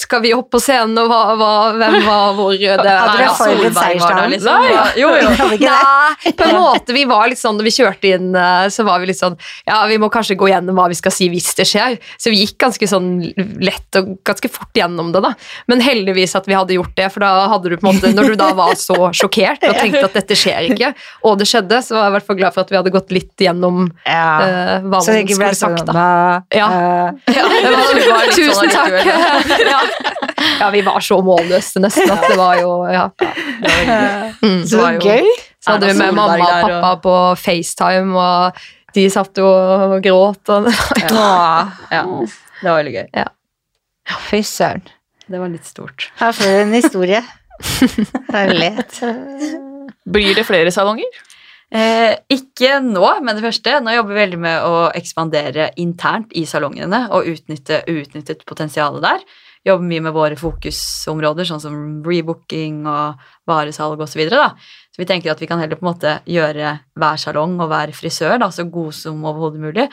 skal 0.00 0.22
vi 0.24 0.32
opp 0.36 0.48
på 0.54 0.60
scenen, 0.62 0.96
og 1.02 1.10
hva, 1.10 1.20
hva, 1.36 1.50
hvem 1.76 1.98
var 2.06 2.32
hvor? 2.38 2.54
Det, 2.56 2.70
Hadde 2.72 3.18
dere 3.18 3.34
forberedt 3.36 3.76
seierstalen? 3.76 4.32
liksom. 4.32 4.64
Nei. 4.64 4.72
Ja, 4.72 4.86
Jo, 5.02 5.12
jo. 5.18 5.34
Nei, 5.66 6.32
på 6.38 6.48
en 6.48 6.56
måte. 6.56 6.96
Vi 6.96 7.04
var 7.10 7.28
litt 7.28 7.42
sånn, 7.42 7.58
når 7.60 7.68
vi 7.68 7.74
kjørte 7.76 8.14
inn, 8.14 8.32
eh, 8.38 8.66
så 8.72 8.86
var 8.88 9.02
vi 9.02 9.10
litt 9.12 9.20
sånn 9.20 9.36
Ja, 9.68 9.82
vi 9.90 10.00
må 10.00 10.08
kanskje 10.12 10.38
gå 10.40 10.48
gjennom 10.48 10.78
hva 10.78 10.88
vi 10.92 10.96
skal 10.98 11.12
si 11.14 11.28
hvis 11.32 11.52
det 11.58 11.68
skjer. 11.68 11.98
Så 12.16 12.32
vi 12.32 12.40
gikk 12.46 12.56
ganske 12.64 12.88
sånn 12.88 13.12
lett 13.60 14.00
og 14.00 14.14
ganske 14.24 14.48
fort 14.52 14.72
gjennom 14.80 15.12
det, 15.12 15.20
da. 15.24 15.34
Men 15.68 15.84
heldigvis 15.84 16.36
at 16.38 16.48
vi 16.48 16.56
hadde 16.56 16.61
gjort 16.70 16.94
det, 16.96 17.08
for 17.12 17.20
da 17.20 17.48
hadde 17.50 17.68
du 17.72 17.76
på 17.76 17.88
en 17.88 17.96
måte 17.96 18.12
Når 18.14 18.28
du 18.30 18.34
da 18.36 18.52
var 18.54 18.74
så 18.78 18.94
sjokkert 19.18 19.64
og 19.66 19.74
tenkte 19.74 20.04
at 20.04 20.12
dette 20.14 20.34
skjer 20.38 20.68
ikke, 20.70 20.92
og 21.26 21.38
det 21.38 21.46
skjedde, 21.50 21.80
så 21.82 21.94
var 21.96 22.04
jeg 22.04 22.10
i 22.12 22.14
hvert 22.18 22.26
fall 22.26 22.36
glad 22.38 22.54
for 22.54 22.60
at 22.62 22.70
vi 22.70 22.76
hadde 22.78 22.92
gått 22.94 23.10
litt 23.10 23.44
gjennom 23.46 23.82
Ja. 24.06 24.28
uh, 24.40 24.86
hva 24.86 25.00
Så 25.02 25.12
man 25.18 25.28
skulle 25.28 25.54
sagt, 25.58 25.86
da. 25.90 26.42
Ja. 26.54 26.68
Uh, 26.68 27.34
Ja, 27.34 27.44
Det 27.48 27.72
var, 27.74 27.94
det 27.98 28.08
var 28.12 28.30
Tusen 28.36 28.54
sånn 28.54 28.70
takk. 28.70 28.92
ja. 29.72 29.80
ja, 30.60 30.70
vi 30.70 30.80
var 30.86 31.00
så 31.00 31.18
målløse 31.24 31.82
nesten 31.82 32.10
at 32.14 32.28
det 32.30 32.36
var 32.38 32.60
jo 32.62 32.72
Ja. 32.92 33.08
Mm. 34.42 34.62
Så 34.68 34.78
var 34.80 34.92
jo- 34.96 35.00
gøy. 35.10 35.26
Så 35.62 35.70
hadde 35.76 35.86
vi 35.92 35.98
med 35.98 36.14
mamma 36.14 36.38
og 36.42 36.64
pappa 36.66 36.88
på 37.04 37.12
FaceTime, 37.38 38.16
og 38.18 38.56
de 38.96 39.04
satt 39.10 39.38
jo 39.38 39.46
og 39.46 39.94
gråt. 40.02 40.50
Og 40.50 40.66
Ja, 40.98 41.68
det 41.92 42.66
var 42.66 42.80
veldig 42.82 42.94
gøy. 42.96 43.24
Fy 44.28 44.40
søren. 44.42 44.82
Det 45.32 45.40
var 45.40 45.48
litt 45.48 45.64
stort. 45.68 46.10
Her 46.20 46.34
får 46.36 46.50
du 46.50 46.62
en 46.62 46.74
historie. 46.76 47.22
Herlighet. 48.32 48.98
Blir 50.12 50.34
det 50.36 50.44
flere 50.44 50.72
salonger? 50.74 51.22
Eh, 51.72 52.18
ikke 52.28 52.82
nå, 52.84 53.04
men 53.24 53.38
det 53.38 53.44
første. 53.46 53.78
Nå 53.80 53.94
jobber 53.94 54.12
vi 54.12 54.20
veldig 54.26 54.40
med 54.42 54.66
å 54.68 54.82
ekspandere 54.92 55.70
internt 55.80 56.34
i 56.36 56.44
salongene 56.48 57.06
og 57.16 57.30
utnytte 57.32 57.80
uutnyttet 57.88 58.44
potensialet 58.48 59.04
der. 59.06 59.24
Jobber 59.64 59.86
mye 59.86 60.02
med 60.04 60.12
våre 60.16 60.36
fokusområder, 60.36 61.46
sånn 61.48 61.62
som 61.62 61.76
rebooking 62.04 62.82
og 62.90 63.20
varesalg 63.48 64.00
osv. 64.02 64.10
Så, 64.12 64.20
videre, 64.20 64.48
så 64.92 65.00
vi 65.00 65.06
tenker 65.08 65.32
at 65.32 65.40
vi 65.40 65.48
kan 65.48 65.62
heller 65.62 65.78
på 65.78 65.86
en 65.86 65.92
måte 65.94 66.16
gjøre 66.28 66.74
hver 66.98 67.20
salong 67.24 67.54
og 67.62 67.70
hver 67.70 67.94
frisør 67.96 68.36
da, 68.42 68.50
så 68.52 68.66
god 68.68 68.92
som 68.98 69.22
overhodet 69.22 69.62
mulig. 69.62 69.86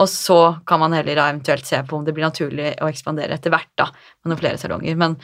Og 0.00 0.08
så 0.08 0.38
kan 0.66 0.80
man 0.80 0.94
heller 0.96 1.18
da 1.18 1.28
eventuelt 1.28 1.66
se 1.68 1.80
på 1.84 1.98
om 1.98 2.04
det 2.06 2.14
blir 2.16 2.24
naturlig 2.24 2.72
å 2.80 2.88
ekspandere 2.88 3.36
etter 3.36 3.52
hvert 3.52 3.70
da, 3.78 3.90
med 4.22 4.32
noen 4.32 4.40
flere 4.40 4.60
salonger. 4.60 4.96
Men 4.98 5.16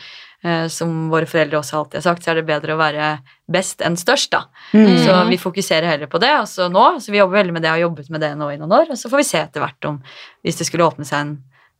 eh, 0.44 0.66
som 0.72 1.08
våre 1.12 1.28
foreldre 1.30 1.60
også 1.62 1.80
alltid 1.80 2.00
har 2.00 2.06
sagt, 2.10 2.26
så 2.26 2.32
er 2.32 2.40
det 2.40 2.46
bedre 2.50 2.76
å 2.76 2.80
være 2.80 3.10
best 3.52 3.84
enn 3.86 3.96
størst, 4.00 4.34
da. 4.36 4.44
Mm. 4.76 4.92
Så 5.06 5.18
vi 5.30 5.40
fokuserer 5.40 5.88
heller 5.94 6.12
på 6.12 6.20
det. 6.22 6.34
Og 6.42 6.48
så 6.50 6.68
nå, 6.72 6.86
så 7.00 7.14
vi 7.14 7.22
jobber 7.22 7.40
veldig 7.40 7.56
med 7.56 7.64
det, 7.64 7.72
har 7.72 7.84
jobbet 7.86 8.12
med 8.12 8.24
det 8.26 8.32
nå 8.36 8.52
i 8.52 8.60
noen 8.60 8.78
år. 8.82 8.92
Og 8.92 9.00
så 9.00 9.12
får 9.12 9.22
vi 9.22 9.28
se 9.32 9.42
etter 9.42 9.64
hvert 9.64 9.88
om 9.88 10.00
hvis 10.44 10.60
det 10.60 10.68
skulle 10.68 10.88
åpne 10.88 11.08
seg 11.08 11.24
en 11.24 11.36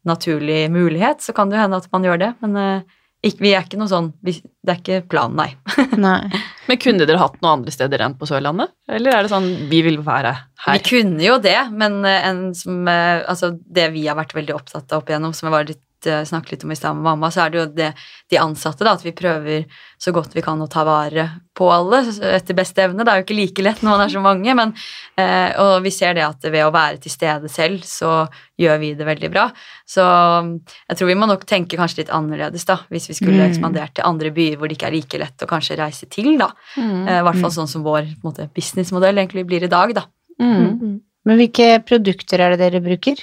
naturlig 0.07 0.67
mulighet, 0.73 1.21
så 1.21 1.35
kan 1.37 1.51
det 1.51 1.59
jo 1.59 1.65
hende 1.67 1.83
at 1.83 1.91
man 1.93 2.07
gjør 2.07 2.23
det. 2.23 2.33
Men 2.45 2.61
eh, 2.63 2.97
vi 3.43 3.53
er 3.53 3.65
ikke 3.65 3.79
noe 3.81 3.91
sånn 3.91 4.13
Det 4.23 4.39
er 4.71 4.79
ikke 4.79 5.01
planen, 5.11 5.41
nei. 5.41 5.51
Nei. 5.99 6.21
Men 6.67 6.81
kunne 6.83 7.07
dere 7.07 7.21
hatt 7.21 7.39
noe 7.43 7.55
andre 7.59 7.73
steder 7.75 8.03
enn 8.03 8.17
på 8.19 8.29
Sørlandet? 8.29 8.73
Eller 8.91 9.15
er 9.15 9.25
det 9.25 9.33
sånn 9.33 9.49
vi 9.71 9.83
vil 9.87 10.01
være 10.05 10.35
her? 10.65 10.79
Vi 10.79 10.85
kunne 10.89 11.23
jo 11.23 11.39
det, 11.43 11.59
men 11.79 12.01
eh, 12.09 12.27
en 12.27 12.49
som, 12.59 12.81
eh, 12.91 13.23
altså 13.23 13.53
det 13.55 13.91
vi 13.95 14.07
har 14.09 14.19
vært 14.19 14.35
veldig 14.37 14.57
opptatt 14.57 14.91
av 14.91 15.03
opp 15.03 15.13
igjennom, 15.13 15.35
som 15.37 15.49
jeg 15.49 15.57
var 15.57 15.69
litt, 15.71 15.83
snakket 16.05 16.53
litt 16.53 16.65
om 16.65 16.73
i 16.73 16.77
stad 16.77 16.95
med 16.95 17.03
mamma, 17.05 17.31
så 17.31 17.47
er 17.47 17.51
det 17.51 17.59
jo 17.59 17.67
det, 17.73 17.93
de 18.31 18.37
ansatte, 18.39 18.85
da, 18.85 18.93
at 18.93 19.05
vi 19.05 19.13
prøver 19.17 19.65
så 19.99 20.13
godt 20.13 20.35
vi 20.37 20.43
kan 20.45 20.61
å 20.61 20.69
ta 20.69 20.85
vare 20.85 21.29
på 21.57 21.71
alle 21.73 22.03
etter 22.37 22.55
beste 22.55 22.83
evne. 22.85 23.05
Det 23.05 23.09
er 23.13 23.23
jo 23.23 23.25
ikke 23.25 23.39
like 23.39 23.63
lett 23.65 23.81
når 23.83 23.91
man 23.91 24.01
er 24.05 24.13
så 24.13 24.21
mange, 24.21 24.55
men 24.55 24.75
eh, 25.17 25.55
Og 25.57 25.83
vi 25.83 25.91
ser 25.91 26.15
det 26.15 26.23
at 26.27 26.43
ved 26.45 26.65
å 26.67 26.73
være 26.75 26.99
til 27.01 27.11
stede 27.11 27.49
selv, 27.49 27.81
så 27.85 28.27
gjør 28.61 28.79
vi 28.79 28.95
det 28.95 29.07
veldig 29.07 29.31
bra. 29.33 29.47
Så 29.89 30.05
mm, 30.05 30.53
jeg 30.91 30.97
tror 30.99 31.09
vi 31.09 31.15
må 31.17 31.27
nok 31.31 31.47
tenke 31.49 31.77
kanskje 31.81 32.03
litt 32.05 32.13
annerledes, 32.13 32.65
da, 32.69 32.79
hvis 32.91 33.09
vi 33.09 33.15
skulle 33.15 33.37
Mm. 33.41 33.51
ekspandert 33.51 33.95
til 33.95 34.05
andre 34.05 34.31
byer 34.31 34.57
hvor 34.57 34.69
det 34.69 34.77
ikke 34.77 34.87
er 34.89 34.97
like 34.97 35.19
lett 35.19 35.43
å 35.43 35.49
kanskje 35.49 35.77
reise 35.81 36.07
til, 36.09 36.37
da. 36.39 36.51
Mm. 36.77 37.09
Eh, 37.09 37.19
I 37.21 37.25
hvert 37.25 37.41
fall 37.41 37.51
sånn 37.57 37.69
som 37.69 37.83
vår 37.85 38.13
måte, 38.23 38.49
businessmodell 38.55 39.17
egentlig 39.17 39.47
blir 39.47 39.65
i 39.65 39.73
dag, 39.73 39.95
da. 39.95 40.05
Mm. 40.41 41.01
Men 41.27 41.39
hvilke 41.41 41.81
produkter 41.85 42.41
er 42.41 42.55
det 42.55 42.61
dere 42.61 42.81
bruker? 42.85 43.17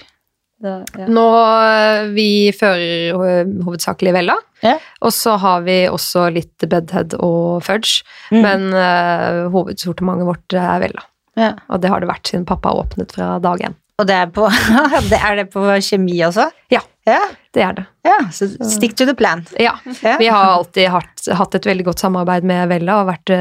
Det, 0.63 0.73
ja. 0.95 1.07
Nå 1.11 1.25
eh, 1.67 2.05
Vi 2.15 2.29
fører 2.55 3.23
eh, 3.27 3.53
hovedsakelig 3.67 4.15
Vella. 4.15 4.37
Ja. 4.63 4.77
Og 5.03 5.11
så 5.11 5.35
har 5.41 5.65
vi 5.65 5.81
også 5.91 6.29
litt 6.31 6.63
Bedhead 6.71 7.17
og 7.19 7.65
Fudge. 7.65 8.05
Mm. 8.31 8.39
Men 8.45 8.69
uh, 8.71 9.51
hovedsortimentet 9.51 10.29
vårt 10.29 10.55
er 10.55 10.79
Vella. 10.85 11.03
Ja. 11.35 11.51
Og 11.67 11.81
det 11.83 11.91
har 11.91 11.99
det 11.99 12.07
vært 12.07 12.29
siden 12.31 12.45
pappa 12.47 12.71
åpnet 12.79 13.11
fra 13.17 13.35
dag 13.43 13.65
én. 13.67 13.75
Og 13.99 14.07
det 14.09 14.15
er 14.15 14.31
på, 14.33 14.47
det 15.11 15.19
er 15.19 15.35
det 15.41 15.49
på 15.51 15.65
kjemi 15.83 16.15
også? 16.25 16.47
Ja. 16.71 16.81
Ja, 17.03 17.19
Det 17.51 17.59
er 17.59 17.73
det. 17.75 17.83
ja 18.07 18.15
så 18.31 18.47
stick 18.63 18.93
to 18.95 19.03
the 19.03 19.11
plan. 19.19 19.41
Ja. 19.59 19.73
Vi 19.83 20.29
har 20.31 20.53
alltid 20.53 20.87
hatt, 20.87 21.25
hatt 21.35 21.57
et 21.57 21.65
veldig 21.67 21.89
godt 21.89 21.99
samarbeid 21.99 22.47
med 22.47 22.71
Vella 22.71 23.01
og 23.01 23.09
vært, 23.09 23.33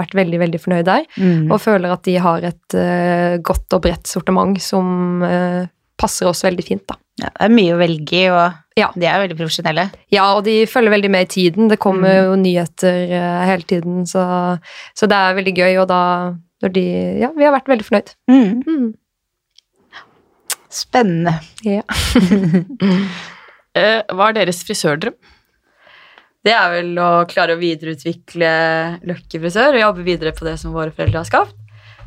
vært 0.00 0.16
veldig 0.18 0.40
veldig 0.42 0.60
fornøyd 0.64 0.88
der. 0.88 1.06
Mm. 1.14 1.46
Og 1.46 1.62
føler 1.62 1.94
at 1.94 2.02
de 2.08 2.16
har 2.18 2.48
et 2.50 2.74
uh, 2.74 3.38
godt 3.38 3.78
og 3.78 3.84
bredt 3.86 4.10
sortiment 4.10 4.58
som 4.58 5.22
eh, 5.22 5.70
passer 6.00 6.26
oss 6.30 6.42
veldig 6.44 6.64
fint. 6.66 6.84
da. 6.88 6.96
Ja, 7.20 7.28
det 7.30 7.46
er 7.46 7.52
mye 7.54 7.74
å 7.76 7.78
velge 7.78 8.16
i, 8.18 8.24
og 8.34 8.52
Ja. 8.76 8.88
de 8.94 9.06
er 9.06 9.20
veldig 9.22 9.36
profesjonelle. 9.38 9.84
Ja, 10.10 10.24
og 10.34 10.42
de 10.44 10.64
følger 10.66 10.90
veldig 10.96 11.10
med 11.14 11.28
i 11.28 11.30
tiden. 11.34 11.68
Det 11.70 11.78
kommer 11.78 12.16
jo 12.24 12.34
nyheter 12.40 13.12
eh, 13.14 13.44
hele 13.46 13.62
tiden, 13.62 14.02
så, 14.10 14.24
så 14.98 15.06
det 15.06 15.14
er 15.16 15.36
veldig 15.38 15.54
gøy. 15.54 15.76
Og 15.84 15.88
da 15.92 16.00
når 16.64 16.72
de 16.74 16.84
Ja, 17.20 17.30
vi 17.36 17.44
har 17.46 17.54
vært 17.54 17.70
veldig 17.70 17.86
fornøyd. 17.86 18.14
Mm. 18.30 18.62
Mm. 18.66 18.90
Spennende. 20.74 21.38
Ja. 21.62 21.82
Eh, 23.74 24.04
Hva 24.14 24.28
er 24.30 24.36
deres 24.36 24.60
frisørdrøm? 24.62 25.16
Det 26.46 26.52
er 26.54 26.68
vel 26.76 26.92
å 27.02 27.24
klare 27.26 27.56
å 27.56 27.58
videreutvikle 27.58 28.50
Løkke 29.02 29.40
frisør 29.42 29.74
og 29.74 29.80
jobbe 29.80 30.04
videre 30.06 30.30
på 30.36 30.46
det 30.46 30.52
som 30.62 30.70
våre 30.76 30.92
foreldre 30.94 31.24
har 31.24 31.26
skapt. 31.26 31.56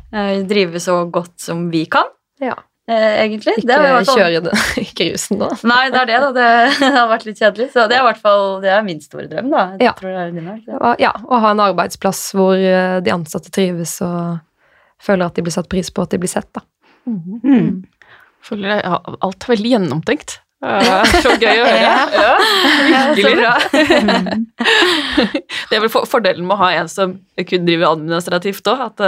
Eh, 0.08 0.38
drive 0.48 0.80
så 0.80 0.94
godt 1.12 1.34
som 1.44 1.66
vi 1.68 1.82
kan, 1.92 2.08
ja. 2.40 2.54
Eh, 2.88 3.14
egentlig. 3.24 3.54
Ikke 3.60 3.68
Det 3.68 3.76
er 3.78 4.04
fall- 4.08 4.18
kjøre 4.18 4.40
det, 4.48 4.54
ikke 4.86 5.06
rusen 5.12 5.38
da. 5.42 5.48
Nei, 5.68 5.82
det 5.94 6.00
er 6.02 6.10
det, 6.10 6.18
da. 6.24 6.48
Det 6.80 6.90
har 6.96 7.08
vært 7.12 7.26
litt 7.28 7.38
kjedelig. 7.42 7.68
Så 7.76 7.84
det 7.90 7.98
er 7.98 8.02
i 8.02 8.08
hvert 8.08 8.22
fall 8.24 8.46
det 8.64 8.72
er 8.74 8.82
min 8.86 9.00
store 9.04 9.28
drøm, 9.30 9.50
da. 9.54 9.66
Ja. 9.84 9.92
Og- 10.80 10.98
Ja, 11.04 11.12
å 11.28 11.40
ha 11.44 11.50
en 11.54 11.64
arbeidsplass 11.68 12.24
hvor 12.34 12.56
eh, 12.58 12.98
de 13.04 13.14
ansatte 13.14 13.52
trives 13.54 13.98
og 14.02 14.40
føler 14.98 15.28
at 15.30 15.34
de 15.38 15.42
blir 15.46 15.54
satt 15.54 15.68
pris 15.70 15.90
på, 15.94 16.02
at 16.02 16.10
de 16.16 16.18
blir 16.18 16.32
sett. 16.32 16.48
da. 16.56 16.64
Mm. 17.06 17.84
Føler 18.44 18.68
jeg, 18.76 18.84
alt 18.84 19.44
er 19.44 19.52
veldig 19.54 19.70
gjennomtenkt. 19.76 20.38
Eh, 20.58 21.12
Så 21.22 21.36
gøy 21.38 21.60
å 21.62 21.66
høre. 21.68 21.92
Ja, 22.88 23.02
virkelig. 23.14 23.36
bra. 23.38 24.68
Det 25.68 25.76
er 25.76 25.82
vel 25.84 25.90
fordelen 25.92 26.46
med 26.48 26.56
å 26.56 26.60
ha 26.62 26.70
en 26.80 26.88
som 26.90 27.16
kun 27.38 27.66
driver 27.68 27.92
administrativt 27.92 28.66
òg, 28.72 28.82
at 28.90 29.04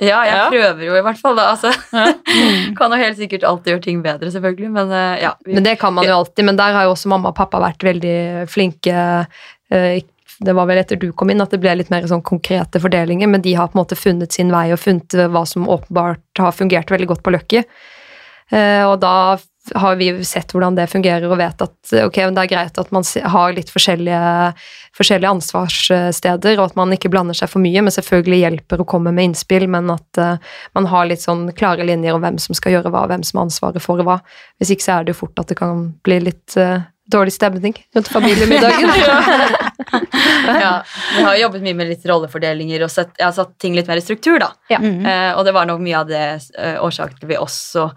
Ja, 0.00 0.20
jeg 0.24 0.34
Ja. 0.36 0.48
prøver 0.52 0.84
jo 0.86 0.94
i 0.94 1.00
hvert 1.02 1.18
fall, 1.18 1.34
da. 1.36 1.48
Altså. 1.54 1.72
Ja. 1.92 2.12
Kan 2.78 2.92
jo 2.94 2.98
helt 3.00 3.18
sikkert 3.18 3.42
alltid 3.48 3.72
gjøre 3.74 3.82
ting 3.82 4.02
bedre, 4.04 4.30
selvfølgelig, 4.30 4.70
men 4.70 4.92
eh, 4.94 5.22
ja. 5.24 5.32
Vi, 5.46 5.54
Men 5.54 5.64
det 5.66 5.78
kan 5.80 5.94
man 5.94 6.06
jo 6.06 6.14
alltid, 6.20 6.44
men 6.46 6.56
der 6.60 6.72
har 6.76 6.84
jo 6.86 6.92
også 6.94 7.10
mamma 7.10 7.32
og 7.32 7.36
pappa 7.40 7.58
vært 7.62 7.82
veldig 7.82 8.46
flinke. 8.52 9.26
eh, 9.70 10.00
Det 10.40 10.54
var 10.54 10.66
vel 10.70 10.78
etter 10.78 10.94
du 11.02 11.08
kom 11.12 11.30
inn 11.34 11.40
at 11.42 11.50
det 11.50 11.58
ble 11.58 11.72
litt 11.80 11.90
mer 11.90 12.04
sånn 12.06 12.22
konkrete 12.22 12.78
fordelinger, 12.78 13.26
men 13.26 13.42
de 13.42 13.54
har 13.58 13.66
på 13.66 13.74
en 13.74 13.80
måte 13.82 13.96
funnet 13.98 14.30
sin 14.32 14.52
vei 14.54 14.68
og 14.70 14.78
funnet 14.78 15.10
hva 15.34 15.42
som 15.44 15.66
åpenbart 15.66 16.38
har 16.38 16.52
fungert 16.54 16.92
veldig 16.94 17.08
godt 17.10 17.24
på 17.26 17.32
Løkki. 17.34 17.64
Eh, 18.52 18.84
Og 18.86 19.00
da 19.02 19.36
har 19.74 19.96
vi 20.00 20.10
sett 20.24 20.52
hvordan 20.54 20.76
det 20.78 20.88
fungerer 20.90 21.26
og 21.28 21.38
vet 21.40 21.62
at 21.64 21.92
okay, 22.04 22.28
det 22.34 22.42
er 22.44 22.50
greit 22.50 22.80
at 22.80 22.92
man 22.94 23.06
har 23.34 23.54
litt 23.56 23.72
forskjellige, 23.72 24.20
forskjellige 24.96 25.32
ansvarssteder, 25.36 26.58
og 26.58 26.70
at 26.70 26.78
man 26.78 26.94
ikke 26.96 27.10
blander 27.12 27.36
seg 27.36 27.50
for 27.52 27.64
mye, 27.64 27.82
men 27.84 27.94
selvfølgelig 27.94 28.42
hjelper 28.44 28.82
å 28.82 28.88
komme 28.88 29.12
med 29.14 29.30
innspill, 29.30 29.68
men 29.70 29.90
at 29.94 30.22
uh, 30.22 30.36
man 30.78 30.88
har 30.92 31.08
litt 31.10 31.24
sånn 31.24 31.48
klare 31.58 31.86
linjer 31.88 32.16
om 32.16 32.24
hvem 32.24 32.38
som 32.42 32.56
skal 32.56 32.78
gjøre 32.78 32.92
hva, 32.94 33.06
hvem 33.10 33.24
som 33.26 33.40
har 33.40 33.48
ansvaret 33.48 33.84
for 33.84 34.04
hva. 34.06 34.20
Hvis 34.58 34.74
ikke 34.74 34.86
så 34.86 34.98
er 34.98 35.06
det 35.06 35.16
jo 35.16 35.22
fort 35.24 35.42
at 35.42 35.50
det 35.52 35.58
kan 35.60 35.88
bli 36.06 36.20
litt 36.28 36.56
eh, 36.58 36.80
dårlig 37.08 37.32
stemning 37.32 37.74
rundt 37.96 38.08
familiemiddagen. 38.12 38.90
ja, 40.60 40.82
vi 41.16 41.22
har 41.22 41.36
jobbet 41.40 41.62
mye 41.64 41.74
med 41.78 41.88
litt 41.92 42.04
rollefordelinger 42.08 42.84
og 42.84 42.90
sett, 42.92 43.14
jeg 43.18 43.26
har 43.28 43.34
satt 43.36 43.54
ting 43.62 43.76
litt 43.76 43.88
mer 43.88 44.00
i 44.00 44.04
struktur, 44.04 44.38
da. 44.42 44.50
Ja. 44.72 44.80
Mm. 44.82 45.06
Eh, 45.06 45.30
og 45.38 45.44
det 45.48 45.54
var 45.56 45.68
nok 45.70 45.80
mye 45.84 46.00
av 46.02 46.10
det 46.10 46.24
eh, 46.58 46.76
årsaken 46.84 47.20
til 47.22 47.30
vi 47.32 47.38
også 47.40 47.88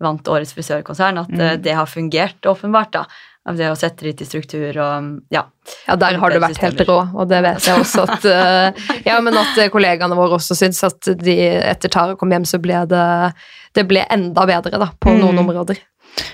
vant 0.00 0.30
Årets 0.30 0.54
frisørkonsern, 0.56 1.18
at 1.24 1.34
eh, 1.34 1.50
Mm. 1.50 1.62
det 1.64 1.74
har 1.74 1.86
fungert, 1.90 2.46
åpenbart. 2.46 2.92
da. 2.92 3.04
Av 3.48 3.56
det 3.56 3.70
å 3.72 3.76
sette 3.78 4.04
det 4.04 4.10
litt 4.10 4.20
i 4.20 4.26
struktur 4.28 4.76
og 4.84 5.06
ja. 5.32 5.46
Ja, 5.88 5.94
der 5.96 6.18
har 6.20 6.30
du 6.30 6.36
vært 6.42 6.58
helt 6.60 6.82
rå, 6.86 6.98
og 7.16 7.28
det 7.30 7.38
vet 7.42 7.64
jeg 7.64 7.80
også 7.80 8.04
at 8.04 8.26
Ja, 9.06 9.16
men 9.24 9.32
at 9.40 9.56
kollegaene 9.72 10.14
våre 10.18 10.36
også 10.36 10.54
syns 10.58 10.82
at 10.84 11.08
de 11.24 11.36
etter 11.56 11.88
Tara 11.88 12.18
kom 12.20 12.30
hjem, 12.36 12.44
så 12.46 12.60
ble 12.60 12.82
det 12.90 13.06
det 13.74 13.86
ble 13.88 14.02
enda 14.12 14.44
bedre, 14.50 14.76
da, 14.82 14.90
på 15.00 15.14
Mm. 15.14 15.20
noen 15.24 15.38
områder. 15.46 15.78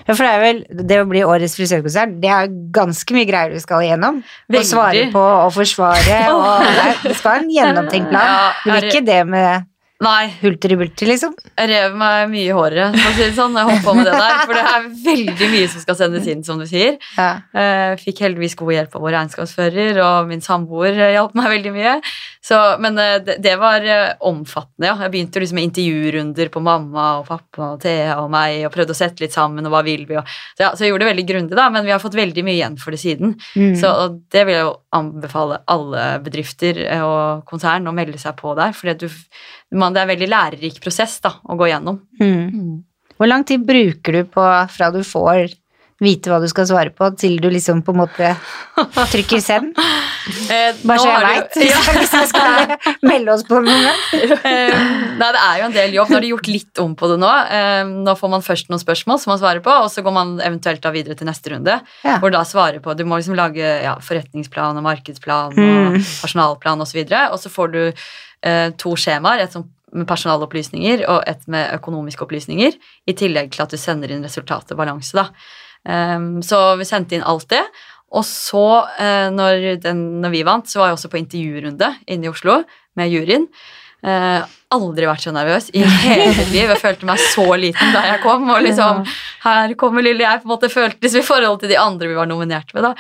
Ja, 0.07 0.15
for 0.15 0.23
det 0.23 0.33
er 0.33 0.43
vel 0.43 0.61
det 0.89 0.99
å 1.03 1.07
bli 1.11 1.23
årets 1.27 1.57
frisørkonsert, 1.59 2.17
det 2.23 2.31
er 2.33 2.51
ganske 2.75 3.17
mye 3.17 3.29
greier 3.29 3.55
du 3.55 3.62
skal 3.62 3.85
igjennom. 3.87 4.21
Å 4.23 4.62
svare 4.67 5.07
på 5.15 5.23
og 5.23 5.55
forsvare, 5.55 6.21
og 6.33 6.67
det, 7.05 7.17
skal 7.19 7.43
en 7.43 7.51
gjennomtenkt 7.57 8.12
plan. 8.12 8.55
Du 8.65 8.71
vil 8.73 8.91
ikke 8.91 9.07
det 9.07 9.23
med 9.29 9.67
Nei, 10.05 10.27
hulter-bulter, 10.43 11.09
liksom. 11.09 11.33
jeg 11.57 11.71
rev 11.71 11.95
meg 11.97 12.27
mye 12.29 12.51
i 12.51 12.53
håret, 12.53 12.97
for 13.01 13.09
å 13.09 13.15
si 13.17 13.23
det 13.23 13.37
sånn. 13.39 13.55
Jeg 13.57 13.69
holdt 13.71 13.85
på 13.87 13.95
med 13.97 14.05
det 14.05 14.13
der, 14.13 14.41
for 14.45 14.53
det 14.53 14.65
er 14.69 14.89
veldig 15.07 15.49
mye 15.55 15.69
som 15.73 15.85
skal 15.87 15.97
sendes 15.97 16.27
inn, 16.29 16.43
som 16.45 16.61
du 16.61 16.67
sier. 16.69 16.99
Ja. 17.17 17.31
Eh, 17.57 17.95
Fikk 18.03 18.21
heldigvis 18.27 18.59
god 18.61 18.75
hjelp 18.75 18.99
av 18.99 19.07
vår 19.07 19.15
regnskapsfører, 19.17 20.01
og 20.05 20.29
min 20.29 20.45
samboer 20.45 21.01
eh, 21.01 21.15
hjalp 21.17 21.37
meg 21.41 21.49
veldig 21.55 21.73
mye. 21.79 21.95
Så, 22.45 22.59
men 22.85 23.01
eh, 23.01 23.15
det, 23.25 23.39
det 23.47 23.55
var 23.63 23.89
omfattende, 24.29 24.91
ja. 24.91 24.99
Jeg 25.07 25.15
begynte 25.15 25.41
liksom 25.41 25.61
med 25.63 25.71
intervjurunder 25.71 26.53
på 26.53 26.65
mamma 26.69 27.07
og 27.23 27.31
pappa 27.31 27.73
og 27.73 27.81
Thea 27.87 28.21
og 28.21 28.29
meg, 28.37 28.67
og 28.69 28.77
prøvde 28.77 28.93
å 28.93 29.01
sette 29.01 29.25
litt 29.25 29.35
sammen, 29.37 29.65
og 29.65 29.73
hva 29.73 29.81
vil 29.87 30.05
vi, 30.05 30.21
og 30.21 30.29
så, 30.29 30.67
ja, 30.67 30.71
så 30.77 30.85
jeg 30.85 30.93
gjorde 30.93 31.07
det 31.07 31.13
veldig 31.15 31.29
grundig, 31.33 31.57
da, 31.57 31.71
men 31.73 31.89
vi 31.89 31.97
har 31.97 32.05
fått 32.05 32.21
veldig 32.21 32.45
mye 32.45 32.59
igjen 32.59 32.77
for 32.83 32.93
det 32.93 33.01
siden. 33.01 33.33
Mm. 33.57 33.73
Så 33.81 33.97
det 34.29 34.45
vil 34.45 34.59
jeg 34.59 34.69
jo 34.69 34.77
anbefale 34.97 35.63
alle 35.73 36.05
bedrifter 36.25 36.85
og 37.01 37.49
konsern 37.49 37.89
å 37.89 37.97
melde 37.97 38.21
seg 38.21 38.37
på 38.37 38.53
der, 38.59 38.77
for 38.77 38.93
du, 38.93 39.09
man, 39.75 39.86
det 39.94 40.01
er 40.03 40.09
en 40.09 40.14
veldig 40.14 40.29
lærerik 40.33 40.81
prosess 40.83 41.18
da, 41.20 41.35
å 41.44 41.57
gå 41.59 41.68
gjennom. 41.70 42.01
Mm. 42.20 42.83
Hvor 43.16 43.29
lang 43.31 43.44
tid 43.49 43.62
bruker 43.66 44.12
du 44.12 44.25
på 44.29 44.49
fra 44.75 44.90
du 44.92 45.03
får 45.07 45.53
vite 46.05 46.29
hva 46.29 46.37
du 46.42 46.44
skal 46.51 46.66
svare 46.68 46.90
på, 46.92 47.07
til 47.16 47.38
du 47.40 47.46
liksom 47.49 47.79
på 47.87 47.94
en 47.94 48.03
måte 48.03 48.35
trykker 49.12 49.40
send? 49.40 49.77
Eh, 50.27 50.75
Bare 50.83 50.99
så 50.99 51.07
jeg 51.07 51.22
veit, 51.22 51.53
Ja. 51.70 51.77
hvis 51.94 52.11
vi 52.11 52.22
skal 52.33 52.72
melde 53.07 53.31
oss 53.31 53.44
på 53.46 53.61
noe. 53.62 53.92
Eh, 54.11 54.72
Nei, 55.20 55.29
det 55.37 55.38
er 55.38 55.61
jo 55.61 55.66
en 55.68 55.77
del 55.77 55.94
jobb. 55.94 56.11
Nå 56.11 56.16
har 56.18 56.25
de 56.25 56.31
gjort 56.33 56.49
litt 56.51 56.81
om 56.83 56.96
på 56.99 57.07
det 57.12 57.18
nå. 57.22 57.29
Eh, 57.55 57.92
Nå 58.09 58.14
får 58.18 58.33
man 58.33 58.42
først 58.42 58.72
noen 58.72 58.83
spørsmål 58.83 59.20
som 59.22 59.31
man 59.31 59.38
svarer 59.38 59.62
på, 59.62 59.70
og 59.70 59.87
så 59.94 60.03
går 60.03 60.16
man 60.16 60.33
eventuelt 60.42 60.83
da 60.83 60.90
videre 60.90 61.14
til 61.14 61.31
neste 61.31 61.53
runde. 61.55 61.77
Ja. 62.03 62.16
Hvor 62.18 62.35
da 62.35 62.42
svarer 62.42 62.83
på 62.83 62.96
Du 62.99 63.05
må 63.07 63.20
liksom 63.20 63.38
lage 63.38 63.62
ja, 63.87 63.94
forretningsplan 64.03 64.83
og 64.83 64.87
markedsplan 64.88 65.55
Mm. 65.55 65.94
og 65.94 66.11
personalplan 66.25 66.83
osv. 66.83 66.83
Og, 66.83 66.90
så 66.90 66.99
videre, 66.99 67.22
og 67.31 67.38
så 67.46 67.55
får 67.55 67.72
du 67.77 67.81
eh, 67.87 68.70
to 68.83 68.96
skjemaer. 68.99 69.46
Et 69.46 69.55
som 69.55 69.68
med 69.97 70.09
personalopplysninger 70.09 71.05
og 71.11 71.23
et 71.29 71.47
med 71.51 71.73
økonomiske 71.79 72.27
opplysninger. 72.27 72.77
I 73.09 73.17
tillegg 73.17 73.53
til 73.55 73.65
at 73.65 73.73
du 73.73 73.81
sender 73.81 74.13
inn 74.13 74.27
resultat 74.27 74.73
og 74.73 74.81
balanse. 74.81 75.17
da. 75.17 75.31
Um, 75.87 76.43
så 76.43 76.75
vi 76.81 76.87
sendte 76.89 77.17
inn 77.17 77.27
alt 77.27 77.49
det. 77.53 77.63
Og 78.17 78.25
så, 78.27 78.67
uh, 78.99 79.29
når, 79.35 79.81
den, 79.83 80.05
når 80.23 80.35
vi 80.35 80.45
vant, 80.47 80.69
så 80.69 80.83
var 80.83 80.91
jeg 80.91 81.01
også 81.01 81.11
på 81.13 81.21
intervjurunde 81.23 81.91
inne 82.07 82.29
i 82.29 82.33
Oslo 82.33 82.61
med 82.99 83.13
juryen. 83.13 83.49
Uh, 84.07 84.45
aldri 84.75 85.07
vært 85.09 85.25
så 85.25 85.33
nervøs 85.35 85.69
i 85.75 85.83
hele 85.83 86.31
mitt 86.35 86.51
liv. 86.53 86.69
Jeg 86.69 86.81
følte 86.83 87.09
meg 87.09 87.23
så 87.23 87.47
liten 87.59 87.95
da 87.95 88.03
jeg 88.11 88.23
kom. 88.25 88.49
Og 88.53 88.61
liksom, 88.67 89.05
her 89.47 89.77
kommer 89.79 90.05
lille 90.05 90.27
jeg, 90.27 90.43
på 90.43 90.51
en 90.51 90.55
måte 90.55 90.73
føltes 90.73 91.17
i 91.19 91.25
forhold 91.27 91.63
til 91.63 91.73
de 91.73 91.79
andre 91.81 92.11
vi 92.11 92.19
var 92.19 92.29
nominert 92.31 92.75
med. 92.77 92.91
da. 92.91 92.93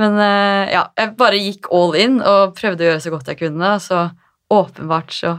Men 0.00 0.20
uh, 0.20 0.64
ja, 0.72 0.84
jeg 1.00 1.16
bare 1.20 1.40
gikk 1.40 1.72
all 1.74 1.96
in 2.00 2.20
og 2.20 2.54
prøvde 2.58 2.84
å 2.84 2.92
gjøre 2.92 3.04
så 3.04 3.14
godt 3.14 3.32
jeg 3.32 3.42
kunne. 3.44 3.74
Så 3.82 4.06
åpenbart 4.52 5.16
så 5.16 5.38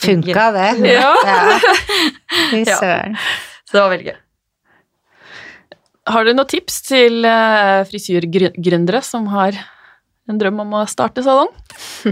Funka 0.00 0.46
det? 0.56 0.68
Ja. 0.90 1.12
Fy 2.50 2.64
Ja. 2.64 2.78
søren. 2.80 3.14
Så 3.64 3.76
det 3.76 3.82
var 3.84 3.90
veldig 3.94 4.08
gøy. 4.10 4.18
Har 6.14 6.24
du 6.26 6.34
noen 6.34 6.48
tips 6.50 6.82
til 6.84 7.22
uh, 7.24 7.80
frisyrgründere 7.88 9.00
som 9.06 9.26
har 9.32 9.56
en 10.28 10.38
drøm 10.40 10.60
om 10.64 10.74
å 10.80 10.82
starte 10.90 11.22
salong? 11.24 11.48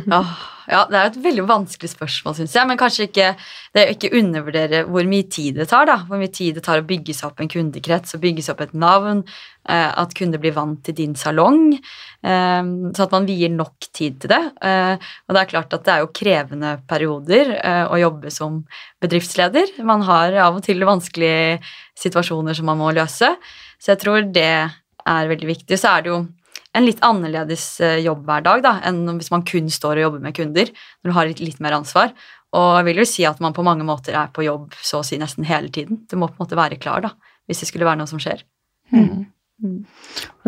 Ja, 0.07 0.23
ja, 0.71 0.85
det 0.91 0.99
er 0.99 1.09
et 1.11 1.17
veldig 1.25 1.45
vanskelig 1.49 1.91
spørsmål, 1.93 2.35
syns 2.39 2.55
jeg. 2.57 2.69
Men 2.69 2.79
kanskje 2.81 3.07
ikke, 3.09 3.29
det 3.75 3.83
er 3.83 3.93
ikke 3.95 4.11
undervurdere 4.19 4.83
hvor 4.89 5.07
mye 5.09 5.27
tid 5.31 5.57
det 5.59 5.69
tar. 5.71 5.87
da, 5.89 5.97
Hvor 6.09 6.21
mye 6.21 6.31
tid 6.33 6.55
det 6.59 6.65
tar 6.67 6.83
å 6.83 6.87
bygge 6.87 7.15
seg 7.15 7.31
opp 7.31 7.41
en 7.43 7.51
kundekrets 7.53 8.15
og 8.15 8.23
bygge 8.23 8.45
seg 8.47 8.55
opp 8.55 8.61
et 8.67 8.75
navn. 8.75 9.25
eh, 9.69 9.93
At 10.03 10.15
kunder 10.15 10.39
blir 10.43 10.53
vant 10.53 10.83
til 10.85 10.95
din 10.95 11.15
salong. 11.15 11.73
eh, 11.75 12.63
Så 12.95 13.03
at 13.07 13.13
man 13.13 13.27
vier 13.27 13.51
nok 13.51 13.89
tid 13.93 14.21
til 14.21 14.29
det. 14.31 14.53
eh, 14.63 14.95
Og 15.29 15.35
det 15.35 15.41
er 15.43 15.51
klart 15.53 15.73
at 15.73 15.85
det 15.85 15.93
er 15.95 16.01
jo 16.01 16.13
krevende 16.13 16.81
perioder 16.87 17.57
å 17.91 17.99
jobbe 17.99 18.31
som 18.31 18.65
bedriftsleder. 19.01 19.83
Man 19.85 20.03
har 20.03 20.33
av 20.35 20.57
og 20.57 20.63
til 20.63 20.79
vanskelige 20.81 21.61
situasjoner 21.97 22.55
som 22.55 22.67
man 22.67 22.79
må 22.79 22.93
løse. 22.95 23.37
Så 23.81 23.93
jeg 23.97 23.99
tror 23.99 24.33
det 24.33 24.71
er 25.07 25.29
veldig 25.29 25.49
viktig. 25.49 25.79
Så 25.79 25.89
er 25.99 26.03
det 26.03 26.11
jo 26.13 26.27
en 26.73 26.87
litt 26.87 27.03
annerledes 27.05 27.67
eh, 27.85 27.99
jobbhverdag 28.05 28.63
da, 28.65 28.77
enn 28.89 29.05
hvis 29.19 29.33
man 29.33 29.45
kun 29.49 29.69
står 29.73 29.99
og 29.99 30.07
jobber 30.07 30.23
med 30.25 30.37
kunder, 30.37 30.73
når 31.03 31.11
du 31.11 31.17
har 31.17 31.29
litt, 31.29 31.43
litt 31.45 31.61
mer 31.65 31.77
ansvar. 31.77 32.15
Og 32.57 32.71
jeg 32.79 32.89
vil 32.89 33.03
jo 33.03 33.09
si 33.09 33.27
at 33.29 33.41
man 33.45 33.55
på 33.57 33.65
mange 33.65 33.85
måter 33.89 34.17
er 34.19 34.33
på 34.33 34.45
jobb 34.45 34.77
så 34.85 35.01
å 35.01 35.07
si 35.07 35.19
nesten 35.21 35.47
hele 35.49 35.73
tiden. 35.73 36.03
Du 36.09 36.19
må 36.21 36.29
på 36.29 36.37
en 36.37 36.45
måte 36.45 36.59
være 36.59 36.81
klar 36.81 37.05
da, 37.05 37.15
hvis 37.49 37.65
det 37.65 37.71
skulle 37.71 37.89
være 37.89 38.03
noe 38.03 38.11
som 38.11 38.21
skjer. 38.23 38.45
Mm. 38.93 39.25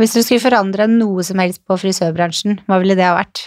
Hvis 0.01 0.17
du 0.17 0.21
skulle 0.23 0.43
forandre 0.43 0.89
noe 0.91 1.25
som 1.27 1.41
helst 1.41 1.63
på 1.69 1.77
frisørbransjen, 1.81 2.61
hva 2.69 2.81
ville 2.83 2.97
det 2.99 3.07
ha 3.07 3.17
vært? 3.17 3.47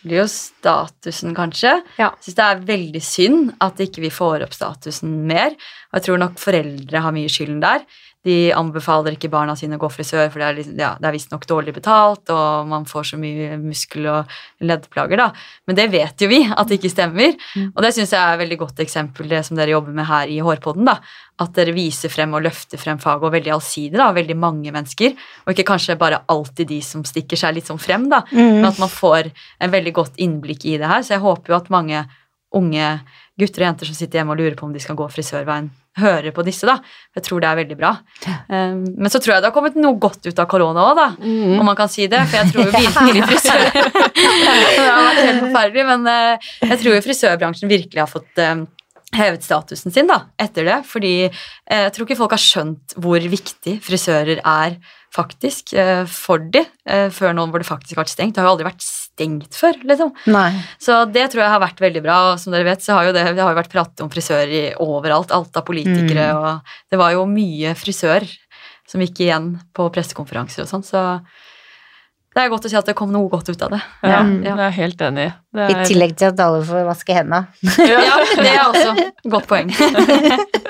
Det 0.00 0.08
blir 0.08 0.22
jo 0.22 0.28
statusen, 0.32 1.34
kanskje. 1.36 1.74
Ja. 2.00 2.08
Jeg 2.14 2.24
syns 2.24 2.36
det 2.38 2.44
er 2.46 2.62
veldig 2.70 3.02
synd 3.04 3.50
at 3.60 3.82
ikke 3.84 4.06
vi 4.06 4.12
får 4.14 4.46
opp 4.46 4.54
statusen 4.56 5.18
mer. 5.28 5.52
Og 5.90 5.98
jeg 5.98 6.06
tror 6.06 6.22
nok 6.22 6.40
foreldre 6.40 7.02
har 7.04 7.12
mye 7.12 7.28
skylden 7.28 7.60
der. 7.60 7.84
De 8.22 8.50
anbefaler 8.52 9.14
ikke 9.16 9.30
barna 9.32 9.54
sine 9.56 9.78
å 9.78 9.80
gå 9.80 9.88
frisør, 9.88 10.26
for 10.30 10.38
det 10.40 10.46
er, 10.48 10.54
liksom- 10.58 10.78
ja, 10.78 10.90
det 11.00 11.06
er 11.08 11.12
visstnok 11.16 11.46
dårlig 11.48 11.72
betalt, 11.72 12.28
og 12.28 12.66
man 12.68 12.84
får 12.84 13.02
så 13.14 13.18
mye 13.18 13.56
muskel- 13.56 14.06
og 14.12 14.28
leddplager, 14.60 15.16
da. 15.16 15.32
Men 15.66 15.76
det 15.76 15.90
vet 15.90 16.18
jo 16.20 16.28
vi 16.28 16.44
at 16.44 16.68
det 16.68 16.80
ikke 16.82 16.90
stemmer. 16.92 17.34
Mm. 17.56 17.72
Og 17.74 17.82
det 17.82 17.94
syns 17.94 18.10
jeg 18.12 18.20
er 18.20 18.34
et 18.34 18.42
veldig 18.48 18.58
godt 18.58 18.76
eksempel, 18.84 19.26
det 19.26 19.46
som 19.46 19.56
dere 19.56 19.70
jobber 19.72 19.94
med 19.94 20.04
her 20.04 20.26
i 20.28 20.38
Hårpodden. 20.38 20.84
da. 20.84 20.98
At 21.40 21.54
dere 21.54 21.72
viser 21.72 22.10
frem 22.10 22.34
og 22.34 22.42
løfter 22.42 22.76
frem 22.78 22.98
faget, 22.98 23.22
og 23.24 23.32
veldig 23.32 23.52
allsidig, 23.56 23.96
da, 23.96 24.12
veldig 24.12 24.36
mange 24.36 24.70
mennesker. 24.70 25.16
Og 25.46 25.54
ikke 25.54 25.64
kanskje 25.72 25.96
bare 25.96 26.20
alltid 26.28 26.68
de 26.68 26.80
som 26.82 27.02
stikker 27.02 27.38
seg 27.38 27.54
litt 27.54 27.64
sånn 27.64 27.80
frem, 27.80 28.10
da. 28.10 28.22
Men 28.32 28.62
Mm. 28.62 28.68
at 28.68 28.78
man 28.78 28.88
får 28.90 29.32
en 29.62 29.70
veldig 29.70 29.94
godt 29.94 30.16
innblikk 30.18 30.66
i 30.66 30.76
det 30.76 30.86
her. 30.86 31.00
Så 31.00 31.08
jeg 31.16 31.20
håper 31.20 31.48
jo 31.48 31.54
at 31.56 31.70
mange 31.70 32.06
unge 32.52 33.00
gutter 33.40 33.64
og 33.64 33.68
jenter 33.70 33.88
som 33.90 33.96
sitter 33.98 34.20
hjemme 34.20 34.34
og 34.34 34.40
lurer 34.40 34.56
på 34.58 34.66
om 34.66 34.74
de 34.74 34.82
skal 34.82 34.98
gå 34.98 35.06
frisørveien, 35.12 35.70
hører 36.00 36.34
på 36.34 36.44
disse, 36.46 36.68
da. 36.68 36.76
Jeg 37.18 37.26
tror 37.26 37.42
det 37.42 37.48
er 37.50 37.58
veldig 37.58 37.78
bra. 37.80 37.92
Um, 38.46 38.84
men 38.94 39.12
så 39.12 39.18
tror 39.18 39.34
jeg 39.34 39.42
det 39.42 39.50
har 39.50 39.56
kommet 39.56 39.78
noe 39.80 39.98
godt 40.00 40.28
ut 40.28 40.42
av 40.42 40.48
korona 40.50 40.84
òg, 40.90 41.00
da. 41.00 41.08
Om 41.58 41.64
man 41.66 41.78
kan 41.78 41.90
si 41.92 42.06
det. 42.10 42.22
For 42.30 42.40
jeg 42.40 42.52
tror 42.52 42.68
jo 42.68 42.74
virkelig 42.80 43.24
frisør 43.32 43.64
Det 43.70 44.84
har 44.84 45.08
vært 45.08 45.24
helt 45.24 45.42
forferdelig, 45.46 45.86
men 45.88 46.12
eh, 46.12 46.52
jeg 46.68 46.82
tror 46.82 46.94
jo 46.94 47.02
frisørbransjen 47.08 47.72
virkelig 47.72 48.04
har 48.04 48.10
fått 48.10 48.40
eh, 48.42 48.62
hevet 49.16 49.44
statusen 49.44 49.92
sin 49.94 50.08
da, 50.10 50.22
etter 50.40 50.66
det. 50.68 50.78
Fordi 50.88 51.14
eh, 51.26 51.82
jeg 51.86 51.92
tror 51.96 52.06
ikke 52.06 52.20
folk 52.20 52.36
har 52.36 52.42
skjønt 52.42 52.96
hvor 53.00 53.30
viktig 53.34 53.78
frisører 53.84 54.42
er 54.44 54.78
faktisk 55.14 55.74
eh, 55.74 56.04
for 56.10 56.42
de, 56.54 56.64
eh, 56.86 57.08
før 57.14 57.34
nå 57.34 57.48
hvor 57.50 57.62
det 57.62 57.68
faktisk 57.68 57.96
har 57.96 58.04
vært 58.04 58.14
stengt. 58.14 58.36
Det 58.36 58.42
har 58.42 58.50
jo 58.50 58.56
aldri 58.56 58.68
vært 58.70 58.86
stengt 58.86 59.09
før, 59.56 59.76
liksom. 59.84 60.12
Nei. 60.32 60.50
Så 60.80 61.04
det 61.12 61.26
tror 61.32 61.42
jeg 61.44 61.52
har 61.54 61.60
vært 61.62 61.80
veldig 61.80 62.02
bra. 62.04 62.18
og 62.32 62.38
Som 62.40 62.52
dere 62.52 62.64
vet, 62.64 62.82
så 62.84 62.94
har 62.98 63.04
jo 63.08 63.12
det, 63.16 63.24
det 63.36 63.42
har 63.44 63.52
jo 63.54 63.60
vært 63.60 63.72
pratet 63.72 64.00
om 64.04 64.10
frisører 64.12 64.48
i 64.48 64.64
overalt. 64.80 65.30
Alt 65.36 65.56
av 65.56 65.64
politikere, 65.68 66.30
og 66.38 66.60
det 66.90 66.98
var 67.00 67.12
jo 67.12 67.26
mye 67.30 67.74
frisør 67.78 68.26
som 68.90 69.00
gikk 69.04 69.20
igjen 69.22 69.52
på 69.76 69.86
pressekonferanser 69.94 70.64
og 70.64 70.68
sånn, 70.72 70.82
så 70.82 71.20
det 72.34 72.44
er 72.44 72.50
godt 72.50 72.66
å 72.66 72.70
si 72.70 72.76
at 72.78 72.86
det 72.86 72.94
kom 72.98 73.10
noe 73.10 73.28
godt 73.30 73.48
ut 73.50 73.62
av 73.62 73.70
det. 73.74 73.80
Ja, 74.06 74.20
Ja. 74.22 74.22
jeg 74.22 74.58
er 74.66 74.74
helt 74.76 75.00
enig. 75.02 75.28
Det 75.54 75.64
I 75.70 75.74
er, 75.74 75.84
tillegg 75.84 76.12
til 76.16 76.28
at 76.30 76.38
alle 76.40 76.60
får 76.66 76.84
vaske 76.86 77.14
hendene. 77.14 77.46
Ja, 77.90 78.18
det 78.38 78.50
er 78.50 78.60
også 78.68 78.92
et 79.02 79.30
godt 79.30 79.48
poeng. 79.50 79.70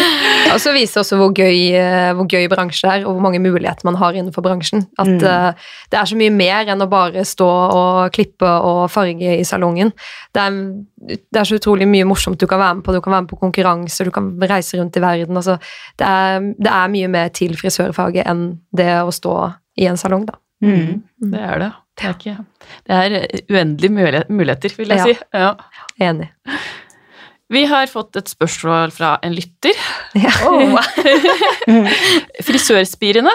Og 0.54 0.58
så 0.58 0.72
viser 0.74 1.00
også 1.02 1.16
hvor 1.20 1.30
gøy, 1.36 1.70
eh, 1.78 2.10
hvor 2.18 2.26
gøy 2.26 2.48
bransje 2.50 2.88
er, 2.90 3.04
og 3.06 3.14
hvor 3.14 3.22
mange 3.22 3.38
muligheter 3.42 3.86
man 3.86 3.94
har 4.00 4.16
innenfor 4.18 4.42
bransjen. 4.42 4.82
At 4.98 5.06
Mm. 5.06 5.20
uh, 5.22 5.52
det 5.92 5.98
er 6.00 6.08
så 6.10 6.16
mye 6.18 6.32
mer 6.34 6.66
enn 6.72 6.82
å 6.82 6.88
bare 6.90 7.22
stå 7.28 7.46
og 7.46 8.10
klippe 8.16 8.48
og 8.48 8.90
farge 8.90 9.36
i 9.38 9.44
salongen. 9.46 9.92
Det 10.34 10.42
er, 10.42 10.58
det 11.06 11.38
er 11.42 11.44
så 11.46 11.58
utrolig 11.60 11.86
mye 11.88 12.08
morsomt 12.08 12.40
du 12.40 12.46
kan 12.50 12.58
være 12.58 12.80
med 12.80 12.84
på. 12.84 12.92
Du 12.96 13.00
kan 13.00 13.12
være 13.14 13.26
med 13.28 13.30
på 13.30 13.38
konkurranser, 13.44 14.04
du 14.10 14.10
kan 14.10 14.32
reise 14.50 14.80
rundt 14.80 14.96
i 14.98 15.04
verden. 15.04 15.36
Altså, 15.38 15.58
det, 16.00 16.06
er, 16.08 16.40
det 16.58 16.72
er 16.72 16.92
mye 16.96 17.08
mer 17.14 17.28
til 17.36 17.54
frisørfaget 17.60 18.26
enn 18.26 18.44
det 18.76 18.90
å 19.04 19.14
stå 19.14 19.36
i 19.78 19.86
en 19.86 19.96
salong, 20.00 20.26
da. 20.26 20.34
Mm. 20.64 21.02
det 21.30 21.40
er 21.40 21.58
det. 21.62 21.70
Det 22.00 22.06
er, 22.08 22.14
ikke, 22.16 22.36
det 22.88 22.96
er 22.96 23.14
uendelige 23.52 24.24
muligheter, 24.32 24.72
vil 24.76 24.88
jeg 24.88 24.98
Ja. 24.98 25.04
si. 25.04 25.18
Ja. 25.36 25.54
Enig. 26.00 26.30
Vi 27.50 27.64
har 27.66 27.90
fått 27.90 28.14
et 28.20 28.30
spørsmål 28.30 28.92
fra 28.94 29.16
en 29.26 29.34
lytter. 29.34 29.74
Oh, 30.46 30.76
Frisørspirene. 32.46 33.32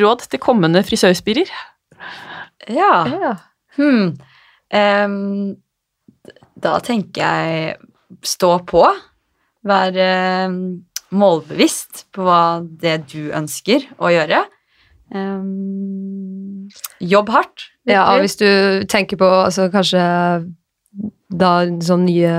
Råd 0.00 0.24
til 0.30 0.40
kommende 0.42 0.82
frisørspirer. 0.86 1.50
ja. 2.68 2.94
Ja. 3.20 3.36
Hmm. 3.76 4.16
Um, 4.70 5.56
da 6.60 6.76
tenker 6.84 7.22
jeg 7.22 7.76
stå 8.26 8.58
på. 8.68 8.84
Være 9.66 10.06
em, 10.46 10.56
målbevisst 11.12 12.06
på 12.14 12.24
hva 12.24 12.60
det 12.62 12.96
du 13.12 13.30
ønsker 13.36 13.86
å 14.00 14.12
gjøre. 14.12 14.44
Um, 15.10 16.68
jobb 17.02 17.32
hardt. 17.34 17.66
Ja, 17.88 18.04
og 18.12 18.22
hvis 18.22 18.38
du 18.40 18.46
tenker 18.90 19.18
på 19.20 19.26
altså, 19.26 19.68
kanskje 19.72 20.02
da 21.30 21.50
sånn 21.86 22.08
nye 22.08 22.30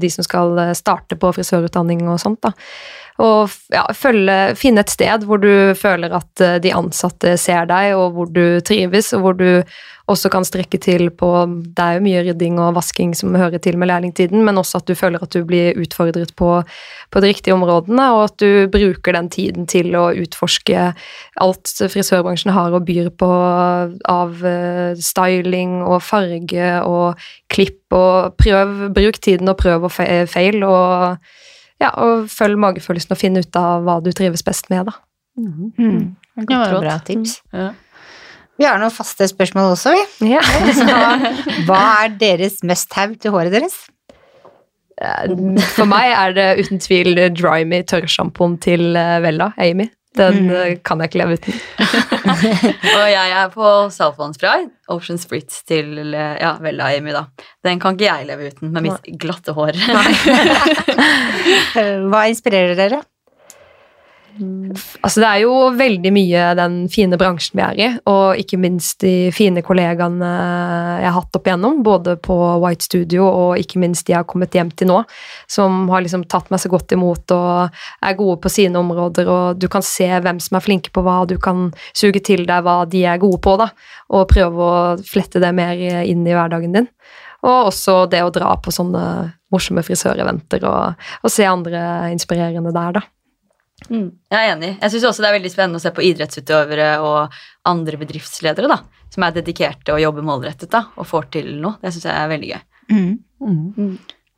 De 0.00 0.08
som 0.10 0.26
skal 0.26 0.58
starte 0.74 1.18
på 1.20 1.30
frisørutdanning 1.36 2.06
og 2.10 2.18
sånt, 2.20 2.40
da. 2.42 2.52
Og 3.22 3.52
ja, 3.72 3.86
følge, 3.96 4.54
finne 4.60 4.84
et 4.84 4.92
sted 4.92 5.24
hvor 5.24 5.40
du 5.40 5.72
føler 5.78 6.12
at 6.18 6.44
eh, 6.44 6.58
de 6.62 6.74
ansatte 6.76 7.36
ser 7.40 7.68
deg, 7.70 7.94
og 7.96 8.16
hvor 8.16 8.32
du 8.32 8.60
trives, 8.66 9.12
og 9.16 9.24
hvor 9.24 9.38
du 9.38 9.48
også 10.06 10.30
kan 10.30 10.44
strekke 10.46 10.78
til 10.78 11.08
på 11.10 11.28
Det 11.74 11.82
er 11.82 11.96
jo 11.96 12.02
mye 12.04 12.20
rydding 12.28 12.60
og 12.62 12.76
vasking 12.76 13.14
som 13.18 13.34
hører 13.34 13.58
til 13.62 13.78
med 13.80 13.88
lærlingtiden, 13.90 14.44
men 14.46 14.60
også 14.60 14.78
at 14.78 14.90
du 14.90 14.94
føler 14.98 15.22
at 15.22 15.32
du 15.34 15.42
blir 15.48 15.78
utfordret 15.80 16.34
på, 16.38 16.50
på 17.10 17.22
de 17.24 17.30
riktige 17.32 17.56
områdene, 17.56 18.10
og 18.14 18.26
at 18.28 18.36
du 18.42 18.68
bruker 18.70 19.16
den 19.16 19.30
tiden 19.32 19.66
til 19.66 19.96
å 19.98 20.10
utforske 20.14 20.92
alt 21.42 21.72
frisørbransjen 21.80 22.54
har 22.54 22.76
og 22.76 22.86
byr 22.86 23.10
på 23.18 23.32
av 24.12 24.44
eh, 24.46 24.92
styling 25.00 25.80
og 25.86 26.04
farge 26.04 26.70
og 26.84 27.26
klipp, 27.52 27.80
og 27.96 28.36
prøv, 28.38 28.90
bruk 28.94 29.18
tiden 29.24 29.48
og 29.48 29.58
prøv 29.58 29.88
og 29.88 29.96
feil, 29.96 30.62
og, 30.68 31.16
ja, 31.82 31.90
og 32.00 32.28
følg 32.32 32.56
magefølelsen 32.62 33.12
og 33.12 33.18
finn 33.20 33.36
ut 33.40 33.56
av 33.60 33.82
hva 33.84 33.98
du 34.04 34.10
trives 34.16 34.42
best 34.46 34.70
med, 34.72 34.86
da. 34.88 34.96
Mm. 35.36 36.14
Det 36.46 36.56
var 36.56 36.78
bra 36.80 36.94
tips. 37.04 37.40
Ja. 37.52 37.72
Vi 38.56 38.64
har 38.64 38.78
noen 38.80 38.90
faste 38.94 39.26
spørsmål 39.28 39.74
også, 39.74 39.92
vi. 39.92 40.30
Ja. 40.32 40.40
Hva 41.68 41.80
er 42.06 42.14
deres 42.16 42.62
must 42.64 42.94
have 42.96 43.18
til 43.20 43.34
håret 43.34 43.52
deres? 43.52 43.74
For 45.76 45.84
meg 45.84 46.14
er 46.16 46.32
det 46.32 46.46
uten 46.64 46.80
tvil 46.80 47.18
Dry 47.36 47.66
Me 47.68 47.82
tørrsjampoen 47.84 48.56
til 48.64 48.96
eh, 48.96 49.18
Vella, 49.20 49.50
Amy. 49.60 49.90
Den 50.16 50.46
Mm. 50.46 50.50
eh, 50.56 50.76
kan 50.80 51.02
jeg 51.04 51.10
ikke 51.10 51.18
leve 51.20 51.36
uten. 51.36 51.52
Og 52.96 53.06
jeg 53.10 53.34
er 53.40 53.50
på 53.54 53.72
Saltvann 53.94 54.36
Spray, 54.36 54.68
Ocean 54.92 55.20
Spritz 55.20 55.62
til 55.68 56.14
ja, 56.14 56.54
Vella 56.62 56.92
Amy, 56.96 57.14
da. 57.16 57.26
Den 57.66 57.82
kan 57.82 57.96
ikke 57.96 58.08
jeg 58.08 58.28
leve 58.30 58.52
uten 58.52 58.72
med 58.74 58.88
mitt 58.88 59.10
glatte 59.20 59.56
hår. 59.56 59.78
Hva 62.10 62.26
inspirerer 62.30 62.76
dere? 62.78 63.02
Altså, 64.36 65.20
det 65.22 65.28
er 65.28 65.40
jo 65.44 65.52
veldig 65.76 66.12
mye 66.14 66.42
den 66.58 66.76
fine 66.92 67.18
bransjen 67.20 67.56
vi 67.58 67.64
er 67.64 67.80
i, 67.80 67.88
og 68.10 68.40
ikke 68.40 68.58
minst 68.60 69.00
de 69.04 69.30
fine 69.34 69.62
kollegaene 69.64 70.30
jeg 70.30 71.08
har 71.08 71.16
hatt 71.16 71.38
opp 71.38 71.48
igjennom, 71.48 71.82
både 71.86 72.16
på 72.22 72.36
White 72.62 72.88
Studio 72.88 73.26
og 73.26 73.60
ikke 73.60 73.80
minst 73.82 74.06
de 74.06 74.14
jeg 74.14 74.20
har 74.20 74.28
kommet 74.28 74.54
hjem 74.56 74.72
til 74.76 74.90
nå, 74.90 75.00
som 75.50 75.86
har 75.92 76.04
liksom 76.04 76.26
tatt 76.30 76.50
meg 76.52 76.62
så 76.62 76.70
godt 76.72 76.96
imot 76.96 77.36
og 77.36 77.80
er 78.04 78.18
gode 78.18 78.38
på 78.44 78.52
sine 78.52 78.80
områder, 78.80 79.30
og 79.30 79.60
du 79.60 79.68
kan 79.72 79.84
se 79.86 80.08
hvem 80.08 80.40
som 80.42 80.58
er 80.58 80.66
flinke 80.66 80.92
på 80.94 81.04
hva, 81.06 81.22
du 81.28 81.36
kan 81.42 81.70
suge 81.96 82.22
til 82.24 82.46
deg 82.48 82.66
hva 82.66 82.82
de 82.90 83.06
er 83.08 83.22
gode 83.22 83.40
på, 83.44 83.56
da, 83.60 83.70
og 84.12 84.28
prøve 84.32 84.66
å 84.66 84.76
flette 85.06 85.42
det 85.42 85.54
mer 85.56 85.80
inn 86.04 86.26
i 86.26 86.36
hverdagen 86.36 86.76
din. 86.76 86.90
Og 87.46 87.70
også 87.70 88.06
det 88.10 88.22
å 88.24 88.32
dra 88.34 88.54
på 88.58 88.72
sånne 88.74 89.02
morsomme 89.54 89.84
frisøreventer 89.86 90.64
og, 90.66 91.04
og 91.22 91.32
se 91.32 91.46
andre 91.46 91.82
inspirerende 92.14 92.72
der, 92.74 92.96
da. 92.98 93.04
Mm, 93.90 94.08
jeg 94.32 94.38
er 94.40 94.52
enig. 94.54 94.70
Jeg 94.80 94.92
syns 94.94 95.04
også 95.10 95.22
det 95.22 95.28
er 95.28 95.36
veldig 95.36 95.52
spennende 95.52 95.80
å 95.80 95.84
se 95.84 95.92
på 95.94 96.04
idrettsutøvere 96.08 96.90
og 97.04 97.34
andre 97.68 98.00
bedriftsledere 98.00 98.70
da, 98.72 98.80
som 99.12 99.26
er 99.26 99.34
dedikerte 99.36 99.94
og 99.94 100.00
jobber 100.02 100.24
målrettet 100.26 100.72
da, 100.72 100.86
og 100.96 101.08
får 101.08 101.28
til 101.36 101.50
noe. 101.60 101.76
Det 101.82 101.92
syns 101.94 102.08
jeg 102.08 102.16
er 102.16 102.30
veldig 102.32 102.52
gøy. 102.54 102.62
Mm. 102.96 103.90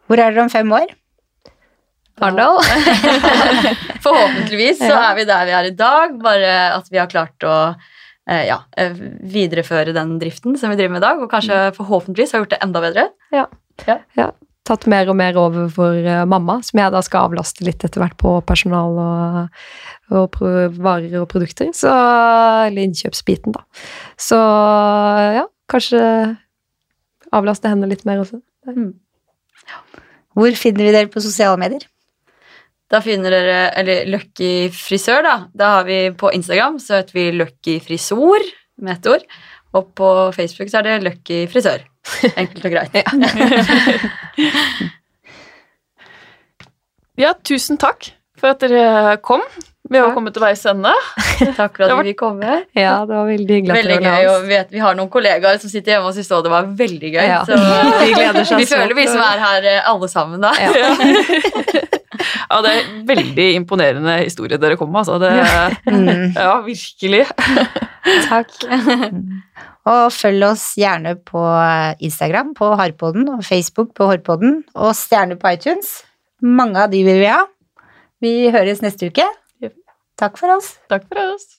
Hvor 0.09 0.21
er 0.21 0.33
dere 0.33 0.47
om 0.47 0.53
fem 0.53 0.75
år? 0.75 0.97
Arendal. 2.19 2.59
Forhåpentligvis 4.05 4.83
så 4.83 4.97
er 4.97 5.15
vi 5.19 5.29
der 5.29 5.47
vi 5.47 5.55
er 5.61 5.71
i 5.71 5.77
dag, 5.79 6.19
bare 6.23 6.53
at 6.75 6.91
vi 6.91 6.99
har 6.99 7.11
klart 7.11 7.47
å 7.47 7.55
eh, 7.71 8.49
ja, 8.49 8.59
eh, 8.81 8.99
videreføre 9.23 9.95
den 9.97 10.17
driften 10.23 10.59
som 10.59 10.75
vi 10.75 10.81
driver 10.81 10.97
med 10.97 11.05
i 11.05 11.07
dag, 11.07 11.23
og 11.23 11.31
kanskje 11.31 11.69
forhåpentligvis 11.79 12.35
har 12.35 12.43
gjort 12.43 12.57
det 12.57 12.63
enda 12.67 12.83
bedre. 12.85 13.09
Tatt 14.69 14.87
mer 14.91 15.09
og 15.11 15.17
mer 15.19 15.39
over 15.41 15.69
for 15.73 15.97
eh, 15.99 16.25
mamma, 16.29 16.59
som 16.67 16.81
jeg 16.83 16.95
da 16.95 17.03
skal 17.05 17.29
avlaste 17.29 17.65
litt 17.67 17.85
etter 17.87 18.03
hvert 18.03 18.17
på 18.21 18.37
personal 18.49 18.99
og, 19.03 19.61
og 20.13 20.39
varer 20.79 21.19
og 21.23 21.29
produkter. 21.33 21.73
Så, 21.77 21.93
eller 22.69 22.85
innkjøpsbiten, 22.85 23.57
da. 23.57 23.65
Så 24.21 24.39
ja, 25.39 25.45
kanskje 25.73 26.03
avlaste 27.35 27.71
henne 27.73 27.91
litt 27.91 28.07
mer 28.09 28.23
også. 28.23 28.41
Hvor 30.39 30.59
finner 30.59 30.87
vi 30.87 30.95
dere 30.95 31.11
på 31.11 31.23
sosiale 31.25 31.59
medier? 31.61 31.85
Da 32.89 33.03
finner 33.05 33.35
dere, 33.35 33.59
eller 33.77 34.09
Lucky 34.09 34.71
frisør, 34.73 35.21
da. 35.27 35.37
Da 35.53 35.75
har 35.77 35.89
vi 35.89 35.99
på 36.17 36.31
Instagram 36.33 36.79
så 36.81 37.03
heter 37.03 37.19
vi 37.19 37.27
Lucky 37.37 37.77
frisor 37.85 38.45
med 38.81 38.97
ett 38.97 39.11
ord. 39.13 39.27
Og 39.77 39.91
på 39.99 40.09
Facebook 40.33 40.71
så 40.73 40.81
er 40.81 40.87
det 40.87 41.03
Lucky 41.05 41.43
frisør. 41.53 41.85
Enkelt 42.41 42.65
og 42.65 42.73
greit. 42.73 42.93
Ja, 47.19 47.33
tusen 47.43 47.75
takk 47.83 48.13
for 48.39 48.53
at 48.55 48.61
dere 48.63 49.17
kom. 49.27 49.43
Vi 49.89 49.99
har 49.99 50.13
kommet 50.15 50.35
til 50.37 50.43
veis 50.45 50.61
ende. 50.69 50.93
Takk 51.57 51.79
for 51.79 51.87
at 51.87 51.95
vi 52.03 52.13
fikk 52.13 52.19
komme. 52.21 52.59
Ja, 52.77 52.99
det 53.09 53.17
var 53.17 53.25
veldig 53.27 53.55
hyggelig 53.57 53.77
Veldig 53.79 53.97
gøy, 54.05 54.27
og 54.29 54.43
vi, 54.45 54.51
vet, 54.53 54.69
vi 54.75 54.83
har 54.85 54.95
noen 54.99 55.09
kollegaer 55.11 55.59
som 55.63 55.73
sitter 55.73 55.95
hjemme 55.95 56.11
og 56.11 56.15
syns 56.15 56.29
det 56.29 56.53
var 56.53 56.69
veldig 56.79 57.13
gøy. 57.15 57.25
Ja. 57.25 57.39
Så 57.49 57.57
Vi 57.57 58.13
gleder 58.13 58.47
seg 58.47 58.61
vi 58.61 58.69
føler 58.69 58.95
vi 58.99 59.07
som 59.09 59.23
er 59.25 59.43
her 59.43 59.69
eh, 59.73 59.81
alle 59.89 60.11
sammen 60.13 60.45
da. 60.45 60.53
Ja. 60.61 60.93
Ja, 62.49 62.61
det 62.65 62.71
er 62.75 62.87
veldig 63.09 63.47
imponerende 63.59 64.15
historie 64.23 64.59
dere 64.61 64.77
kom 64.81 64.91
med, 64.93 65.05
altså. 65.05 65.19
Det, 65.21 65.33
ja, 66.37 66.55
virkelig. 66.65 67.25
Takk. 68.29 68.55
Og 69.89 70.13
følg 70.13 70.45
oss 70.51 70.73
gjerne 70.79 71.15
på 71.25 71.43
Instagram 72.05 72.53
på 72.59 72.73
Harpodden 72.77 73.29
og 73.33 73.45
Facebook 73.47 73.95
på 73.97 74.09
Hårpodden, 74.11 74.63
og 74.77 74.97
stjerner 74.99 75.39
på 75.41 75.55
iTunes. 75.55 76.03
Mange 76.43 76.83
av 76.85 76.93
de 76.93 77.03
vil 77.07 77.23
vi 77.23 77.31
ha. 77.31 77.45
Vi 78.23 78.51
høres 78.55 78.83
neste 78.85 79.09
uke. 79.09 79.27
Takk 80.19 80.39
for 80.41 80.51
oss. 80.59 80.75
Takk 80.91 81.07
for 81.07 81.19
oss. 81.23 81.59